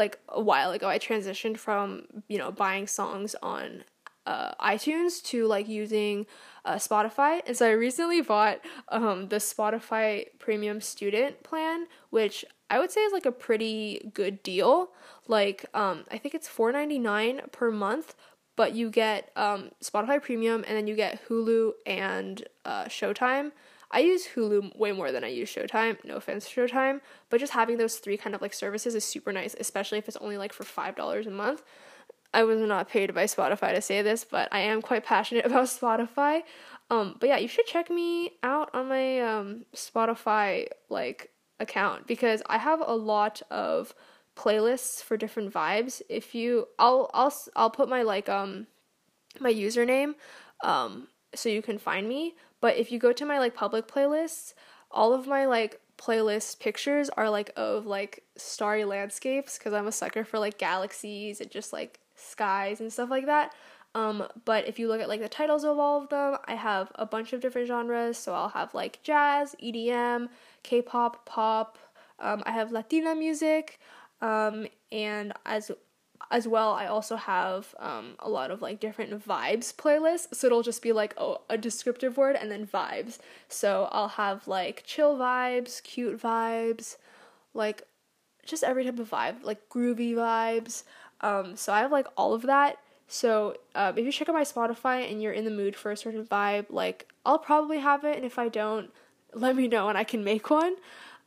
like 0.02 0.14
a 0.28 0.42
while 0.50 0.70
ago 0.76 0.86
I 0.94 0.98
transitioned 0.98 1.58
from, 1.66 1.84
you 2.32 2.38
know, 2.40 2.50
buying 2.64 2.86
songs 2.86 3.34
on 3.42 3.84
uh, 4.26 4.52
iTunes 4.60 5.22
to 5.30 5.46
like 5.54 5.66
using 5.68 6.26
uh, 6.64 6.74
Spotify. 6.74 7.40
And 7.46 7.56
so 7.56 7.66
I 7.66 7.72
recently 7.72 8.20
bought 8.20 8.58
um, 8.88 9.28
the 9.28 9.36
Spotify 9.36 10.26
Premium 10.38 10.80
Student 10.80 11.42
plan, 11.42 11.86
which 12.10 12.44
I 12.68 12.78
would 12.78 12.90
say 12.90 13.00
is 13.00 13.12
like 13.12 13.26
a 13.26 13.32
pretty 13.32 14.10
good 14.14 14.42
deal. 14.42 14.90
Like 15.26 15.64
um, 15.74 16.04
I 16.14 16.18
think 16.18 16.34
it's 16.34 16.48
four 16.56 16.70
ninety 16.70 16.98
nine 16.98 17.40
per 17.50 17.70
month, 17.70 18.14
but 18.56 18.74
you 18.74 18.90
get 18.90 19.30
um, 19.36 19.70
Spotify 19.82 20.22
Premium 20.22 20.64
and 20.66 20.76
then 20.76 20.86
you 20.86 20.94
get 20.94 21.26
Hulu 21.26 21.72
and 21.86 22.34
uh, 22.64 22.84
Showtime. 22.84 23.52
I 23.90 24.00
use 24.00 24.28
Hulu 24.34 24.76
way 24.76 24.92
more 24.92 25.10
than 25.10 25.24
I 25.24 25.28
use 25.28 25.52
Showtime. 25.52 26.02
No 26.04 26.16
offense, 26.16 26.48
Showtime, 26.48 27.00
but 27.28 27.40
just 27.40 27.52
having 27.52 27.78
those 27.78 27.96
three 27.96 28.16
kind 28.16 28.34
of 28.34 28.42
like 28.42 28.54
services 28.54 28.94
is 28.94 29.04
super 29.04 29.32
nice, 29.32 29.56
especially 29.58 29.98
if 29.98 30.06
it's 30.08 30.16
only 30.18 30.38
like 30.38 30.52
for 30.52 30.64
five 30.64 30.96
dollars 30.96 31.26
a 31.26 31.30
month. 31.30 31.62
I 32.32 32.44
was 32.44 32.60
not 32.60 32.88
paid 32.88 33.12
by 33.14 33.24
Spotify 33.24 33.74
to 33.74 33.80
say 33.80 34.02
this, 34.02 34.24
but 34.24 34.48
I 34.52 34.60
am 34.60 34.82
quite 34.82 35.04
passionate 35.04 35.46
about 35.50 35.64
Spotify. 35.64 36.42
Um, 36.90 37.16
but 37.18 37.28
yeah, 37.28 37.38
you 37.38 37.48
should 37.48 37.66
check 37.66 37.90
me 37.90 38.32
out 38.42 38.70
on 38.74 38.88
my 38.88 39.20
um, 39.20 39.64
Spotify 39.74 40.68
like 40.88 41.30
account 41.58 42.06
because 42.06 42.42
I 42.46 42.58
have 42.58 42.82
a 42.84 42.94
lot 42.94 43.42
of 43.50 43.94
playlists 44.36 45.02
for 45.02 45.16
different 45.16 45.52
vibes. 45.52 46.02
If 46.08 46.34
you, 46.34 46.66
I'll 46.78 47.10
I'll 47.14 47.34
I'll 47.56 47.70
put 47.70 47.88
my 47.88 48.02
like 48.02 48.28
um 48.28 48.66
my 49.38 49.52
username 49.52 50.14
um 50.62 51.08
so 51.34 51.48
you 51.48 51.62
can 51.62 51.78
find 51.78 52.08
me. 52.08 52.34
But 52.60 52.76
if 52.76 52.92
you 52.92 52.98
go 52.98 53.12
to 53.12 53.24
my 53.24 53.38
like 53.38 53.54
public 53.54 53.86
playlists, 53.86 54.54
all 54.90 55.12
of 55.12 55.26
my 55.26 55.46
like 55.46 55.80
playlist 55.98 56.60
pictures 56.60 57.10
are 57.10 57.28
like 57.28 57.52
of 57.56 57.86
like 57.86 58.22
starry 58.36 58.84
landscapes 58.84 59.58
because 59.58 59.72
I'm 59.72 59.86
a 59.86 59.92
sucker 59.92 60.24
for 60.24 60.38
like 60.38 60.58
galaxies 60.58 61.40
and 61.40 61.50
just 61.50 61.72
like 61.72 62.00
skies 62.16 62.80
and 62.80 62.92
stuff 62.92 63.10
like 63.10 63.26
that. 63.26 63.54
Um, 63.94 64.24
but 64.44 64.68
if 64.68 64.78
you 64.78 64.88
look 64.88 65.00
at 65.00 65.08
like 65.08 65.20
the 65.20 65.28
titles 65.28 65.64
of 65.64 65.78
all 65.78 66.02
of 66.02 66.08
them, 66.08 66.36
I 66.44 66.54
have 66.54 66.92
a 66.94 67.04
bunch 67.04 67.32
of 67.32 67.40
different 67.40 67.66
genres. 67.66 68.16
So 68.16 68.34
I'll 68.34 68.50
have 68.50 68.72
like 68.72 69.02
jazz, 69.02 69.54
EDM, 69.62 70.28
K-pop, 70.62 71.26
pop. 71.26 71.78
Um, 72.18 72.42
I 72.46 72.52
have 72.52 72.70
Latina 72.70 73.14
music, 73.14 73.80
um, 74.20 74.66
and 74.92 75.32
as 75.46 75.70
as 76.30 76.46
well, 76.46 76.72
I 76.72 76.86
also 76.86 77.16
have 77.16 77.74
um, 77.78 78.14
a 78.18 78.28
lot 78.28 78.50
of 78.50 78.62
like 78.62 78.80
different 78.80 79.26
vibes 79.26 79.74
playlists. 79.74 80.34
So 80.34 80.46
it'll 80.46 80.62
just 80.62 80.82
be 80.82 80.92
like 80.92 81.14
oh, 81.16 81.40
a 81.48 81.58
descriptive 81.58 82.16
word 82.16 82.36
and 82.36 82.50
then 82.50 82.66
vibes. 82.66 83.18
So 83.48 83.88
I'll 83.90 84.08
have 84.08 84.46
like 84.46 84.82
chill 84.86 85.16
vibes, 85.16 85.82
cute 85.82 86.20
vibes, 86.20 86.96
like 87.54 87.82
just 88.44 88.62
every 88.62 88.84
type 88.84 88.98
of 88.98 89.10
vibe, 89.10 89.42
like 89.42 89.68
groovy 89.68 90.14
vibes. 90.14 90.84
Um, 91.20 91.56
so 91.56 91.72
I 91.72 91.80
have 91.80 91.92
like 91.92 92.06
all 92.16 92.32
of 92.32 92.42
that. 92.42 92.78
So 93.08 93.56
um, 93.74 93.98
if 93.98 94.04
you 94.04 94.12
check 94.12 94.28
out 94.28 94.34
my 94.34 94.42
Spotify 94.42 95.10
and 95.10 95.20
you're 95.20 95.32
in 95.32 95.44
the 95.44 95.50
mood 95.50 95.74
for 95.74 95.90
a 95.90 95.96
certain 95.96 96.24
vibe, 96.24 96.66
like 96.70 97.08
I'll 97.26 97.38
probably 97.38 97.78
have 97.78 98.04
it, 98.04 98.16
and 98.16 98.24
if 98.24 98.38
I 98.38 98.48
don't, 98.48 98.90
let 99.34 99.56
me 99.56 99.68
know 99.68 99.88
and 99.88 99.98
I 99.98 100.04
can 100.04 100.22
make 100.22 100.48
one. 100.48 100.76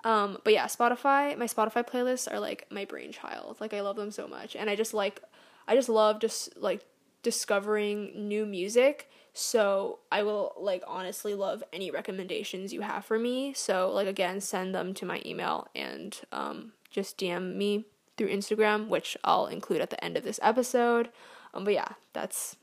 Um, 0.04 0.38
but 0.44 0.54
yeah, 0.54 0.66
Spotify, 0.66 1.38
my 1.38 1.46
Spotify 1.46 1.88
playlists 1.88 2.32
are 2.32 2.40
like 2.40 2.68
my 2.70 2.86
brainchild. 2.86 3.58
Like 3.60 3.74
I 3.74 3.82
love 3.82 3.96
them 3.96 4.12
so 4.12 4.28
much, 4.28 4.56
and 4.56 4.70
I 4.70 4.76
just 4.76 4.94
like, 4.94 5.22
I 5.68 5.76
just 5.76 5.90
love 5.90 6.20
just 6.20 6.58
like 6.58 6.86
discovering 7.22 8.28
new 8.28 8.46
music. 8.46 9.10
So 9.34 10.00
I 10.12 10.22
will 10.22 10.54
like 10.60 10.84
honestly 10.86 11.34
love 11.34 11.64
any 11.74 11.90
recommendations 11.90 12.72
you 12.72 12.82
have 12.82 13.04
for 13.04 13.18
me. 13.18 13.54
So 13.54 13.92
like 13.92 14.08
again, 14.08 14.42
send 14.42 14.76
them 14.76 14.94
to 14.96 15.06
my 15.06 15.22
email 15.26 15.68
and 15.74 16.20
um, 16.32 16.74
just 16.92 17.18
DM 17.18 17.56
me 17.56 17.86
through 18.16 18.30
Instagram, 18.30 18.90
which 18.90 19.18
I'll 19.24 19.48
include 19.48 19.82
at 19.82 19.90
the 19.90 20.04
end 20.04 20.18
of 20.18 20.24
this 20.24 20.40
episode. 20.44 21.10
Um, 21.54 21.64
but 21.64 21.74
yeah, 21.74 21.90
that's 22.14 22.58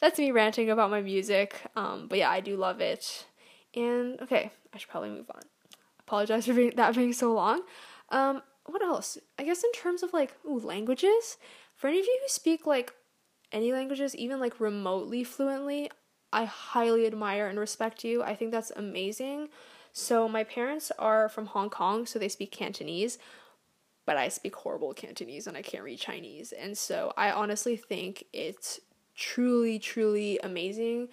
that's 0.00 0.18
me 0.18 0.32
ranting 0.32 0.70
about 0.70 0.90
my 0.90 1.00
music. 1.00 1.60
Um, 1.76 2.08
but 2.08 2.18
yeah, 2.18 2.30
I 2.30 2.40
do 2.40 2.56
love 2.56 2.80
it. 2.80 3.26
And 3.74 4.20
okay, 4.22 4.50
I 4.74 4.78
should 4.78 4.90
probably 4.90 5.10
move 5.10 5.30
on. 5.32 5.42
Apologize 6.12 6.44
for 6.44 6.52
being, 6.52 6.72
that 6.76 6.94
being 6.94 7.14
so 7.14 7.32
long. 7.32 7.62
Um, 8.10 8.42
what 8.66 8.82
else? 8.82 9.16
I 9.38 9.44
guess 9.44 9.64
in 9.64 9.72
terms 9.72 10.02
of 10.02 10.12
like 10.12 10.34
ooh, 10.46 10.58
languages, 10.58 11.38
for 11.74 11.88
any 11.88 12.00
of 12.00 12.04
you 12.04 12.18
who 12.20 12.28
speak 12.28 12.66
like 12.66 12.92
any 13.50 13.72
languages, 13.72 14.14
even 14.14 14.38
like 14.38 14.60
remotely 14.60 15.24
fluently, 15.24 15.90
I 16.30 16.44
highly 16.44 17.06
admire 17.06 17.46
and 17.46 17.58
respect 17.58 18.04
you. 18.04 18.22
I 18.22 18.34
think 18.34 18.50
that's 18.50 18.70
amazing. 18.76 19.48
So 19.94 20.28
my 20.28 20.44
parents 20.44 20.92
are 20.98 21.30
from 21.30 21.46
Hong 21.46 21.70
Kong, 21.70 22.04
so 22.04 22.18
they 22.18 22.28
speak 22.28 22.52
Cantonese 22.52 23.18
but 24.04 24.16
I 24.16 24.28
speak 24.28 24.56
horrible 24.56 24.92
Cantonese 24.94 25.46
and 25.46 25.56
I 25.56 25.62
can't 25.62 25.84
read 25.84 25.98
Chinese. 25.98 26.52
And 26.52 26.76
so 26.76 27.12
I 27.16 27.30
honestly 27.30 27.76
think 27.76 28.24
it's 28.32 28.80
truly, 29.14 29.78
truly 29.78 30.40
amazing 30.42 31.08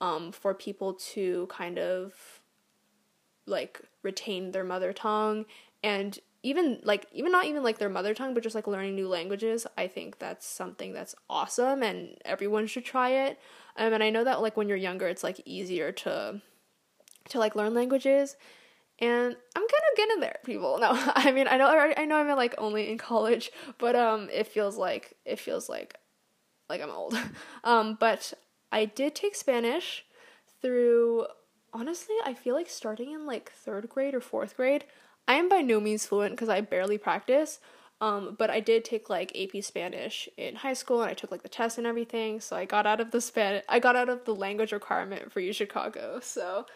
um, 0.00 0.32
for 0.32 0.52
people 0.52 0.94
to 1.12 1.46
kind 1.46 1.78
of 1.78 2.41
like 3.46 3.80
retain 4.02 4.52
their 4.52 4.64
mother 4.64 4.92
tongue 4.92 5.44
and 5.82 6.18
even 6.42 6.80
like 6.82 7.06
even 7.12 7.30
not 7.30 7.46
even 7.46 7.62
like 7.62 7.78
their 7.78 7.88
mother 7.88 8.14
tongue 8.14 8.34
but 8.34 8.42
just 8.42 8.54
like 8.54 8.66
learning 8.66 8.94
new 8.94 9.08
languages 9.08 9.66
i 9.76 9.86
think 9.86 10.18
that's 10.18 10.46
something 10.46 10.92
that's 10.92 11.14
awesome 11.28 11.82
and 11.82 12.16
everyone 12.24 12.66
should 12.66 12.84
try 12.84 13.10
it 13.10 13.38
um, 13.76 13.92
and 13.92 14.02
i 14.02 14.10
know 14.10 14.24
that 14.24 14.40
like 14.42 14.56
when 14.56 14.68
you're 14.68 14.76
younger 14.76 15.06
it's 15.06 15.24
like 15.24 15.40
easier 15.44 15.92
to 15.92 16.40
to 17.28 17.38
like 17.38 17.54
learn 17.54 17.74
languages 17.74 18.36
and 18.98 19.36
I'm 19.56 19.62
kind 19.62 19.82
of 19.90 19.96
getting 19.96 20.20
there, 20.20 20.38
people. 20.44 20.78
No, 20.80 20.92
I 20.94 21.32
mean 21.32 21.48
I 21.48 21.56
know 21.56 21.66
I 21.96 22.04
know 22.04 22.16
I'm 22.16 22.28
like 22.36 22.54
only 22.58 22.90
in 22.90 22.98
college, 22.98 23.50
but 23.78 23.96
um, 23.96 24.28
it 24.32 24.46
feels 24.46 24.76
like 24.76 25.16
it 25.24 25.40
feels 25.40 25.68
like 25.68 25.96
like 26.70 26.80
I'm 26.80 26.90
old. 26.90 27.18
um, 27.64 27.96
but 27.98 28.32
I 28.70 28.84
did 28.84 29.14
take 29.14 29.34
Spanish 29.34 30.04
through. 30.60 31.26
Honestly, 31.72 32.16
I 32.24 32.34
feel 32.34 32.54
like 32.54 32.68
starting 32.68 33.12
in 33.12 33.26
like 33.26 33.50
third 33.52 33.88
grade 33.88 34.14
or 34.14 34.20
fourth 34.20 34.56
grade. 34.56 34.84
I 35.26 35.34
am 35.34 35.48
by 35.48 35.60
no 35.60 35.80
means 35.80 36.06
fluent 36.06 36.32
because 36.32 36.48
I 36.48 36.60
barely 36.60 36.98
practice. 36.98 37.60
Um, 38.00 38.34
but 38.36 38.50
I 38.50 38.58
did 38.58 38.84
take 38.84 39.08
like 39.08 39.36
AP 39.38 39.62
Spanish 39.62 40.28
in 40.36 40.56
high 40.56 40.72
school 40.72 41.02
and 41.02 41.10
I 41.10 41.14
took 41.14 41.30
like 41.30 41.42
the 41.42 41.48
test 41.48 41.78
and 41.78 41.86
everything. 41.86 42.40
So 42.40 42.56
I 42.56 42.64
got 42.64 42.84
out 42.84 43.00
of 43.00 43.12
the 43.12 43.20
Spanish 43.20 43.62
I 43.68 43.78
got 43.78 43.96
out 43.96 44.08
of 44.08 44.24
the 44.24 44.34
language 44.34 44.72
requirement 44.72 45.30
for 45.32 45.40
U 45.40 45.52
Chicago. 45.52 46.18
So 46.20 46.66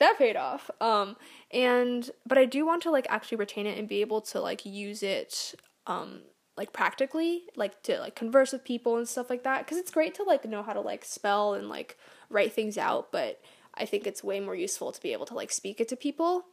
that 0.00 0.18
paid 0.18 0.36
off. 0.36 0.70
Um, 0.80 1.16
and 1.50 2.10
but 2.26 2.38
I 2.38 2.46
do 2.46 2.64
want 2.66 2.82
to 2.84 2.90
like 2.90 3.06
actually 3.10 3.36
retain 3.36 3.66
it 3.66 3.78
and 3.78 3.86
be 3.86 4.00
able 4.00 4.22
to 4.22 4.40
like 4.40 4.64
use 4.64 5.02
it 5.02 5.54
um 5.86 6.22
like 6.56 6.72
practically 6.72 7.42
like 7.56 7.82
to 7.82 7.98
like 7.98 8.14
converse 8.14 8.52
with 8.52 8.64
people 8.64 8.96
and 8.96 9.08
stuff 9.08 9.28
like 9.28 9.42
that 9.44 9.64
because 9.64 9.76
it's 9.76 9.90
great 9.90 10.14
to 10.14 10.22
like 10.22 10.44
know 10.44 10.62
how 10.62 10.72
to 10.72 10.80
like 10.80 11.04
spell 11.04 11.54
and 11.54 11.68
like 11.68 11.98
write 12.30 12.52
things 12.52 12.78
out 12.78 13.10
but 13.12 13.40
i 13.76 13.84
think 13.84 14.06
it's 14.06 14.24
way 14.24 14.40
more 14.40 14.54
useful 14.54 14.92
to 14.92 15.00
be 15.00 15.12
able 15.12 15.26
to 15.26 15.34
like 15.34 15.52
speak 15.52 15.80
it 15.80 15.88
to 15.88 15.96
people. 15.96 16.44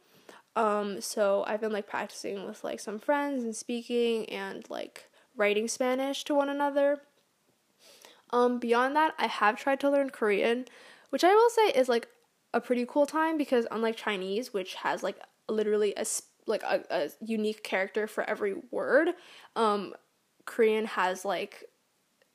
Um 0.56 1.00
so 1.00 1.44
i've 1.46 1.60
been 1.60 1.72
like 1.72 1.88
practicing 1.88 2.46
with 2.46 2.62
like 2.64 2.80
some 2.80 2.98
friends 2.98 3.44
and 3.44 3.56
speaking 3.56 4.28
and 4.28 4.68
like 4.68 5.10
writing 5.36 5.68
spanish 5.68 6.24
to 6.24 6.34
one 6.34 6.48
another. 6.48 7.02
Um 8.30 8.58
beyond 8.58 8.96
that 8.96 9.14
i 9.18 9.26
have 9.26 9.56
tried 9.56 9.80
to 9.80 9.90
learn 9.90 10.10
korean 10.10 10.66
which 11.10 11.24
i 11.24 11.34
will 11.34 11.50
say 11.50 11.68
is 11.68 11.88
like 11.88 12.08
a 12.54 12.60
pretty 12.60 12.84
cool 12.86 13.06
time 13.06 13.38
because 13.38 13.66
unlike 13.70 13.96
Chinese, 13.96 14.52
which 14.52 14.74
has 14.74 15.02
like 15.02 15.16
literally 15.48 15.94
a 15.96 16.04
like 16.46 16.62
a, 16.64 16.82
a 16.90 17.10
unique 17.24 17.62
character 17.62 18.06
for 18.06 18.28
every 18.28 18.54
word, 18.70 19.08
um, 19.56 19.94
Korean 20.44 20.86
has 20.86 21.24
like 21.24 21.64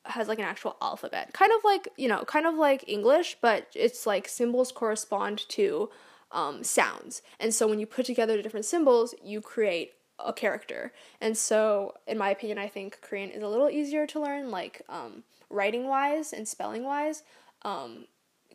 has 0.08 0.28
like 0.28 0.38
an 0.38 0.44
actual 0.44 0.76
alphabet, 0.80 1.32
kind 1.32 1.52
of 1.56 1.64
like 1.64 1.88
you 1.96 2.08
know, 2.08 2.24
kind 2.24 2.46
of 2.46 2.54
like 2.54 2.84
English, 2.88 3.36
but 3.40 3.66
it's 3.74 4.06
like 4.06 4.28
symbols 4.28 4.72
correspond 4.72 5.48
to 5.50 5.90
um, 6.30 6.62
sounds, 6.62 7.22
and 7.40 7.54
so 7.54 7.66
when 7.66 7.80
you 7.80 7.86
put 7.86 8.06
together 8.06 8.36
the 8.36 8.42
different 8.42 8.66
symbols, 8.66 9.14
you 9.22 9.40
create 9.40 9.92
a 10.18 10.32
character. 10.32 10.92
And 11.20 11.36
so, 11.36 11.94
in 12.06 12.18
my 12.18 12.30
opinion, 12.30 12.58
I 12.58 12.68
think 12.68 13.00
Korean 13.00 13.30
is 13.30 13.42
a 13.42 13.48
little 13.48 13.70
easier 13.70 14.06
to 14.08 14.20
learn, 14.20 14.50
like 14.50 14.82
um, 14.88 15.22
writing 15.48 15.86
wise 15.86 16.32
and 16.32 16.46
spelling 16.46 16.84
wise. 16.84 17.22
Um, 17.62 18.06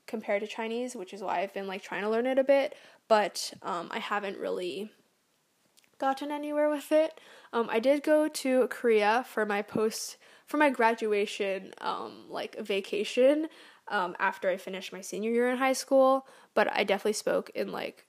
compared 0.05 0.41
to 0.41 0.47
Chinese, 0.47 0.95
which 0.95 1.13
is 1.13 1.21
why 1.21 1.39
I've 1.39 1.53
been 1.53 1.67
like 1.67 1.81
trying 1.81 2.03
to 2.03 2.09
learn 2.09 2.27
it 2.27 2.37
a 2.37 2.43
bit, 2.43 2.75
but 3.07 3.53
um, 3.61 3.87
I 3.91 3.99
haven't 3.99 4.37
really 4.37 4.91
gotten 5.97 6.31
anywhere 6.31 6.69
with 6.69 6.91
it. 6.91 7.19
Um, 7.51 7.69
I 7.71 7.79
did 7.79 8.03
go 8.03 8.27
to 8.27 8.67
Korea 8.67 9.25
for 9.27 9.45
my 9.45 9.61
post 9.61 10.17
for 10.53 10.57
my 10.57 10.69
graduation 10.69 11.73
um, 11.81 12.25
like 12.29 12.55
vacation 12.59 13.47
um, 13.87 14.15
after 14.19 14.51
I 14.51 14.57
finished 14.57 14.93
my 14.93 15.01
senior 15.01 15.31
year 15.31 15.49
in 15.49 15.57
high 15.57 15.73
school, 15.73 16.27
but 16.53 16.71
I 16.71 16.83
definitely 16.83 17.13
spoke 17.13 17.49
in 17.55 17.71
like 17.71 18.05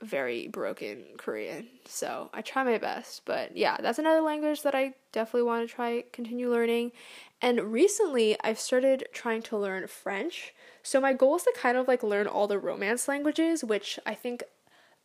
very 0.00 0.46
broken 0.46 1.02
Korean. 1.16 1.66
So 1.84 2.30
I 2.32 2.40
try 2.40 2.62
my 2.62 2.78
best. 2.78 3.22
But 3.24 3.56
yeah, 3.56 3.78
that's 3.80 3.98
another 3.98 4.20
language 4.20 4.62
that 4.62 4.76
I 4.76 4.94
definitely 5.10 5.42
want 5.42 5.68
to 5.68 5.74
try 5.74 6.04
continue 6.12 6.52
learning. 6.52 6.92
And 7.40 7.72
recently 7.72 8.36
I've 8.44 8.60
started 8.60 9.08
trying 9.12 9.42
to 9.42 9.58
learn 9.58 9.88
French. 9.88 10.54
So 10.84 11.00
my 11.00 11.12
goal 11.12 11.34
is 11.34 11.42
to 11.42 11.54
kind 11.56 11.76
of 11.76 11.88
like 11.88 12.04
learn 12.04 12.28
all 12.28 12.46
the 12.46 12.60
romance 12.60 13.08
languages, 13.08 13.64
which 13.64 13.98
I 14.06 14.14
think 14.14 14.44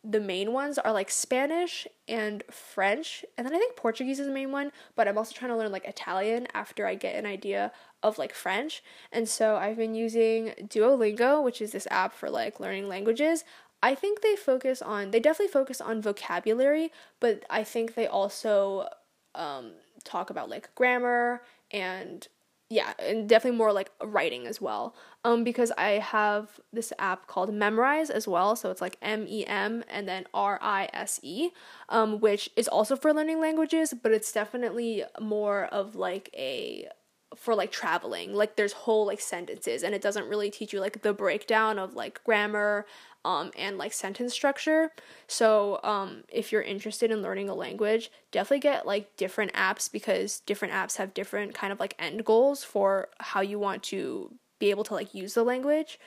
the 0.08 0.20
main 0.20 0.54
ones 0.54 0.78
are 0.78 0.92
like 0.92 1.10
Spanish 1.10 1.86
and 2.08 2.42
French, 2.50 3.26
and 3.36 3.46
then 3.46 3.54
I 3.54 3.58
think 3.58 3.76
Portuguese 3.76 4.18
is 4.18 4.26
the 4.26 4.32
main 4.32 4.50
one, 4.50 4.72
but 4.96 5.06
I'm 5.06 5.18
also 5.18 5.34
trying 5.34 5.50
to 5.50 5.56
learn 5.56 5.70
like 5.70 5.84
Italian 5.84 6.48
after 6.54 6.86
I 6.86 6.94
get 6.94 7.16
an 7.16 7.26
idea 7.26 7.72
of 8.02 8.16
like 8.16 8.32
French. 8.32 8.82
And 9.12 9.28
so 9.28 9.56
I've 9.56 9.76
been 9.76 9.94
using 9.94 10.54
Duolingo, 10.62 11.44
which 11.44 11.60
is 11.60 11.72
this 11.72 11.86
app 11.90 12.14
for 12.14 12.30
like 12.30 12.58
learning 12.58 12.88
languages. 12.88 13.44
I 13.82 13.94
think 13.94 14.22
they 14.22 14.34
focus 14.34 14.80
on 14.80 15.10
they 15.10 15.20
definitely 15.20 15.52
focus 15.52 15.80
on 15.80 16.00
vocabulary, 16.00 16.90
but 17.20 17.44
I 17.50 17.62
think 17.62 17.94
they 17.94 18.06
also 18.06 18.88
um, 19.34 19.72
talk 20.04 20.30
about 20.30 20.48
like 20.48 20.74
grammar 20.74 21.42
and 21.70 22.26
yeah, 22.70 22.92
and 22.98 23.28
definitely 23.28 23.56
more 23.56 23.72
like 23.72 23.90
writing 24.02 24.46
as 24.46 24.60
well. 24.60 24.94
Um, 25.24 25.42
because 25.42 25.72
I 25.78 25.92
have 25.92 26.60
this 26.72 26.92
app 26.98 27.26
called 27.26 27.50
Memrise 27.50 28.10
as 28.10 28.28
well, 28.28 28.56
so 28.56 28.70
it's 28.70 28.82
like 28.82 28.98
M 29.00 29.26
E 29.26 29.46
M 29.46 29.84
and 29.88 30.06
then 30.06 30.26
R 30.34 30.58
I 30.60 30.88
S 30.92 31.18
E, 31.22 31.50
um, 31.88 32.20
which 32.20 32.50
is 32.56 32.68
also 32.68 32.94
for 32.94 33.12
learning 33.14 33.40
languages, 33.40 33.94
but 34.02 34.12
it's 34.12 34.32
definitely 34.32 35.04
more 35.20 35.64
of 35.66 35.96
like 35.96 36.28
a 36.34 36.88
for 37.36 37.54
like 37.54 37.72
traveling. 37.72 38.34
Like 38.34 38.56
there's 38.56 38.72
whole 38.72 39.06
like 39.06 39.20
sentences, 39.20 39.82
and 39.82 39.94
it 39.94 40.02
doesn't 40.02 40.28
really 40.28 40.50
teach 40.50 40.72
you 40.74 40.80
like 40.80 41.00
the 41.02 41.14
breakdown 41.14 41.78
of 41.78 41.94
like 41.94 42.22
grammar, 42.24 42.84
um, 43.24 43.50
and 43.56 43.78
like 43.78 43.92
sentence 43.92 44.32
structure. 44.32 44.90
So, 45.26 45.80
um, 45.82 46.24
if 46.28 46.52
you're 46.52 46.62
interested 46.62 47.10
in 47.10 47.22
learning 47.22 47.48
a 47.48 47.54
language, 47.54 48.10
definitely 48.30 48.60
get 48.60 48.86
like 48.86 49.16
different 49.16 49.52
apps 49.52 49.90
because 49.90 50.40
different 50.40 50.74
apps 50.74 50.96
have 50.96 51.14
different 51.14 51.54
kind 51.54 51.72
of 51.72 51.80
like 51.80 51.94
end 51.98 52.24
goals 52.24 52.64
for 52.64 53.08
how 53.20 53.40
you 53.40 53.58
want 53.58 53.82
to 53.84 54.32
be 54.58 54.70
able 54.70 54.84
to 54.84 54.94
like 54.94 55.14
use 55.14 55.34
the 55.34 55.44
language. 55.44 55.98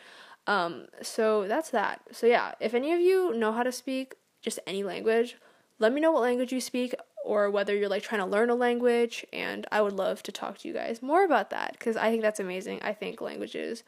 Um, 0.48 0.88
so 1.02 1.48
that's 1.48 1.70
that. 1.70 2.02
So 2.12 2.28
yeah, 2.28 2.54
if 2.60 2.74
any 2.74 2.94
of 2.94 3.00
you 3.00 3.34
know 3.36 3.52
how 3.52 3.64
to 3.64 3.72
speak 3.72 4.16
just 4.42 4.60
any 4.66 4.84
language, 4.84 5.38
let 5.80 5.94
me 5.94 6.02
know 6.02 6.12
what 6.12 6.22
language 6.22 6.52
you 6.52 6.62
speak 6.62 6.96
or 7.24 7.50
whether 7.52 7.76
you're 7.76 7.90
like 7.90 8.04
trying 8.04 8.22
to 8.22 8.28
learn 8.28 8.50
a 8.50 8.56
language 8.56 9.26
and 9.32 9.68
I 9.72 9.82
would 9.82 9.94
love 9.94 10.24
to 10.24 10.32
talk 10.32 10.58
to 10.60 10.68
you 10.68 10.74
guys 10.74 11.02
more 11.02 11.24
about 11.24 11.52
that 11.52 11.80
cuz 11.80 11.96
I 11.96 12.10
think 12.10 12.24
that's 12.24 12.40
amazing. 12.40 12.82
I 12.82 12.94
think 12.94 13.22
languages 13.22 13.84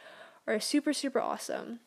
are 0.45 0.59
super 0.59 0.93
super 0.93 1.19
awesome. 1.19 1.80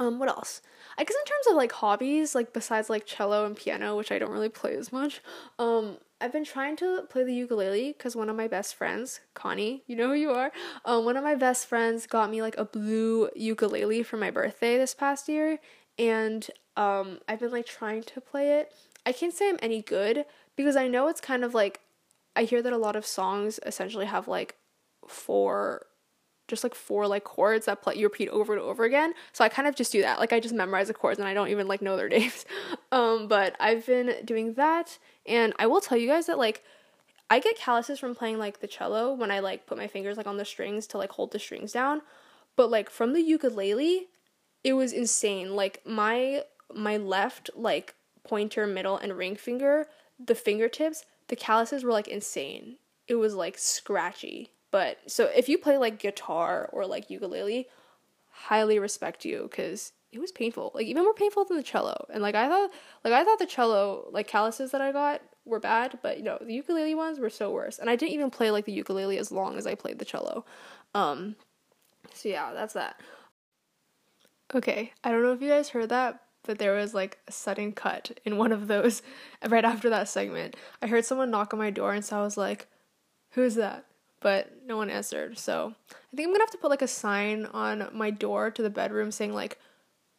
Um, 0.00 0.18
what 0.18 0.30
else? 0.30 0.62
I 0.96 1.04
guess 1.04 1.14
in 1.14 1.26
terms 1.26 1.46
of 1.50 1.56
like 1.56 1.72
hobbies, 1.72 2.34
like 2.34 2.54
besides 2.54 2.88
like 2.88 3.04
cello 3.04 3.44
and 3.44 3.54
piano, 3.54 3.96
which 3.96 4.10
I 4.10 4.18
don't 4.18 4.32
really 4.32 4.48
play 4.48 4.74
as 4.74 4.90
much, 4.90 5.20
um, 5.58 5.98
I've 6.22 6.32
been 6.32 6.44
trying 6.44 6.76
to 6.76 7.02
play 7.10 7.22
the 7.22 7.34
ukulele 7.34 7.92
because 7.92 8.16
one 8.16 8.30
of 8.30 8.36
my 8.36 8.48
best 8.48 8.74
friends, 8.74 9.20
Connie, 9.34 9.82
you 9.86 9.94
know 9.94 10.08
who 10.08 10.14
you 10.14 10.30
are, 10.30 10.52
um, 10.86 11.04
one 11.04 11.18
of 11.18 11.22
my 11.22 11.34
best 11.34 11.66
friends 11.66 12.06
got 12.06 12.30
me 12.30 12.40
like 12.40 12.56
a 12.56 12.64
blue 12.64 13.28
ukulele 13.36 14.02
for 14.02 14.16
my 14.16 14.30
birthday 14.30 14.78
this 14.78 14.94
past 14.94 15.28
year, 15.28 15.58
and 15.98 16.50
um, 16.76 17.18
I've 17.28 17.40
been 17.40 17.52
like 17.52 17.66
trying 17.66 18.02
to 18.04 18.20
play 18.22 18.58
it. 18.58 18.72
I 19.04 19.12
can't 19.12 19.34
say 19.34 19.50
I'm 19.50 19.58
any 19.60 19.82
good 19.82 20.24
because 20.56 20.76
I 20.76 20.88
know 20.88 21.08
it's 21.08 21.20
kind 21.20 21.44
of 21.44 21.52
like 21.52 21.80
I 22.34 22.44
hear 22.44 22.62
that 22.62 22.72
a 22.72 22.78
lot 22.78 22.96
of 22.96 23.04
songs 23.04 23.60
essentially 23.66 24.06
have 24.06 24.28
like 24.28 24.56
four 25.06 25.86
just 26.50 26.62
like 26.64 26.74
four 26.74 27.06
like 27.06 27.24
chords 27.24 27.66
that 27.66 27.80
play 27.80 27.94
you 27.94 28.06
repeat 28.06 28.28
over 28.28 28.52
and 28.52 28.60
over 28.60 28.84
again. 28.84 29.14
So 29.32 29.44
I 29.44 29.48
kind 29.48 29.66
of 29.66 29.74
just 29.74 29.92
do 29.92 30.02
that. 30.02 30.18
Like 30.18 30.32
I 30.32 30.40
just 30.40 30.54
memorize 30.54 30.88
the 30.88 30.94
chords 30.94 31.18
and 31.18 31.26
I 31.26 31.32
don't 31.32 31.48
even 31.48 31.66
like 31.66 31.80
know 31.80 31.96
their 31.96 32.08
names. 32.18 32.44
Um, 32.92 33.28
but 33.28 33.56
I've 33.58 33.86
been 33.86 34.16
doing 34.24 34.54
that 34.54 34.98
and 35.26 35.54
I 35.58 35.66
will 35.66 35.80
tell 35.80 35.96
you 35.96 36.08
guys 36.08 36.26
that 36.26 36.38
like 36.38 36.62
I 37.30 37.38
get 37.38 37.56
calluses 37.56 38.00
from 38.00 38.14
playing 38.14 38.38
like 38.38 38.60
the 38.60 38.66
cello 38.66 39.14
when 39.14 39.30
I 39.30 39.38
like 39.38 39.66
put 39.66 39.78
my 39.78 39.86
fingers 39.86 40.16
like 40.16 40.26
on 40.26 40.36
the 40.36 40.44
strings 40.44 40.86
to 40.88 40.98
like 40.98 41.10
hold 41.10 41.30
the 41.30 41.38
strings 41.38 41.72
down. 41.72 42.02
But 42.56 42.70
like 42.70 42.90
from 42.90 43.12
the 43.12 43.22
ukulele, 43.22 44.08
it 44.64 44.72
was 44.74 44.92
insane. 44.92 45.54
Like 45.54 45.80
my 45.86 46.42
my 46.74 46.96
left 46.96 47.50
like 47.54 47.94
pointer, 48.24 48.66
middle, 48.66 48.96
and 48.96 49.16
ring 49.16 49.36
finger, 49.36 49.86
the 50.18 50.34
fingertips, 50.34 51.04
the 51.28 51.36
calluses 51.36 51.84
were 51.84 51.92
like 51.92 52.08
insane. 52.08 52.76
It 53.06 53.14
was 53.14 53.34
like 53.34 53.56
scratchy. 53.56 54.50
But 54.70 54.98
so 55.06 55.24
if 55.24 55.48
you 55.48 55.58
play 55.58 55.78
like 55.78 55.98
guitar 55.98 56.68
or 56.72 56.86
like 56.86 57.10
ukulele, 57.10 57.68
highly 58.28 58.78
respect 58.78 59.24
you 59.24 59.48
because 59.50 59.92
it 60.12 60.20
was 60.20 60.32
painful. 60.32 60.72
Like 60.74 60.86
even 60.86 61.04
more 61.04 61.14
painful 61.14 61.44
than 61.44 61.56
the 61.56 61.62
cello. 61.62 62.06
And 62.12 62.22
like 62.22 62.34
I 62.34 62.48
thought 62.48 62.70
like 63.04 63.12
I 63.12 63.24
thought 63.24 63.38
the 63.38 63.46
cello 63.46 64.08
like 64.12 64.26
calluses 64.26 64.70
that 64.72 64.80
I 64.80 64.92
got 64.92 65.22
were 65.44 65.60
bad, 65.60 65.98
but 66.02 66.18
you 66.18 66.24
know, 66.24 66.38
the 66.40 66.54
ukulele 66.54 66.94
ones 66.94 67.18
were 67.18 67.30
so 67.30 67.50
worse. 67.50 67.78
And 67.78 67.88
I 67.88 67.96
didn't 67.96 68.14
even 68.14 68.30
play 68.30 68.50
like 68.50 68.64
the 68.64 68.72
ukulele 68.72 69.18
as 69.18 69.32
long 69.32 69.56
as 69.56 69.66
I 69.66 69.74
played 69.74 69.98
the 69.98 70.04
cello. 70.04 70.44
Um 70.94 71.36
so 72.12 72.28
yeah, 72.28 72.52
that's 72.52 72.74
that. 72.74 73.00
Okay, 74.52 74.92
I 75.04 75.12
don't 75.12 75.22
know 75.22 75.32
if 75.32 75.42
you 75.42 75.48
guys 75.48 75.68
heard 75.68 75.90
that, 75.90 76.22
but 76.42 76.58
there 76.58 76.74
was 76.74 76.92
like 76.92 77.18
a 77.28 77.32
sudden 77.32 77.72
cut 77.72 78.18
in 78.24 78.36
one 78.36 78.50
of 78.50 78.66
those 78.66 79.02
right 79.48 79.64
after 79.64 79.90
that 79.90 80.08
segment. 80.08 80.56
I 80.82 80.88
heard 80.88 81.04
someone 81.04 81.30
knock 81.30 81.52
on 81.52 81.58
my 81.58 81.70
door 81.70 81.92
and 81.92 82.04
so 82.04 82.18
I 82.18 82.22
was 82.22 82.36
like, 82.36 82.66
"Who's 83.30 83.54
that?" 83.56 83.84
But 84.20 84.52
no 84.66 84.76
one 84.76 84.90
answered. 84.90 85.38
So 85.38 85.74
I 85.90 86.16
think 86.16 86.26
I'm 86.26 86.32
gonna 86.32 86.42
have 86.42 86.50
to 86.50 86.58
put 86.58 86.70
like 86.70 86.82
a 86.82 86.88
sign 86.88 87.46
on 87.46 87.88
my 87.92 88.10
door 88.10 88.50
to 88.50 88.62
the 88.62 88.70
bedroom 88.70 89.10
saying 89.10 89.32
like 89.32 89.58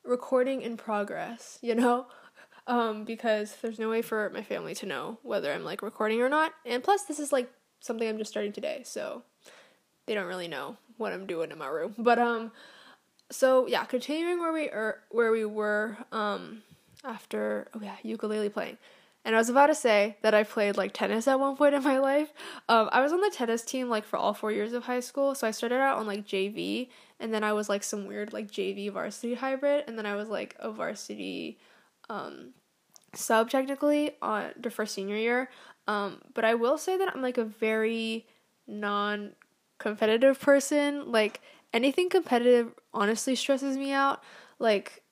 recording 0.03 0.61
in 0.61 0.77
progress, 0.77 1.59
you 1.61 1.75
know? 1.75 2.07
Um, 2.67 3.05
because 3.05 3.55
there's 3.61 3.79
no 3.79 3.89
way 3.89 4.01
for 4.01 4.29
my 4.29 4.43
family 4.43 4.75
to 4.75 4.85
know 4.85 5.17
whether 5.23 5.51
I'm 5.51 5.63
like 5.63 5.81
recording 5.81 6.21
or 6.21 6.29
not. 6.29 6.53
And 6.65 6.83
plus 6.83 7.03
this 7.03 7.19
is 7.19 7.31
like 7.31 7.51
something 7.79 8.07
I'm 8.07 8.17
just 8.17 8.31
starting 8.31 8.53
today, 8.53 8.81
so 8.85 9.23
they 10.05 10.13
don't 10.13 10.27
really 10.27 10.47
know 10.47 10.77
what 10.97 11.11
I'm 11.11 11.25
doing 11.25 11.51
in 11.51 11.57
my 11.57 11.67
room. 11.67 11.95
But 11.97 12.19
um 12.19 12.51
so 13.31 13.67
yeah, 13.67 13.85
continuing 13.85 14.39
where 14.39 14.53
we 14.53 14.69
are 14.69 14.99
where 15.09 15.31
we 15.31 15.45
were 15.45 15.97
um 16.11 16.61
after 17.03 17.67
oh 17.73 17.79
yeah, 17.81 17.95
ukulele 18.03 18.49
playing. 18.49 18.77
And 19.23 19.35
I 19.35 19.37
was 19.37 19.49
about 19.49 19.67
to 19.67 19.75
say 19.75 20.17
that 20.23 20.33
I 20.33 20.43
played 20.43 20.77
like 20.77 20.93
tennis 20.93 21.27
at 21.27 21.39
one 21.39 21.55
point 21.55 21.75
in 21.75 21.83
my 21.83 21.99
life. 21.99 22.33
Um, 22.67 22.89
I 22.91 23.01
was 23.01 23.13
on 23.13 23.21
the 23.21 23.29
tennis 23.29 23.63
team 23.63 23.87
like 23.87 24.03
for 24.03 24.17
all 24.17 24.33
four 24.33 24.51
years 24.51 24.73
of 24.73 24.83
high 24.83 24.99
school. 24.99 25.35
So 25.35 25.47
I 25.47 25.51
started 25.51 25.79
out 25.79 25.97
on 25.97 26.07
like 26.07 26.25
JV, 26.25 26.89
and 27.19 27.33
then 27.33 27.43
I 27.43 27.53
was 27.53 27.69
like 27.69 27.83
some 27.83 28.07
weird 28.07 28.33
like 28.33 28.49
JV 28.49 28.91
varsity 28.91 29.35
hybrid, 29.35 29.83
and 29.87 29.97
then 29.97 30.05
I 30.05 30.15
was 30.15 30.27
like 30.27 30.55
a 30.59 30.71
varsity 30.71 31.59
um, 32.09 32.53
sub 33.13 33.49
technically 33.49 34.11
on 34.21 34.51
the 34.59 34.71
first 34.71 34.95
senior 34.95 35.17
year. 35.17 35.49
Um, 35.87 36.21
but 36.33 36.45
I 36.45 36.55
will 36.55 36.77
say 36.77 36.97
that 36.97 37.13
I'm 37.13 37.21
like 37.21 37.37
a 37.37 37.45
very 37.45 38.25
non 38.67 39.33
competitive 39.77 40.39
person. 40.39 41.11
Like 41.11 41.41
anything 41.73 42.09
competitive 42.09 42.73
honestly 42.93 43.35
stresses 43.35 43.77
me 43.77 43.91
out. 43.91 44.23
Like, 44.59 45.03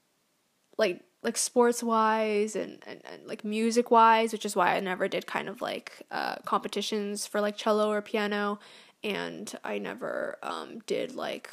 like 0.77 1.01
like 1.21 1.37
sports 1.37 1.83
wise 1.83 2.55
and, 2.55 2.81
and, 2.87 3.01
and 3.11 3.27
like 3.27 3.43
music 3.43 3.91
wise, 3.91 4.31
which 4.31 4.45
is 4.45 4.55
why 4.55 4.75
I 4.75 4.79
never 4.79 5.07
did 5.07 5.27
kind 5.27 5.49
of 5.49 5.61
like 5.61 6.01
uh, 6.11 6.35
competitions 6.45 7.27
for 7.27 7.41
like 7.41 7.57
cello 7.57 7.91
or 7.91 8.01
piano, 8.01 8.59
and 9.03 9.53
I 9.63 9.79
never 9.79 10.37
um, 10.41 10.79
did 10.85 11.15
like 11.15 11.49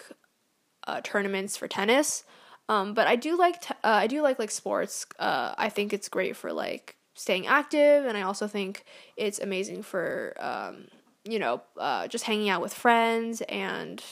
uh, 0.86 1.00
tournaments 1.02 1.56
for 1.56 1.68
tennis. 1.68 2.24
Um, 2.68 2.94
but 2.94 3.06
I 3.06 3.16
do 3.16 3.36
like 3.36 3.60
t- 3.60 3.74
uh, 3.84 3.88
I 4.02 4.06
do 4.06 4.22
like 4.22 4.38
like 4.38 4.50
sports. 4.50 5.06
Uh, 5.18 5.54
I 5.56 5.68
think 5.68 5.92
it's 5.92 6.08
great 6.08 6.36
for 6.36 6.52
like 6.52 6.96
staying 7.14 7.46
active, 7.46 8.04
and 8.04 8.16
I 8.16 8.22
also 8.22 8.46
think 8.46 8.84
it's 9.16 9.38
amazing 9.38 9.82
for 9.82 10.34
um, 10.38 10.88
you 11.24 11.38
know 11.38 11.62
uh, 11.78 12.08
just 12.08 12.24
hanging 12.24 12.48
out 12.48 12.62
with 12.62 12.74
friends 12.74 13.40
and 13.42 14.02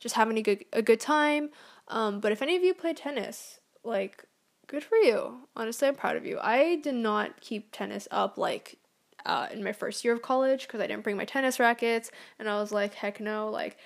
just 0.00 0.14
having 0.14 0.38
a 0.38 0.42
good 0.42 0.64
a 0.72 0.82
good 0.82 1.00
time. 1.00 1.50
Um, 1.88 2.20
but 2.20 2.32
if 2.32 2.42
any 2.42 2.56
of 2.56 2.62
you 2.62 2.74
play 2.74 2.94
tennis, 2.94 3.60
like 3.84 4.24
good 4.68 4.84
for 4.84 4.96
you. 4.96 5.48
Honestly, 5.56 5.88
I'm 5.88 5.96
proud 5.96 6.16
of 6.16 6.24
you. 6.24 6.38
I 6.40 6.76
did 6.76 6.94
not 6.94 7.40
keep 7.40 7.72
tennis 7.72 8.06
up 8.12 8.38
like 8.38 8.78
uh, 9.26 9.48
in 9.52 9.64
my 9.64 9.72
first 9.72 10.04
year 10.04 10.14
of 10.14 10.22
college 10.22 10.66
because 10.66 10.80
I 10.80 10.86
didn't 10.86 11.02
bring 11.02 11.16
my 11.16 11.24
tennis 11.24 11.58
rackets, 11.58 12.12
and 12.38 12.48
I 12.48 12.60
was 12.60 12.70
like, 12.70 12.94
heck 12.94 13.18
no. 13.18 13.50
Like, 13.50 13.76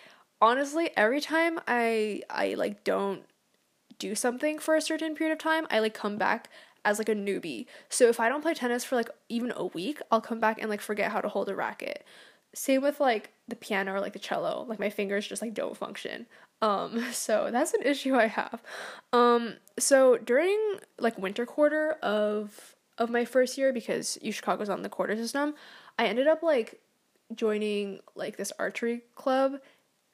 honestly, 0.40 0.90
every 0.96 1.20
time 1.20 1.58
I 1.66 2.22
I 2.28 2.54
like 2.54 2.84
don't 2.84 3.22
do 3.98 4.14
something 4.14 4.58
for 4.58 4.74
a 4.74 4.82
certain 4.82 5.14
period 5.14 5.32
of 5.32 5.38
time, 5.38 5.66
I 5.70 5.78
like 5.78 5.94
come 5.94 6.18
back 6.18 6.50
as 6.84 6.98
like 6.98 7.08
a 7.08 7.14
newbie. 7.14 7.66
So 7.88 8.08
if 8.08 8.20
I 8.20 8.28
don't 8.28 8.42
play 8.42 8.54
tennis 8.54 8.84
for 8.84 8.96
like 8.96 9.08
even 9.28 9.52
a 9.56 9.66
week, 9.66 10.00
I'll 10.10 10.20
come 10.20 10.40
back 10.40 10.60
and 10.60 10.68
like 10.68 10.80
forget 10.80 11.12
how 11.12 11.20
to 11.20 11.28
hold 11.28 11.48
a 11.48 11.54
racket. 11.54 12.04
Same 12.54 12.82
with 12.82 13.00
like 13.00 13.30
the 13.48 13.56
piano 13.56 13.94
or 13.94 14.00
like 14.00 14.12
the 14.12 14.18
cello. 14.18 14.66
Like 14.68 14.80
my 14.80 14.90
fingers 14.90 15.26
just 15.26 15.40
like 15.40 15.54
don't 15.54 15.76
function. 15.76 16.26
Um, 16.62 17.04
so 17.12 17.50
that's 17.52 17.74
an 17.74 17.82
issue 17.82 18.14
I 18.14 18.28
have. 18.28 18.62
Um, 19.12 19.56
so 19.78 20.16
during 20.16 20.58
like 20.98 21.18
winter 21.18 21.44
quarter 21.44 21.92
of 22.02 22.76
of 22.98 23.10
my 23.10 23.24
first 23.24 23.58
year, 23.58 23.72
because 23.72 24.18
U 24.22 24.32
Chicago's 24.32 24.68
on 24.68 24.82
the 24.82 24.88
quarter 24.88 25.16
system, 25.16 25.54
I 25.98 26.06
ended 26.06 26.28
up 26.28 26.42
like 26.42 26.80
joining 27.34 28.00
like 28.14 28.36
this 28.36 28.52
archery 28.58 29.02
club, 29.14 29.54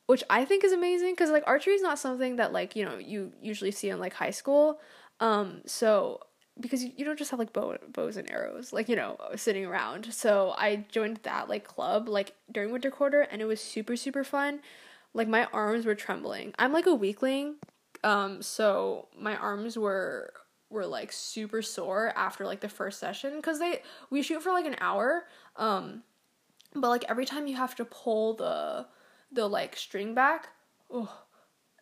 which 0.07 0.25
I 0.31 0.45
think 0.45 0.65
is 0.65 0.73
amazing 0.73 1.13
because 1.13 1.31
like 1.31 1.45
archery 1.47 1.75
is 1.75 1.83
not 1.83 1.99
something 1.99 2.37
that 2.37 2.53
like 2.53 2.75
you 2.75 2.85
know 2.85 2.99
you 2.99 3.33
usually 3.43 3.71
see 3.71 3.91
in 3.91 4.01
like 4.01 4.15
high 4.15 4.31
school. 4.31 4.81
Um, 5.21 5.63
so 5.67 6.21
because 6.61 6.83
you 6.83 7.05
don't 7.05 7.19
just 7.19 7.31
have 7.31 7.39
like 7.39 7.53
bow, 7.53 7.77
bows 7.93 8.17
and 8.17 8.29
arrows 8.31 8.73
like 8.73 8.89
you 8.89 8.97
know 8.97 9.17
sitting 9.37 9.65
around 9.65 10.13
so 10.13 10.55
i 10.59 10.85
joined 10.91 11.19
that 11.23 11.49
like 11.49 11.65
club 11.65 12.09
like 12.09 12.35
during 12.51 12.73
winter 12.73 12.91
quarter 12.91 13.21
and 13.21 13.41
it 13.41 13.45
was 13.45 13.61
super 13.61 13.95
super 13.95 14.25
fun 14.25 14.59
like 15.15 15.29
my 15.29 15.45
arms 15.47 15.87
were 15.87 15.95
trembling. 15.95 16.55
I'm 16.59 16.73
like 16.73 16.87
a 16.87 16.95
weakling, 16.95 17.57
um, 18.05 18.43
so 18.43 19.09
my 19.19 19.37
arms 19.37 19.77
were 19.77 20.33
were 20.71 20.87
like 20.87 21.11
super 21.13 21.63
sore 21.63 22.13
after 22.15 22.45
like 22.45 22.61
the 22.61 22.69
first 22.69 23.01
session 23.01 23.37
because 23.37 23.59
they 23.59 23.81
we 24.11 24.23
shoot 24.23 24.43
for 24.43 24.53
like 24.53 24.67
an 24.67 24.77
hour, 24.81 25.25
um, 25.57 26.03
but 26.75 26.89
like 26.89 27.05
every 27.09 27.25
time 27.25 27.47
you 27.47 27.57
have 27.57 27.75
to 27.77 27.85
pull 27.85 28.35
the 28.35 28.87
the 29.33 29.47
like 29.49 29.77
string 29.77 30.15
back, 30.15 30.49
oh, 30.91 31.23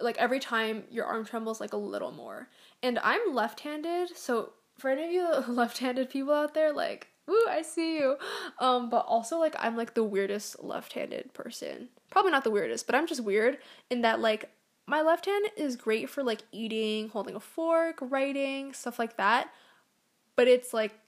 like 0.00 0.16
every 0.18 0.40
time 0.40 0.84
your 0.90 1.04
arm 1.04 1.24
trembles 1.24 1.60
like 1.60 1.72
a 1.72 1.78
little 1.78 2.12
more. 2.12 2.48
And 2.82 2.98
I'm 3.00 3.34
left-handed, 3.34 4.16
so 4.16 4.52
for 4.78 4.90
any 4.90 5.04
of 5.06 5.12
you 5.12 5.28
left-handed 5.52 6.10
people 6.10 6.34
out 6.34 6.54
there, 6.54 6.72
like 6.72 7.08
Woo, 7.26 7.46
I 7.48 7.62
see 7.62 7.98
you. 7.98 8.16
Um, 8.60 8.88
but 8.88 9.04
also 9.06 9.38
like 9.38 9.56
I'm 9.58 9.76
like 9.76 9.94
the 9.94 10.04
weirdest 10.04 10.62
left-handed 10.62 11.34
person. 11.34 11.88
Probably 12.10 12.30
not 12.30 12.44
the 12.44 12.50
weirdest, 12.50 12.86
but 12.86 12.94
I'm 12.94 13.06
just 13.06 13.22
weird 13.22 13.58
in 13.90 14.02
that 14.02 14.20
like 14.20 14.50
my 14.86 15.02
left 15.02 15.26
hand 15.26 15.46
is 15.56 15.74
great 15.76 16.08
for 16.08 16.22
like 16.22 16.42
eating, 16.52 17.08
holding 17.08 17.34
a 17.34 17.40
fork, 17.40 17.98
writing, 18.00 18.72
stuff 18.72 18.98
like 18.98 19.16
that. 19.16 19.50
But 20.36 20.46
it's 20.46 20.72
like 20.72 20.98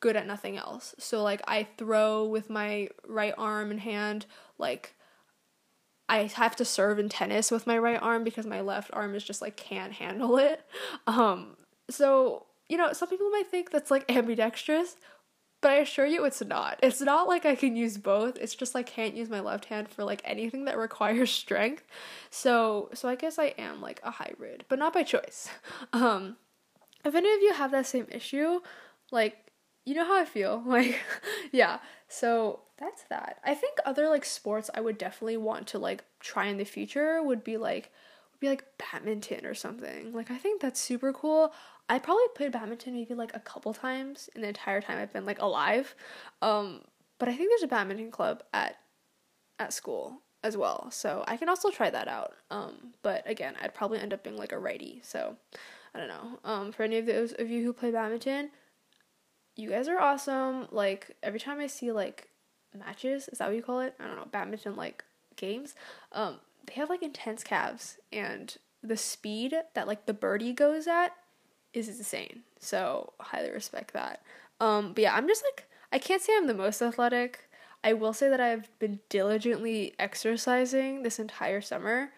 good 0.00 0.16
at 0.16 0.26
nothing 0.26 0.56
else. 0.56 0.94
So 0.98 1.22
like 1.22 1.42
I 1.46 1.68
throw 1.76 2.24
with 2.24 2.50
my 2.50 2.88
right 3.06 3.34
arm 3.38 3.70
and 3.70 3.80
hand, 3.80 4.26
like 4.58 4.94
I 6.08 6.24
have 6.24 6.56
to 6.56 6.64
serve 6.64 6.98
in 6.98 7.08
tennis 7.08 7.50
with 7.50 7.66
my 7.66 7.78
right 7.78 8.00
arm 8.00 8.24
because 8.24 8.46
my 8.46 8.60
left 8.60 8.90
arm 8.92 9.14
is 9.14 9.22
just 9.22 9.42
like 9.42 9.56
can't 9.56 9.92
handle 9.92 10.38
it. 10.38 10.62
Um 11.06 11.56
so, 11.90 12.46
you 12.68 12.76
know, 12.76 12.92
some 12.92 13.08
people 13.08 13.30
might 13.30 13.46
think 13.46 13.70
that's 13.70 13.90
like 13.90 14.10
ambidextrous, 14.10 14.96
but 15.60 15.70
I 15.72 15.76
assure 15.76 16.06
you 16.06 16.24
it's 16.24 16.42
not. 16.42 16.78
It's 16.82 17.00
not 17.00 17.26
like 17.26 17.44
I 17.44 17.54
can 17.54 17.74
use 17.76 17.98
both. 17.98 18.36
It's 18.36 18.54
just 18.54 18.76
I 18.76 18.82
can't 18.82 19.14
use 19.14 19.28
my 19.28 19.40
left 19.40 19.66
hand 19.66 19.88
for 19.88 20.04
like 20.04 20.22
anything 20.24 20.64
that 20.66 20.78
requires 20.78 21.30
strength. 21.30 21.84
So 22.30 22.90
so 22.94 23.08
I 23.08 23.16
guess 23.16 23.38
I 23.38 23.54
am 23.58 23.80
like 23.80 24.00
a 24.04 24.10
hybrid, 24.10 24.64
but 24.68 24.78
not 24.78 24.92
by 24.92 25.02
choice. 25.02 25.48
Um 25.92 26.36
if 27.04 27.14
any 27.14 27.32
of 27.32 27.40
you 27.40 27.52
have 27.54 27.70
that 27.70 27.86
same 27.86 28.06
issue, 28.10 28.60
like 29.10 29.52
you 29.84 29.94
know 29.94 30.04
how 30.04 30.20
I 30.20 30.24
feel. 30.24 30.62
Like 30.66 30.98
yeah. 31.52 31.78
So 32.08 32.60
that's 32.78 33.02
that. 33.10 33.38
I 33.44 33.54
think 33.54 33.78
other 33.84 34.08
like 34.08 34.24
sports 34.24 34.70
I 34.74 34.80
would 34.80 34.98
definitely 34.98 35.38
want 35.38 35.66
to 35.68 35.78
like 35.78 36.04
try 36.20 36.46
in 36.46 36.58
the 36.58 36.64
future 36.64 37.22
would 37.22 37.42
be 37.42 37.56
like 37.56 37.90
would 38.32 38.40
be 38.40 38.48
like 38.48 38.64
badminton 38.78 39.44
or 39.44 39.54
something. 39.54 40.12
Like 40.12 40.30
I 40.30 40.36
think 40.36 40.60
that's 40.60 40.80
super 40.80 41.12
cool. 41.12 41.52
I 41.88 41.98
probably 41.98 42.24
played 42.34 42.52
badminton 42.52 42.94
maybe 42.94 43.14
like 43.14 43.34
a 43.34 43.40
couple 43.40 43.72
times 43.72 44.28
in 44.34 44.42
the 44.42 44.48
entire 44.48 44.80
time 44.80 44.98
I've 44.98 45.12
been 45.12 45.24
like 45.24 45.40
alive. 45.40 45.94
Um, 46.42 46.82
but 47.18 47.28
I 47.28 47.36
think 47.36 47.50
there's 47.50 47.62
a 47.62 47.68
badminton 47.68 48.10
club 48.10 48.42
at 48.52 48.76
at 49.58 49.72
school 49.72 50.22
as 50.44 50.56
well. 50.56 50.90
So 50.90 51.24
I 51.26 51.36
can 51.36 51.48
also 51.48 51.70
try 51.70 51.90
that 51.90 52.08
out. 52.08 52.34
Um, 52.50 52.94
but 53.02 53.28
again, 53.28 53.54
I'd 53.60 53.74
probably 53.74 53.98
end 53.98 54.12
up 54.12 54.22
being 54.22 54.36
like 54.36 54.52
a 54.52 54.58
righty. 54.58 55.00
So 55.02 55.36
I 55.94 55.98
don't 55.98 56.08
know. 56.08 56.38
Um, 56.44 56.72
for 56.72 56.82
any 56.82 56.98
of 56.98 57.06
those 57.06 57.32
of 57.32 57.50
you 57.50 57.64
who 57.64 57.72
play 57.72 57.90
badminton, 57.90 58.50
you 59.56 59.70
guys 59.70 59.88
are 59.88 59.98
awesome. 59.98 60.68
Like 60.70 61.16
every 61.22 61.40
time 61.40 61.58
I 61.58 61.66
see 61.66 61.90
like 61.90 62.28
matches, 62.76 63.28
is 63.28 63.38
that 63.38 63.48
what 63.48 63.56
you 63.56 63.62
call 63.62 63.80
it? 63.80 63.94
I 63.98 64.06
don't 64.06 64.16
know, 64.16 64.28
badminton 64.30 64.76
like 64.76 65.04
games. 65.36 65.74
Um, 66.12 66.38
they 66.66 66.74
have 66.74 66.90
like 66.90 67.02
intense 67.02 67.42
calves 67.42 67.98
and 68.12 68.56
the 68.82 68.96
speed 68.96 69.54
that 69.74 69.88
like 69.88 70.06
the 70.06 70.14
birdie 70.14 70.52
goes 70.52 70.86
at 70.86 71.12
is 71.72 71.88
insane. 71.88 72.42
So 72.58 73.12
highly 73.20 73.50
respect 73.50 73.92
that. 73.94 74.22
Um, 74.60 74.92
but 74.92 75.02
yeah, 75.02 75.14
I'm 75.14 75.28
just 75.28 75.44
like 75.44 75.66
I 75.92 75.98
can't 75.98 76.22
say 76.22 76.36
I'm 76.36 76.46
the 76.46 76.54
most 76.54 76.82
athletic. 76.82 77.48
I 77.82 77.92
will 77.92 78.12
say 78.12 78.28
that 78.28 78.40
I've 78.40 78.68
been 78.78 79.00
diligently 79.08 79.94
exercising 79.98 81.02
this 81.02 81.18
entire 81.18 81.60
summer, 81.60 82.10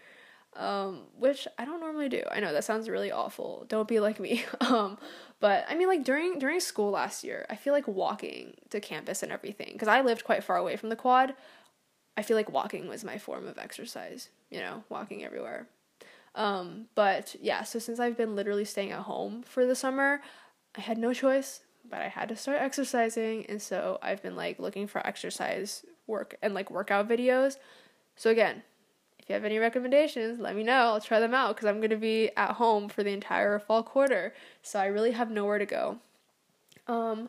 um, 0.57 1.03
which 1.19 1.47
I 1.59 1.65
don't 1.65 1.81
normally 1.81 2.09
do. 2.09 2.23
I 2.31 2.41
know 2.41 2.53
that 2.53 2.65
sounds 2.65 2.89
really 2.89 3.13
awful. 3.13 3.67
Don't 3.69 3.87
be 3.87 4.01
like 4.01 4.19
me. 4.19 4.45
um, 4.61 4.99
but 5.39 5.67
I 5.69 5.75
mean, 5.75 5.89
like 5.89 6.05
during 6.05 6.39
during 6.39 6.61
school 6.61 6.91
last 6.91 7.25
year, 7.25 7.47
I 7.51 7.57
feel 7.57 7.73
like 7.73 7.87
walking 7.87 8.55
to 8.71 8.81
campus 8.81 9.23
and 9.23 9.33
everything 9.33 9.71
because 9.73 9.89
I 9.89 10.01
lived 10.01 10.25
quite 10.25 10.45
far 10.45 10.57
away 10.57 10.77
from 10.77 10.89
the 10.89 10.97
quad. 10.97 11.35
I 12.17 12.23
feel 12.23 12.37
like 12.37 12.51
walking 12.51 12.89
was 12.89 13.05
my 13.05 13.19
form 13.19 13.47
of 13.47 13.59
exercise. 13.59 14.31
You 14.51 14.61
know, 14.61 14.85
walking 14.89 15.25
everywhere. 15.25 15.69
Um, 16.35 16.87
but 16.95 17.35
yeah, 17.41 17.65
so 17.65 17.79
since 17.79 17.99
I've 17.99 18.17
been 18.17 18.37
literally 18.37 18.65
staying 18.65 18.93
at 18.93 19.01
home 19.01 19.43
for 19.43 19.67
the 19.67 19.75
summer, 19.75 20.21
I 20.77 20.81
had 20.81 20.99
no 20.99 21.13
choice, 21.13 21.61
but 21.89 22.01
I 22.01 22.09
had 22.09 22.29
to 22.29 22.37
start 22.37 22.61
exercising, 22.61 23.47
and 23.47 23.61
so 23.61 23.99
I've 24.03 24.23
been 24.23 24.37
like 24.37 24.59
looking 24.59 24.87
for 24.87 25.05
exercise 25.07 25.85
work 26.07 26.37
and 26.43 26.55
like 26.55 26.71
workout 26.71 27.09
videos. 27.09 27.57
So 28.17 28.31
again, 28.31 28.63
if 29.19 29.29
you 29.29 29.35
have 29.35 29.45
any 29.45 29.59
recommendations, 29.59 30.39
let 30.39 30.55
me 30.55 30.63
know. 30.63 30.73
I'll 30.73 31.01
try 31.01 31.21
them 31.21 31.35
out 31.35 31.57
because 31.57 31.69
I'm 31.69 31.79
going 31.79 31.91
to 31.91 31.97
be 31.97 32.31
at 32.37 32.53
home 32.53 32.89
for 32.89 33.03
the 33.03 33.13
entire 33.13 33.59
fall 33.59 33.83
quarter, 33.83 34.35
so 34.63 34.79
I 34.79 34.87
really 34.87 35.13
have 35.13 35.31
nowhere 35.31 35.59
to 35.59 35.67
go. 35.67 35.99
Um, 36.87 37.29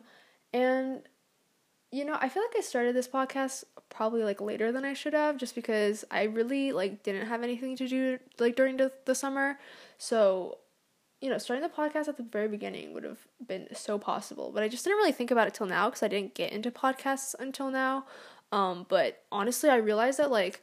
and 0.52 1.02
you 1.92 2.06
know, 2.06 2.16
I 2.18 2.30
feel 2.30 2.42
like 2.42 2.56
I 2.56 2.62
started 2.62 2.96
this 2.96 3.06
podcast 3.06 3.64
probably 3.90 4.24
like 4.24 4.40
later 4.40 4.72
than 4.72 4.84
I 4.84 4.94
should 4.94 5.12
have 5.12 5.36
just 5.36 5.54
because 5.54 6.06
I 6.10 6.22
really 6.24 6.72
like 6.72 7.02
didn't 7.02 7.26
have 7.26 7.42
anything 7.42 7.76
to 7.76 7.86
do 7.86 8.18
like 8.38 8.56
during 8.56 8.78
the, 8.78 8.90
the 9.04 9.14
summer. 9.14 9.58
So, 9.98 10.58
you 11.20 11.28
know, 11.28 11.36
starting 11.36 11.62
the 11.62 11.68
podcast 11.68 12.08
at 12.08 12.16
the 12.16 12.22
very 12.22 12.48
beginning 12.48 12.94
would 12.94 13.04
have 13.04 13.18
been 13.46 13.68
so 13.74 13.98
possible, 13.98 14.50
but 14.52 14.62
I 14.62 14.68
just 14.68 14.84
didn't 14.84 14.96
really 14.96 15.12
think 15.12 15.30
about 15.30 15.46
it 15.46 15.54
till 15.54 15.66
now 15.66 15.90
because 15.90 16.02
I 16.02 16.08
didn't 16.08 16.34
get 16.34 16.50
into 16.50 16.70
podcasts 16.70 17.34
until 17.38 17.70
now. 17.70 18.06
Um, 18.50 18.86
but 18.88 19.22
honestly, 19.30 19.68
I 19.68 19.76
realized 19.76 20.18
that 20.18 20.30
like 20.30 20.62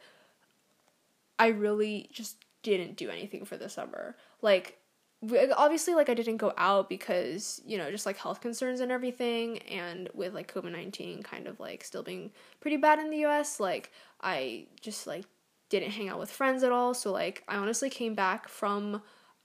I 1.38 1.48
really 1.50 2.10
just 2.12 2.38
didn't 2.64 2.98
do 2.98 3.12
anything 3.12 3.46
for 3.46 3.56
the 3.56 3.70
summer. 3.70 4.16
Like 4.42 4.79
obviously 5.24 5.96
like 5.96 6.10
I 6.10 6.14
didn't 6.14 6.38
go 6.38 6.54
out 6.58 6.90
because, 6.90 7.62
you 7.66 7.78
know, 7.78 7.92
just 7.92 8.06
like 8.06 8.18
health 8.18 8.42
concerns 8.42 8.80
and 8.80 8.92
everything 8.92 9.60
and 9.64 10.10
with 10.14 10.34
like 10.34 10.54
COVID-19 10.54 11.24
kind 11.24 11.48
of 11.48 11.60
like 11.60 11.84
still 11.84 12.04
being 12.04 12.32
pretty 12.62 12.78
bad 12.78 13.00
in 13.00 13.10
the 13.10 13.26
US, 13.26 13.60
like 13.60 13.92
I 14.22 14.68
just 14.82 15.08
like 15.08 15.26
didn't 15.70 15.92
hang 15.92 16.10
out 16.10 16.20
with 16.20 16.32
friends 16.32 16.64
at 16.64 16.72
all. 16.72 16.94
So 16.94 17.12
like 17.12 17.44
I 17.48 17.58
honestly 17.58 17.90
came 17.90 18.16
back 18.16 18.48
from 18.48 19.02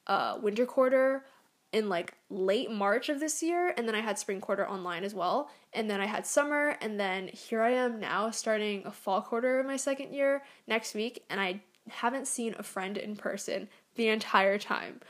uh 0.07 0.39
winter 0.41 0.67
quarter 0.67 1.25
in 1.73 1.89
like 1.89 2.15
late 2.31 2.71
March 2.71 3.09
of 3.09 3.19
this 3.19 3.43
year 3.43 3.75
and 3.77 3.89
then 3.89 3.97
I 3.97 4.01
had 4.01 4.17
spring 4.17 4.41
quarter 4.41 4.69
online 4.69 5.03
as 5.03 5.13
well 5.13 5.51
and 5.73 5.91
then 5.91 6.01
I 6.01 6.07
had 6.07 6.25
summer 6.25 6.77
and 6.81 7.01
then 7.01 7.27
here 7.27 7.63
I 7.63 7.71
am 7.71 7.99
now 7.99 8.31
starting 8.31 8.87
a 8.87 8.93
fall 8.93 9.21
quarter 9.21 9.59
of 9.59 9.67
my 9.67 9.77
second 9.77 10.13
year 10.15 10.45
next 10.69 10.95
week 10.95 11.25
and 11.29 11.41
I 11.41 11.63
haven't 11.89 12.29
seen 12.29 12.55
a 12.57 12.63
friend 12.63 12.97
in 12.97 13.17
person 13.17 13.69
the 13.97 14.07
entire 14.07 14.57
time 14.57 15.01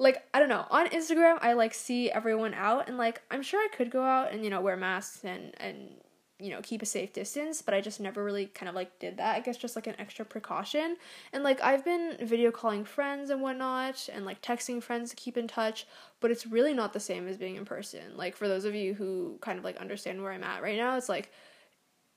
like 0.00 0.26
I 0.32 0.40
don't 0.40 0.48
know 0.48 0.64
on 0.70 0.88
Instagram 0.88 1.38
I 1.42 1.52
like 1.52 1.74
see 1.74 2.10
everyone 2.10 2.54
out 2.54 2.88
and 2.88 2.96
like 2.96 3.20
I'm 3.30 3.42
sure 3.42 3.60
I 3.60 3.68
could 3.68 3.90
go 3.90 4.02
out 4.02 4.32
and 4.32 4.42
you 4.42 4.50
know 4.50 4.62
wear 4.62 4.76
masks 4.76 5.22
and 5.24 5.52
and 5.60 5.90
you 6.38 6.48
know 6.48 6.60
keep 6.62 6.80
a 6.80 6.86
safe 6.86 7.12
distance 7.12 7.60
but 7.60 7.74
I 7.74 7.82
just 7.82 8.00
never 8.00 8.24
really 8.24 8.46
kind 8.46 8.70
of 8.70 8.74
like 8.74 8.98
did 8.98 9.18
that. 9.18 9.36
I 9.36 9.40
guess 9.40 9.58
just 9.58 9.76
like 9.76 9.86
an 9.86 9.94
extra 9.98 10.24
precaution. 10.24 10.96
And 11.34 11.44
like 11.44 11.60
I've 11.60 11.84
been 11.84 12.16
video 12.22 12.50
calling 12.50 12.82
friends 12.82 13.28
and 13.28 13.42
whatnot 13.42 14.08
and 14.10 14.24
like 14.24 14.40
texting 14.40 14.82
friends 14.82 15.10
to 15.10 15.16
keep 15.16 15.36
in 15.36 15.46
touch 15.46 15.86
but 16.20 16.30
it's 16.30 16.46
really 16.46 16.72
not 16.72 16.94
the 16.94 17.00
same 17.00 17.28
as 17.28 17.36
being 17.36 17.56
in 17.56 17.66
person. 17.66 18.16
Like 18.16 18.36
for 18.36 18.48
those 18.48 18.64
of 18.64 18.74
you 18.74 18.94
who 18.94 19.36
kind 19.42 19.58
of 19.58 19.64
like 19.64 19.76
understand 19.76 20.22
where 20.22 20.32
I'm 20.32 20.44
at 20.44 20.62
right 20.62 20.78
now 20.78 20.96
it's 20.96 21.10
like 21.10 21.30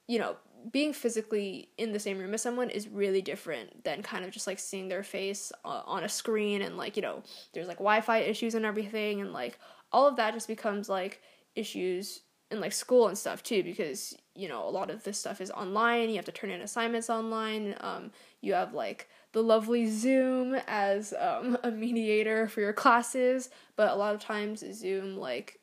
you 0.08 0.20
know 0.20 0.38
being 0.72 0.94
physically 0.94 1.70
in 1.78 1.92
the 1.92 2.00
same 2.00 2.18
room 2.18 2.34
as 2.34 2.42
someone 2.42 2.70
is 2.70 2.88
really 2.88 3.22
different 3.22 3.84
than 3.84 4.02
kind 4.02 4.24
of 4.24 4.32
just 4.32 4.48
like 4.48 4.60
seeing 4.60 4.88
their 4.88 5.04
face 5.04 5.52
uh, 5.66 5.82
on 5.86 6.04
a 6.04 6.10
screen 6.10 6.62
and 6.62 6.78
like 6.78 6.96
you 6.96 7.02
know 7.02 7.22
there's 7.54 7.68
like 7.68 7.78
wi-fi 7.78 8.20
issues 8.20 8.56
and 8.56 8.66
everything 8.66 9.22
and 9.22 9.34
like 9.34 9.60
all 9.92 10.08
of 10.08 10.16
that 10.16 10.34
just 10.34 10.48
becomes 10.48 10.90
like 10.90 11.22
issues 11.56 12.22
in 12.52 12.60
like 12.60 12.72
school 12.72 13.08
and 13.08 13.18
stuff 13.18 13.44
too 13.44 13.64
because 13.64 14.16
you 14.36 14.48
know 14.48 14.68
a 14.68 14.70
lot 14.70 14.90
of 14.90 15.04
this 15.04 15.18
stuff 15.18 15.42
is 15.42 15.52
online 15.52 16.10
you 16.10 16.16
have 16.16 16.26
to 16.26 16.32
turn 16.32 16.50
in 16.50 16.62
assignments 16.62 17.10
online 17.10 17.76
um, 17.82 18.12
you 18.42 18.54
have 18.54 18.74
like 18.74 19.10
the 19.32 19.42
lovely 19.42 19.90
zoom 19.90 20.56
as 20.68 21.14
um, 21.20 21.58
a 21.64 21.72
mediator 21.72 22.48
for 22.48 22.62
your 22.62 22.74
classes 22.74 23.50
but 23.76 23.92
a 23.92 23.96
lot 23.96 24.14
of 24.14 24.22
times 24.22 24.64
zoom 24.74 25.18
like 25.18 25.60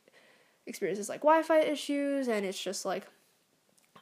experiences 0.67 1.09
like 1.09 1.21
wi-fi 1.21 1.61
issues 1.61 2.29
and 2.29 2.45
it's 2.45 2.63
just 2.63 2.85
like 2.85 3.07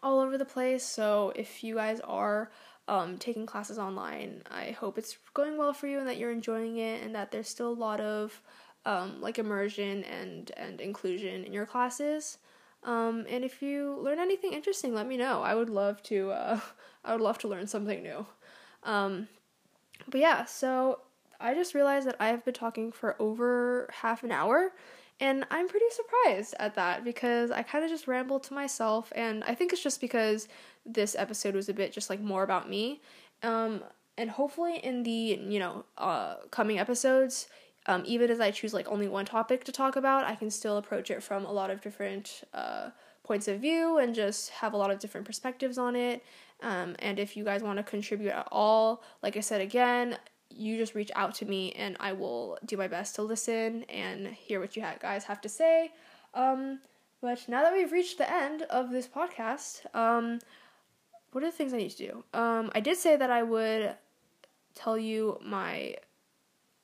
all 0.03 0.21
over 0.21 0.39
the 0.39 0.45
place. 0.45 0.85
So 0.85 1.33
if 1.37 1.63
you 1.65 1.77
guys 1.77 2.01
are 2.01 2.51
um, 2.87 3.19
taking 3.19 3.47
classes 3.47 3.79
online, 3.79 4.43
I 4.51 4.71
hope 4.71 4.99
it's 4.99 5.19
going 5.35 5.57
well 5.57 5.73
for 5.73 5.87
you 5.87 5.99
and 5.99 6.09
that 6.09 6.17
you're 6.17 6.31
enjoying 6.31 6.79
it 6.79 7.03
and 7.03 7.15
that 7.15 7.31
there's 7.31 7.49
still 7.49 7.71
a 7.71 7.75
lot 7.75 8.01
of 8.01 8.41
um, 8.87 9.21
like 9.21 9.39
immersion 9.39 10.05
and 10.05 10.51
and 10.57 10.81
inclusion 10.81 11.45
in 11.45 11.53
your 11.53 11.67
classes. 11.67 12.39
Um, 12.85 13.27
and 13.29 13.45
if 13.45 13.61
you 13.61 13.99
learn 14.01 14.19
anything 14.19 14.53
interesting, 14.53 14.95
let 14.95 15.07
me 15.07 15.17
know. 15.17 15.43
I 15.43 15.55
would 15.55 15.71
love 15.71 16.03
to. 16.05 16.31
Uh, 16.31 16.61
I 17.05 17.13
would 17.13 17.21
love 17.21 17.39
to 17.39 17.49
learn 17.49 17.67
something 17.67 18.03
new. 18.03 18.27
Um, 18.85 19.29
but 20.09 20.21
yeah, 20.21 20.45
so 20.45 21.01
I 21.41 21.55
just 21.55 21.75
realized 21.75 22.07
that 22.07 22.17
I 22.21 22.29
have 22.29 22.45
been 22.45 22.55
talking 22.55 22.93
for 22.93 23.17
over 23.21 23.89
half 23.93 24.25
an 24.25 24.33
hour, 24.33 24.73
and 25.21 25.45
I'm 25.51 25.69
pretty 25.69 25.87
surprised 25.91 26.55
at 26.59 26.75
that 26.77 27.05
because 27.05 27.51
I 27.51 27.63
kind 27.63 27.85
of 27.85 27.91
just 27.91 28.07
rambled 28.07 28.45
to 28.45 28.55
myself, 28.55 29.13
and 29.17 29.43
I 29.45 29.55
think 29.55 29.73
it's 29.73 29.83
just 29.83 30.01
because 30.01 30.49
this 30.87 31.17
episode 31.19 31.55
was 31.55 31.69
a 31.69 31.75
bit 31.75 31.93
just 31.93 32.09
like 32.09 32.21
more 32.21 32.43
about 32.43 32.71
me. 32.71 33.01
Um, 33.43 33.83
and 34.17 34.31
hopefully, 34.31 34.77
in 34.77 35.03
the 35.03 35.39
you 35.49 35.59
know 35.59 35.85
uh, 35.97 36.37
coming 36.51 36.79
episodes, 36.79 37.49
um, 37.87 38.03
even 38.07 38.31
as 38.31 38.39
I 38.39 38.51
choose 38.51 38.75
like 38.75 38.89
only 38.89 39.09
one 39.09 39.25
topic 39.25 39.65
to 39.65 39.73
talk 39.73 39.97
about, 39.97 40.25
I 40.25 40.35
can 40.35 40.51
still 40.51 40.77
approach 40.77 41.11
it 41.11 41.23
from 41.23 41.45
a 41.45 41.53
lot 41.53 41.71
of 41.71 41.81
different 41.81 42.43
uh, 42.55 42.91
points 43.25 43.49
of 43.49 43.61
view 43.61 43.99
and 43.99 44.15
just 44.15 44.51
have 44.51 44.73
a 44.73 44.77
lot 44.77 44.91
of 44.91 44.99
different 44.99 45.27
perspectives 45.27 45.79
on 45.79 45.97
it. 45.97 46.23
Um, 46.63 46.97
and 46.99 47.19
if 47.19 47.37
you 47.37 47.45
guys 47.45 47.63
want 47.63 47.79
to 47.79 47.83
contribute 47.83 48.31
at 48.31 48.49
all, 48.51 49.03
like 49.23 49.37
I 49.37 49.41
said 49.41 49.61
again, 49.61 50.19
you 50.59 50.77
just 50.77 50.95
reach 50.95 51.11
out 51.15 51.35
to 51.37 51.45
me 51.45 51.73
and 51.73 51.97
I 52.01 52.13
will 52.13 52.59
do 52.65 52.77
my 52.77 52.89
best 52.89 53.15
to 53.17 53.23
listen 53.23 53.85
and 53.85 54.27
hear 54.27 54.61
what 54.61 54.77
you 54.77 54.83
guys 55.01 55.25
have 55.25 55.41
to 55.43 55.49
say. 55.49 55.93
Um, 56.35 56.81
But 57.21 57.49
now 57.49 57.63
that 57.63 57.73
we've 57.73 57.91
reached 57.91 58.19
the 58.19 58.31
end 58.31 58.63
of 58.63 58.91
this 58.91 59.09
podcast, 59.09 59.87
um, 59.95 60.39
what 61.33 61.43
are 61.43 61.51
the 61.51 61.57
things 61.57 61.75
I 61.75 61.79
need 61.79 61.91
to 61.91 61.97
do? 61.97 62.25
Um, 62.33 62.71
I 62.75 62.81
did 62.81 62.97
say 62.97 63.17
that 63.17 63.31
I 63.31 63.43
would 63.43 63.97
tell 64.75 64.97
you 64.97 65.39
my 65.45 65.97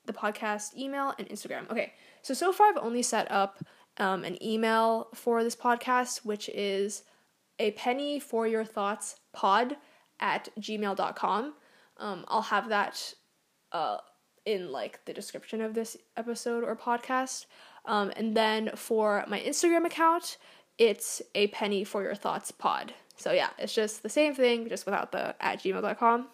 the 0.05 0.13
podcast 0.13 0.75
email 0.77 1.13
and 1.17 1.27
Instagram. 1.29 1.69
Okay, 1.71 1.93
so 2.21 2.33
so 2.33 2.51
far 2.51 2.67
I've 2.67 2.77
only 2.77 3.01
set 3.01 3.31
up 3.31 3.63
um, 3.97 4.23
an 4.23 4.41
email 4.43 5.07
for 5.13 5.43
this 5.43 5.55
podcast, 5.55 6.25
which 6.25 6.49
is 6.49 7.03
a 7.57 7.71
penny 7.71 8.19
for 8.19 8.45
your 8.45 8.65
thoughts 8.65 9.15
pod 9.33 9.77
at 10.19 10.49
gmail.com. 10.59 11.53
Um, 11.97 12.25
I'll 12.27 12.41
have 12.41 12.69
that 12.69 13.13
uh, 13.75 13.97
in 14.45 14.71
like 14.71 15.03
the 15.03 15.13
description 15.13 15.59
of 15.59 15.73
this 15.73 15.97
episode 16.15 16.63
or 16.63 16.75
podcast. 16.77 17.45
Um, 17.83 18.11
and 18.15 18.35
then 18.35 18.71
for 18.75 19.25
my 19.27 19.39
Instagram 19.39 19.85
account, 19.85 20.37
it's 20.77 21.21
a 21.33 21.47
penny 21.47 21.83
for 21.83 22.01
your 22.01 22.15
thoughts 22.15 22.51
pod. 22.51 22.93
So 23.17 23.33
yeah, 23.33 23.49
it's 23.57 23.75
just 23.75 24.01
the 24.01 24.09
same 24.09 24.33
thing, 24.33 24.69
just 24.69 24.85
without 24.85 25.11
the 25.11 25.35
at 25.43 25.59
gmail.com. 25.61 26.27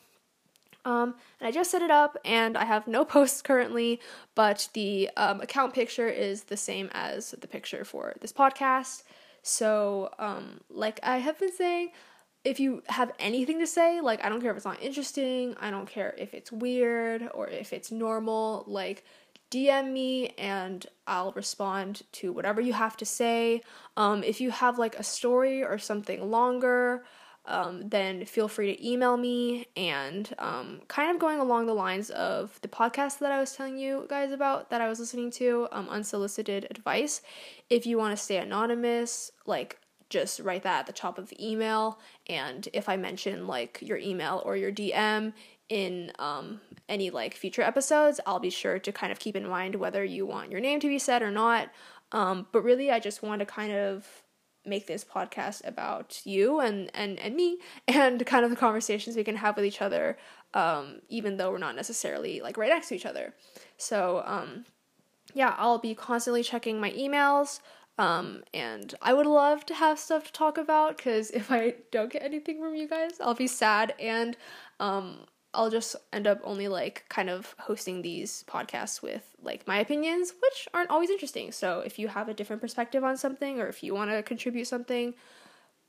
Um, 0.83 1.15
and 1.39 1.47
I 1.47 1.51
just 1.51 1.71
set 1.71 1.81
it 1.81 1.91
up 1.91 2.17
and 2.25 2.57
I 2.57 2.65
have 2.65 2.87
no 2.87 3.05
posts 3.15 3.41
currently, 3.41 3.99
but 4.35 4.69
the 4.73 5.09
um, 5.17 5.41
account 5.41 5.73
picture 5.73 6.09
is 6.09 6.43
the 6.43 6.57
same 6.57 6.89
as 6.93 7.31
the 7.31 7.47
picture 7.47 7.83
for 7.83 8.13
this 8.21 8.33
podcast. 8.33 9.03
So, 9.41 10.11
um, 10.19 10.61
like 10.69 10.99
I 11.01 11.17
have 11.17 11.39
been 11.39 11.55
saying, 11.55 11.89
if 12.43 12.59
you 12.59 12.81
have 12.87 13.11
anything 13.19 13.59
to 13.59 13.67
say, 13.67 14.01
like 14.01 14.23
I 14.23 14.29
don't 14.29 14.41
care 14.41 14.51
if 14.51 14.57
it's 14.57 14.65
not 14.65 14.81
interesting, 14.81 15.55
I 15.59 15.69
don't 15.69 15.87
care 15.87 16.15
if 16.17 16.33
it's 16.33 16.51
weird 16.51 17.29
or 17.33 17.47
if 17.47 17.71
it's 17.71 17.91
normal, 17.91 18.63
like 18.67 19.03
DM 19.51 19.91
me 19.91 20.29
and 20.37 20.85
I'll 21.05 21.33
respond 21.33 22.03
to 22.13 22.31
whatever 22.31 22.61
you 22.61 22.73
have 22.73 22.97
to 22.97 23.05
say. 23.05 23.61
Um, 23.97 24.23
if 24.23 24.41
you 24.41 24.49
have 24.49 24.79
like 24.79 24.95
a 24.95 25.03
story 25.03 25.63
or 25.63 25.77
something 25.77 26.31
longer, 26.31 27.03
um, 27.45 27.89
then 27.89 28.25
feel 28.25 28.47
free 28.47 28.75
to 28.75 28.87
email 28.87 29.17
me. 29.17 29.67
And 29.75 30.33
um, 30.39 30.81
kind 30.87 31.11
of 31.11 31.19
going 31.19 31.39
along 31.39 31.65
the 31.65 31.73
lines 31.73 32.09
of 32.11 32.59
the 32.61 32.67
podcast 32.67 33.19
that 33.19 33.31
I 33.31 33.39
was 33.39 33.53
telling 33.53 33.77
you 33.77 34.05
guys 34.09 34.31
about 34.31 34.69
that 34.69 34.79
I 34.81 34.87
was 34.87 34.99
listening 34.99 35.31
to, 35.31 35.67
um, 35.71 35.89
unsolicited 35.89 36.67
advice. 36.71 37.21
If 37.69 37.85
you 37.85 37.97
want 37.97 38.17
to 38.17 38.23
stay 38.23 38.37
anonymous, 38.37 39.31
like 39.45 39.80
just 40.11 40.39
write 40.41 40.63
that 40.63 40.81
at 40.81 40.87
the 40.87 40.93
top 40.93 41.17
of 41.17 41.29
the 41.29 41.51
email. 41.51 41.99
And 42.27 42.67
if 42.73 42.87
I 42.87 42.97
mention 42.97 43.47
like 43.47 43.79
your 43.81 43.97
email 43.97 44.43
or 44.45 44.55
your 44.55 44.71
DM 44.71 45.33
in 45.69 46.11
um, 46.19 46.61
any 46.87 47.09
like 47.09 47.33
future 47.33 47.63
episodes, 47.63 48.19
I'll 48.27 48.39
be 48.39 48.51
sure 48.51 48.77
to 48.77 48.91
kind 48.91 49.11
of 49.11 49.17
keep 49.17 49.35
in 49.35 49.47
mind 49.47 49.75
whether 49.75 50.03
you 50.03 50.25
want 50.25 50.51
your 50.51 50.59
name 50.59 50.79
to 50.81 50.87
be 50.87 50.99
said 50.99 51.23
or 51.23 51.31
not. 51.31 51.69
Um, 52.11 52.45
but 52.51 52.61
really, 52.61 52.91
I 52.91 52.99
just 52.99 53.23
want 53.23 53.39
to 53.39 53.45
kind 53.45 53.71
of 53.71 54.05
make 54.65 54.85
this 54.85 55.03
podcast 55.03 55.65
about 55.65 56.21
you 56.23 56.59
and 56.59 56.91
and 56.93 57.19
and 57.19 57.35
me 57.35 57.57
and 57.87 58.25
kind 58.25 58.45
of 58.45 58.51
the 58.51 58.57
conversations 58.57 59.15
we 59.15 59.23
can 59.23 59.37
have 59.37 59.55
with 59.55 59.65
each 59.65 59.81
other 59.81 60.17
um, 60.53 61.01
even 61.09 61.37
though 61.37 61.51
we're 61.51 61.57
not 61.57 61.75
necessarily 61.75 62.41
like 62.41 62.57
right 62.57 62.69
next 62.69 62.89
to 62.89 62.95
each 62.95 63.05
other 63.05 63.33
so 63.77 64.21
um, 64.25 64.65
yeah 65.33 65.55
i'll 65.57 65.79
be 65.79 65.95
constantly 65.95 66.43
checking 66.43 66.79
my 66.79 66.91
emails 66.91 67.59
um, 67.97 68.43
and 68.53 68.93
I 69.01 69.13
would 69.13 69.25
love 69.25 69.65
to 69.67 69.73
have 69.75 69.99
stuff 69.99 70.25
to 70.25 70.33
talk 70.33 70.57
about 70.57 70.97
because 70.97 71.29
if 71.31 71.51
I 71.51 71.75
don't 71.91 72.11
get 72.11 72.23
anything 72.23 72.59
from 72.59 72.75
you 72.75 72.87
guys, 72.87 73.19
I'll 73.19 73.35
be 73.35 73.47
sad 73.47 73.93
and 73.99 74.37
um, 74.79 75.25
I'll 75.53 75.69
just 75.69 75.95
end 76.13 76.27
up 76.27 76.39
only 76.43 76.67
like 76.67 77.05
kind 77.09 77.29
of 77.29 77.55
hosting 77.59 78.01
these 78.01 78.43
podcasts 78.47 79.01
with 79.01 79.35
like 79.41 79.67
my 79.67 79.79
opinions, 79.79 80.33
which 80.41 80.67
aren't 80.73 80.89
always 80.89 81.09
interesting. 81.09 81.51
So 81.51 81.81
if 81.81 81.99
you 81.99 82.07
have 82.07 82.29
a 82.29 82.33
different 82.33 82.61
perspective 82.61 83.03
on 83.03 83.17
something 83.17 83.59
or 83.59 83.67
if 83.67 83.83
you 83.83 83.93
want 83.93 84.11
to 84.11 84.23
contribute 84.23 84.65
something, 84.65 85.13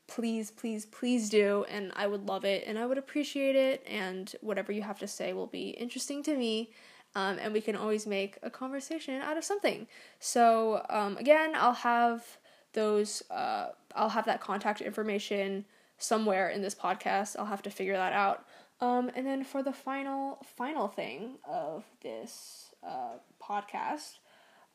please, 0.09 0.51
please, 0.51 0.85
please 0.87 1.31
do. 1.31 1.65
And 1.71 1.93
I 1.95 2.09
would 2.09 2.29
love 2.29 2.45
it 2.45 2.65
and 2.67 2.79
I 2.79 2.87
would 2.87 2.99
appreciate 2.99 3.55
it. 3.55 3.87
And 3.87 4.35
whatever 4.41 4.73
you 4.73 4.83
have 4.83 4.99
to 4.99 5.07
say 5.07 5.33
will 5.33 5.47
be 5.47 5.71
interesting 5.71 6.23
to 6.25 6.37
me 6.37 6.73
um, 7.15 7.39
and 7.41 7.53
we 7.53 7.61
can 7.61 7.77
always 7.77 8.07
make 8.07 8.39
a 8.43 8.51
conversation 8.51 9.21
out 9.21 9.37
of 9.37 9.45
something. 9.45 9.87
So 10.19 10.85
um, 10.89 11.17
again, 11.17 11.53
I'll 11.55 11.75
have 11.75 12.39
those. 12.73 13.23
Uh, 13.31 13.69
I'll 13.95 14.09
have 14.09 14.25
that 14.27 14.41
contact 14.41 14.81
information 14.81 15.65
somewhere 15.99 16.49
in 16.49 16.63
this 16.63 16.75
podcast. 16.75 17.37
I'll 17.39 17.47
have 17.47 17.63
to 17.63 17.71
figure 17.71 17.97
that 17.97 18.13
out. 18.13 18.47
Um, 18.81 19.11
and 19.15 19.27
then 19.27 19.45
for 19.45 19.63
the 19.63 19.73
final 19.73 20.39
final 20.57 20.89
thing 20.89 21.37
of 21.49 21.85
this 22.03 22.75
uh, 22.87 23.19
podcast, 23.41 24.19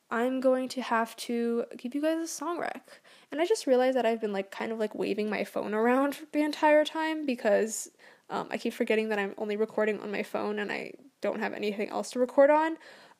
I'm 0.10 0.40
going 0.40 0.70
to 0.70 0.82
have 0.82 1.16
to 1.18 1.66
give 1.76 1.94
you 1.94 2.02
guys 2.02 2.20
a 2.20 2.28
song 2.28 2.60
rec. 2.60 3.02
And 3.32 3.42
I 3.42 3.46
just 3.46 3.68
realized 3.68 3.98
that 3.98 4.06
I've 4.06 4.22
been 4.22 4.32
like 4.32 4.52
kind 4.52 4.72
of 4.72 4.80
like 4.80 4.96
waving 4.96 5.30
my 5.30 5.44
phone 5.44 5.74
around 5.74 6.20
the 6.32 6.44
entire 6.44 6.86
time 6.86 7.26
because 7.26 7.90
um, 8.30 8.48
I 8.50 8.58
keep 8.58 8.74
forgetting 8.74 9.10
that 9.10 9.20
I'm 9.20 9.34
only 9.38 9.58
recording 9.58 10.00
on 10.00 10.12
my 10.12 10.24
phone 10.24 10.60
and 10.60 10.72
I 10.72 10.94
don't 11.22 11.39
have 11.39 11.53
anything 11.53 11.89
else 11.89 12.11
to 12.11 12.20
record 12.20 12.49
on. 12.49 12.78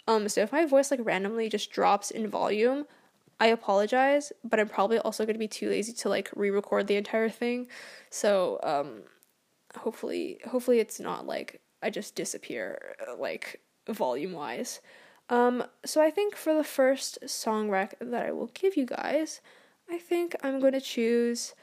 Um, 0.08 0.30
so 0.30 0.42
if 0.42 0.52
my 0.52 0.66
voice 0.66 0.92
like 0.92 1.02
randomly 1.04 1.50
just 1.50 1.72
drops 1.72 2.12
in 2.12 2.30
volume, 2.30 2.86
I 3.40 3.48
apologize, 3.48 4.32
but 4.44 4.60
I'm 4.60 4.70
probably 4.70 4.98
also 5.00 5.26
going 5.26 5.36
to 5.36 5.40
be 5.40 5.48
too 5.48 5.70
lazy 5.70 5.94
to 5.94 6.10
like 6.10 6.30
re-record 6.36 6.88
the 6.88 6.96
entire 6.96 7.30
thing. 7.30 7.68
So 8.10 8.60
um, 8.64 9.02
hopefully, 9.78 10.40
hopefully 10.48 10.80
it's 10.80 11.00
not 11.00 11.28
like 11.28 11.62
I 11.84 11.90
just 11.90 12.16
disappear 12.16 12.96
like 13.20 13.62
volume 13.88 14.34
wise. 14.34 14.82
Um, 15.30 15.64
so 15.86 16.02
I 16.02 16.10
think 16.10 16.36
for 16.36 16.56
the 16.56 16.64
first 16.64 17.30
song 17.30 17.70
rec 17.70 17.96
that 18.00 18.26
I 18.26 18.32
will 18.32 18.50
give 18.54 18.78
you 18.78 18.86
guys, 18.86 19.42
I 19.90 19.98
think 19.98 20.36
I'm 20.42 20.60
going 20.60 20.74
to 20.74 20.82
choose. 20.82 21.54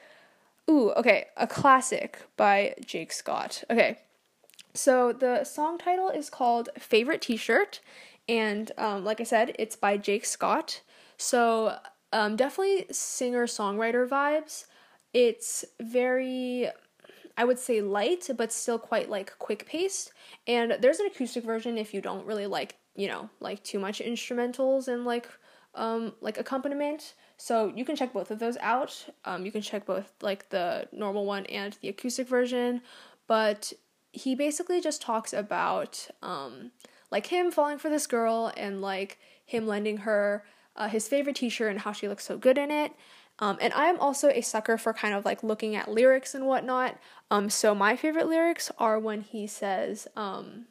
Ooh, 0.69 0.91
okay, 0.91 1.25
a 1.37 1.45
classic 1.45 2.21
by 2.37 2.75
Jake 2.85 3.11
Scott. 3.11 3.63
Okay, 3.69 3.99
so 4.75 5.11
the 5.11 5.43
song 5.43 5.77
title 5.77 6.09
is 6.09 6.29
called 6.29 6.69
Favorite 6.77 7.21
T 7.21 7.37
shirt, 7.37 7.79
and 8.27 8.71
um, 8.77 9.03
like 9.03 9.19
I 9.19 9.23
said, 9.23 9.55
it's 9.57 9.75
by 9.75 9.97
Jake 9.97 10.25
Scott. 10.25 10.81
So 11.17 11.77
um, 12.11 12.35
definitely 12.35 12.85
singer 12.91 13.45
songwriter 13.45 14.07
vibes. 14.07 14.65
It's 15.13 15.65
very, 15.81 16.69
I 17.37 17.45
would 17.45 17.59
say, 17.59 17.81
light, 17.81 18.29
but 18.37 18.51
still 18.51 18.79
quite 18.79 19.09
like 19.09 19.37
quick 19.39 19.65
paced. 19.65 20.11
And 20.47 20.77
there's 20.79 20.99
an 20.99 21.07
acoustic 21.07 21.43
version 21.43 21.77
if 21.77 21.93
you 21.93 22.01
don't 22.01 22.25
really 22.25 22.47
like, 22.47 22.75
you 22.95 23.07
know, 23.07 23.29
like 23.39 23.63
too 23.63 23.79
much 23.79 23.99
instrumentals 23.99 24.87
and 24.87 25.05
like 25.05 25.27
um, 25.75 26.13
like 26.21 26.37
accompaniment. 26.37 27.13
So 27.37 27.71
you 27.75 27.85
can 27.85 27.95
check 27.95 28.13
both 28.13 28.31
of 28.31 28.39
those 28.39 28.57
out. 28.57 29.05
Um, 29.25 29.45
you 29.45 29.51
can 29.51 29.61
check 29.61 29.85
both 29.85 30.13
like 30.21 30.49
the 30.49 30.87
normal 30.91 31.25
one 31.25 31.45
and 31.47 31.77
the 31.81 31.89
acoustic 31.89 32.27
version. 32.27 32.81
But 33.27 33.73
he 34.15 34.33
basically 34.35 34.81
just 34.81 35.01
talks 35.01 35.33
about 35.33 36.07
um, 36.23 36.71
like 37.11 37.27
him 37.27 37.51
falling 37.51 37.77
for 37.77 37.89
this 37.89 38.07
girl 38.07 38.51
and 38.55 38.81
like 38.81 39.19
him 39.45 39.67
lending 39.67 39.97
her 39.97 40.43
uh, 40.75 40.89
his 40.89 41.07
favorite 41.07 41.35
t-shirt 41.35 41.71
and 41.71 41.81
how 41.81 41.91
she 41.91 42.07
looks 42.07 42.25
so 42.25 42.37
good 42.37 42.57
in 42.57 42.71
it. 42.71 42.91
Um, 43.39 43.57
and 43.59 43.73
I 43.73 43.85
am 43.85 43.99
also 43.99 44.29
a 44.29 44.41
sucker 44.41 44.77
for 44.77 44.93
kind 44.93 45.13
of 45.13 45.25
like 45.25 45.43
looking 45.43 45.75
at 45.75 45.91
lyrics 45.91 46.33
and 46.33 46.45
whatnot. 46.45 46.97
Um, 47.29 47.49
so 47.49 47.75
my 47.75 47.95
favorite 47.95 48.27
lyrics 48.27 48.71
are 48.77 48.97
when 48.97 49.21
he 49.21 49.47
says, 49.47 50.07
um, 50.15 50.67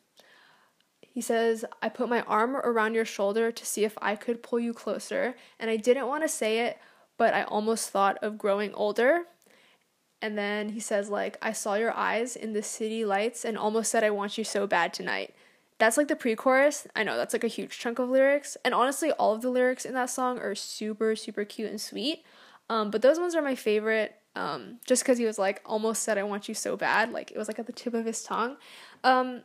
he 1.01 1.21
says, 1.21 1.65
I 1.83 1.91
put 1.91 2.09
my 2.09 2.23
arm 2.23 2.57
around 2.57 2.95
your 2.95 3.05
shoulder 3.05 3.53
to 3.53 3.67
see 3.67 3.85
if 3.85 3.97
I 4.01 4.17
could 4.17 4.43
pull 4.43 4.59
you 4.59 4.73
closer. 4.73 5.37
And 5.61 5.71
I 5.71 5.77
didn't 5.77 6.09
want 6.09 6.25
to 6.25 6.29
say 6.29 6.61
it, 6.61 6.79
but 7.19 7.35
I 7.35 7.45
almost 7.45 7.91
thought 7.91 8.19
of 8.23 8.39
growing 8.39 8.73
older 8.75 9.27
and 10.25 10.39
then 10.39 10.71
he 10.71 10.81
says 10.81 11.11
like 11.11 11.37
i 11.43 11.53
saw 11.53 11.75
your 11.75 11.95
eyes 11.95 12.35
in 12.35 12.55
the 12.55 12.63
city 12.63 13.05
lights 13.05 13.45
and 13.45 13.59
almost 13.59 13.91
said 13.91 14.03
i 14.03 14.11
want 14.11 14.39
you 14.39 14.45
so 14.45 14.67
bad 14.67 14.93
tonight 14.95 15.35
that's 15.79 15.97
like 15.97 16.09
the 16.09 16.17
pre-chorus. 16.17 16.87
I 16.95 17.03
know 17.03 17.17
that's 17.17 17.35
like 17.35 17.45
a 17.45 17.49
huge 17.49 17.79
chunk 17.79 17.99
of 17.99 18.09
lyrics. 18.09 18.57
And 18.65 18.75
honestly 18.75 19.11
all 19.13 19.35
of 19.35 19.43
the 19.43 19.51
lyrics 19.51 19.85
in 19.85 19.95
that 19.95 20.11
song 20.11 20.39
are 20.39 20.55
super 20.55 21.17
super 21.17 21.45
cute 21.45 21.71
and 21.71 21.81
sweet. 21.81 22.25
Um, 22.71 22.91
but 22.91 23.03
those 23.03 23.19
ones 23.19 23.35
are 23.35 23.43
my 23.43 23.55
favorite 23.55 24.17
um, 24.37 24.79
just 24.87 25.03
because 25.03 25.19
he 25.19 25.27
was 25.27 25.39
like 25.39 25.61
almost 25.65 26.03
said 26.03 26.19
i 26.19 26.23
want 26.25 26.49
you 26.49 26.55
so 26.55 26.77
bad 26.77 27.13
like 27.13 27.31
it 27.31 27.39
was 27.39 27.47
like 27.47 27.59
at 27.59 27.67
the 27.67 27.73
tip 27.73 27.95
of 27.95 28.05
his 28.05 28.23
tongue. 28.23 28.57
Um, 29.03 29.43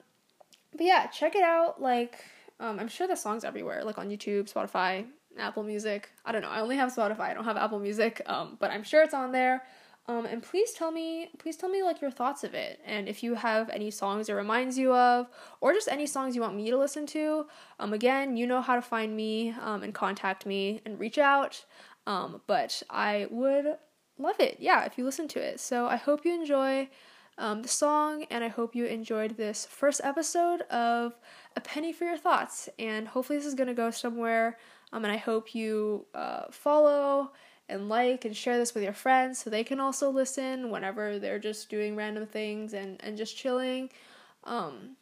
but 0.71 0.85
yeah 0.85 1.07
check 1.07 1.35
it 1.35 1.43
out 1.43 1.81
like 1.81 2.23
um, 2.59 2.79
i'm 2.79 2.87
sure 2.87 3.07
the 3.07 3.15
song's 3.15 3.43
everywhere 3.43 3.83
like 3.83 3.97
on 3.97 4.09
youtube 4.09 4.51
spotify 4.51 5.05
apple 5.37 5.63
music. 5.63 6.09
I 6.25 6.31
don't 6.31 6.41
know 6.41 6.49
i 6.49 6.59
only 6.61 6.75
have 6.75 6.93
spotify 6.93 7.21
i 7.21 7.33
don't 7.33 7.45
have 7.45 7.57
apple 7.57 7.79
music 7.79 8.21
um, 8.27 8.57
but 8.59 8.71
i'm 8.71 8.83
sure 8.83 9.01
it's 9.03 9.13
on 9.13 9.31
there 9.31 9.63
um, 10.09 10.25
and 10.25 10.41
please 10.41 10.71
tell 10.71 10.91
me, 10.91 11.29
please 11.37 11.55
tell 11.55 11.69
me 11.69 11.83
like 11.83 12.01
your 12.01 12.09
thoughts 12.09 12.43
of 12.43 12.55
it, 12.55 12.79
and 12.83 13.07
if 13.07 13.21
you 13.21 13.35
have 13.35 13.69
any 13.69 13.91
songs 13.91 14.27
it 14.27 14.33
reminds 14.33 14.75
you 14.75 14.91
of, 14.91 15.27
or 15.61 15.71
just 15.71 15.87
any 15.87 16.07
songs 16.07 16.35
you 16.35 16.41
want 16.41 16.55
me 16.55 16.71
to 16.71 16.77
listen 16.79 17.05
to. 17.05 17.45
Um, 17.79 17.93
again, 17.93 18.35
you 18.35 18.47
know 18.47 18.59
how 18.59 18.73
to 18.73 18.81
find 18.81 19.15
me, 19.15 19.53
um, 19.61 19.83
and 19.83 19.93
contact 19.93 20.47
me 20.47 20.81
and 20.83 20.99
reach 20.99 21.19
out. 21.19 21.63
Um, 22.07 22.41
but 22.47 22.81
I 22.89 23.27
would 23.29 23.77
love 24.17 24.39
it, 24.39 24.57
yeah, 24.59 24.83
if 24.85 24.97
you 24.97 25.05
listen 25.05 25.27
to 25.27 25.39
it. 25.39 25.59
So 25.59 25.85
I 25.85 25.97
hope 25.97 26.25
you 26.25 26.33
enjoy 26.33 26.89
um, 27.37 27.61
the 27.61 27.67
song, 27.67 28.25
and 28.31 28.43
I 28.43 28.47
hope 28.47 28.75
you 28.75 28.85
enjoyed 28.85 29.37
this 29.37 29.67
first 29.69 30.01
episode 30.03 30.61
of 30.71 31.19
A 31.55 31.61
Penny 31.61 31.93
for 31.93 32.05
Your 32.05 32.17
Thoughts. 32.17 32.67
And 32.79 33.07
hopefully 33.07 33.37
this 33.37 33.45
is 33.45 33.53
gonna 33.53 33.75
go 33.75 33.91
somewhere. 33.91 34.57
Um, 34.91 35.05
and 35.05 35.13
I 35.13 35.17
hope 35.17 35.53
you 35.53 36.07
uh, 36.15 36.45
follow 36.49 37.31
and 37.69 37.89
like 37.89 38.25
and 38.25 38.35
share 38.35 38.57
this 38.57 38.73
with 38.73 38.83
your 38.83 38.93
friends 38.93 39.39
so 39.39 39.49
they 39.49 39.63
can 39.63 39.79
also 39.79 40.09
listen 40.09 40.69
whenever 40.69 41.19
they're 41.19 41.39
just 41.39 41.69
doing 41.69 41.95
random 41.95 42.25
things 42.25 42.73
and, 42.73 42.99
and 43.03 43.17
just 43.17 43.37
chilling. 43.37 43.89
Um, 44.43 44.95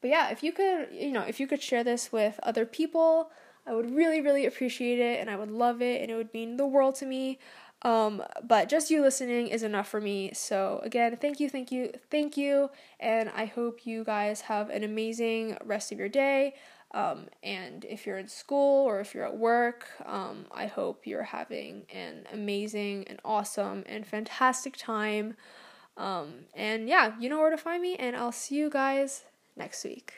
but 0.00 0.08
yeah, 0.10 0.30
if 0.30 0.42
you 0.42 0.52
could, 0.52 0.88
you 0.92 1.12
know, 1.12 1.22
if 1.22 1.40
you 1.40 1.46
could 1.46 1.62
share 1.62 1.84
this 1.84 2.12
with 2.12 2.40
other 2.42 2.64
people, 2.64 3.30
I 3.66 3.74
would 3.74 3.94
really, 3.94 4.20
really 4.20 4.46
appreciate 4.46 4.98
it 4.98 5.20
and 5.20 5.28
I 5.28 5.36
would 5.36 5.50
love 5.50 5.82
it 5.82 6.00
and 6.00 6.10
it 6.10 6.14
would 6.14 6.32
mean 6.32 6.56
the 6.56 6.66
world 6.66 6.94
to 6.96 7.06
me. 7.06 7.38
Um, 7.82 8.22
but 8.42 8.68
just 8.68 8.90
you 8.90 9.00
listening 9.00 9.48
is 9.48 9.62
enough 9.62 9.88
for 9.88 10.00
me. 10.00 10.32
So, 10.34 10.80
again, 10.82 11.16
thank 11.16 11.40
you, 11.40 11.48
thank 11.48 11.72
you, 11.72 11.92
thank 12.10 12.36
you. 12.36 12.70
And 12.98 13.30
I 13.30 13.46
hope 13.46 13.86
you 13.86 14.04
guys 14.04 14.42
have 14.42 14.68
an 14.68 14.84
amazing 14.84 15.56
rest 15.64 15.90
of 15.90 15.98
your 15.98 16.08
day. 16.08 16.54
Um, 16.92 17.26
and 17.42 17.84
if 17.84 18.06
you're 18.06 18.18
in 18.18 18.28
school 18.28 18.84
or 18.84 19.00
if 19.00 19.14
you're 19.14 19.26
at 19.26 19.36
work, 19.36 19.86
um, 20.04 20.46
I 20.50 20.66
hope 20.66 21.06
you're 21.06 21.22
having 21.22 21.84
an 21.92 22.26
amazing 22.32 23.06
and 23.08 23.20
awesome 23.24 23.84
and 23.86 24.06
fantastic 24.06 24.76
time. 24.76 25.36
Um, 25.96 26.46
and 26.54 26.88
yeah, 26.88 27.14
you 27.20 27.28
know 27.28 27.40
where 27.40 27.50
to 27.50 27.56
find 27.56 27.82
me, 27.82 27.94
and 27.96 28.16
I'll 28.16 28.32
see 28.32 28.56
you 28.56 28.70
guys 28.70 29.24
next 29.56 29.84
week. 29.84 30.14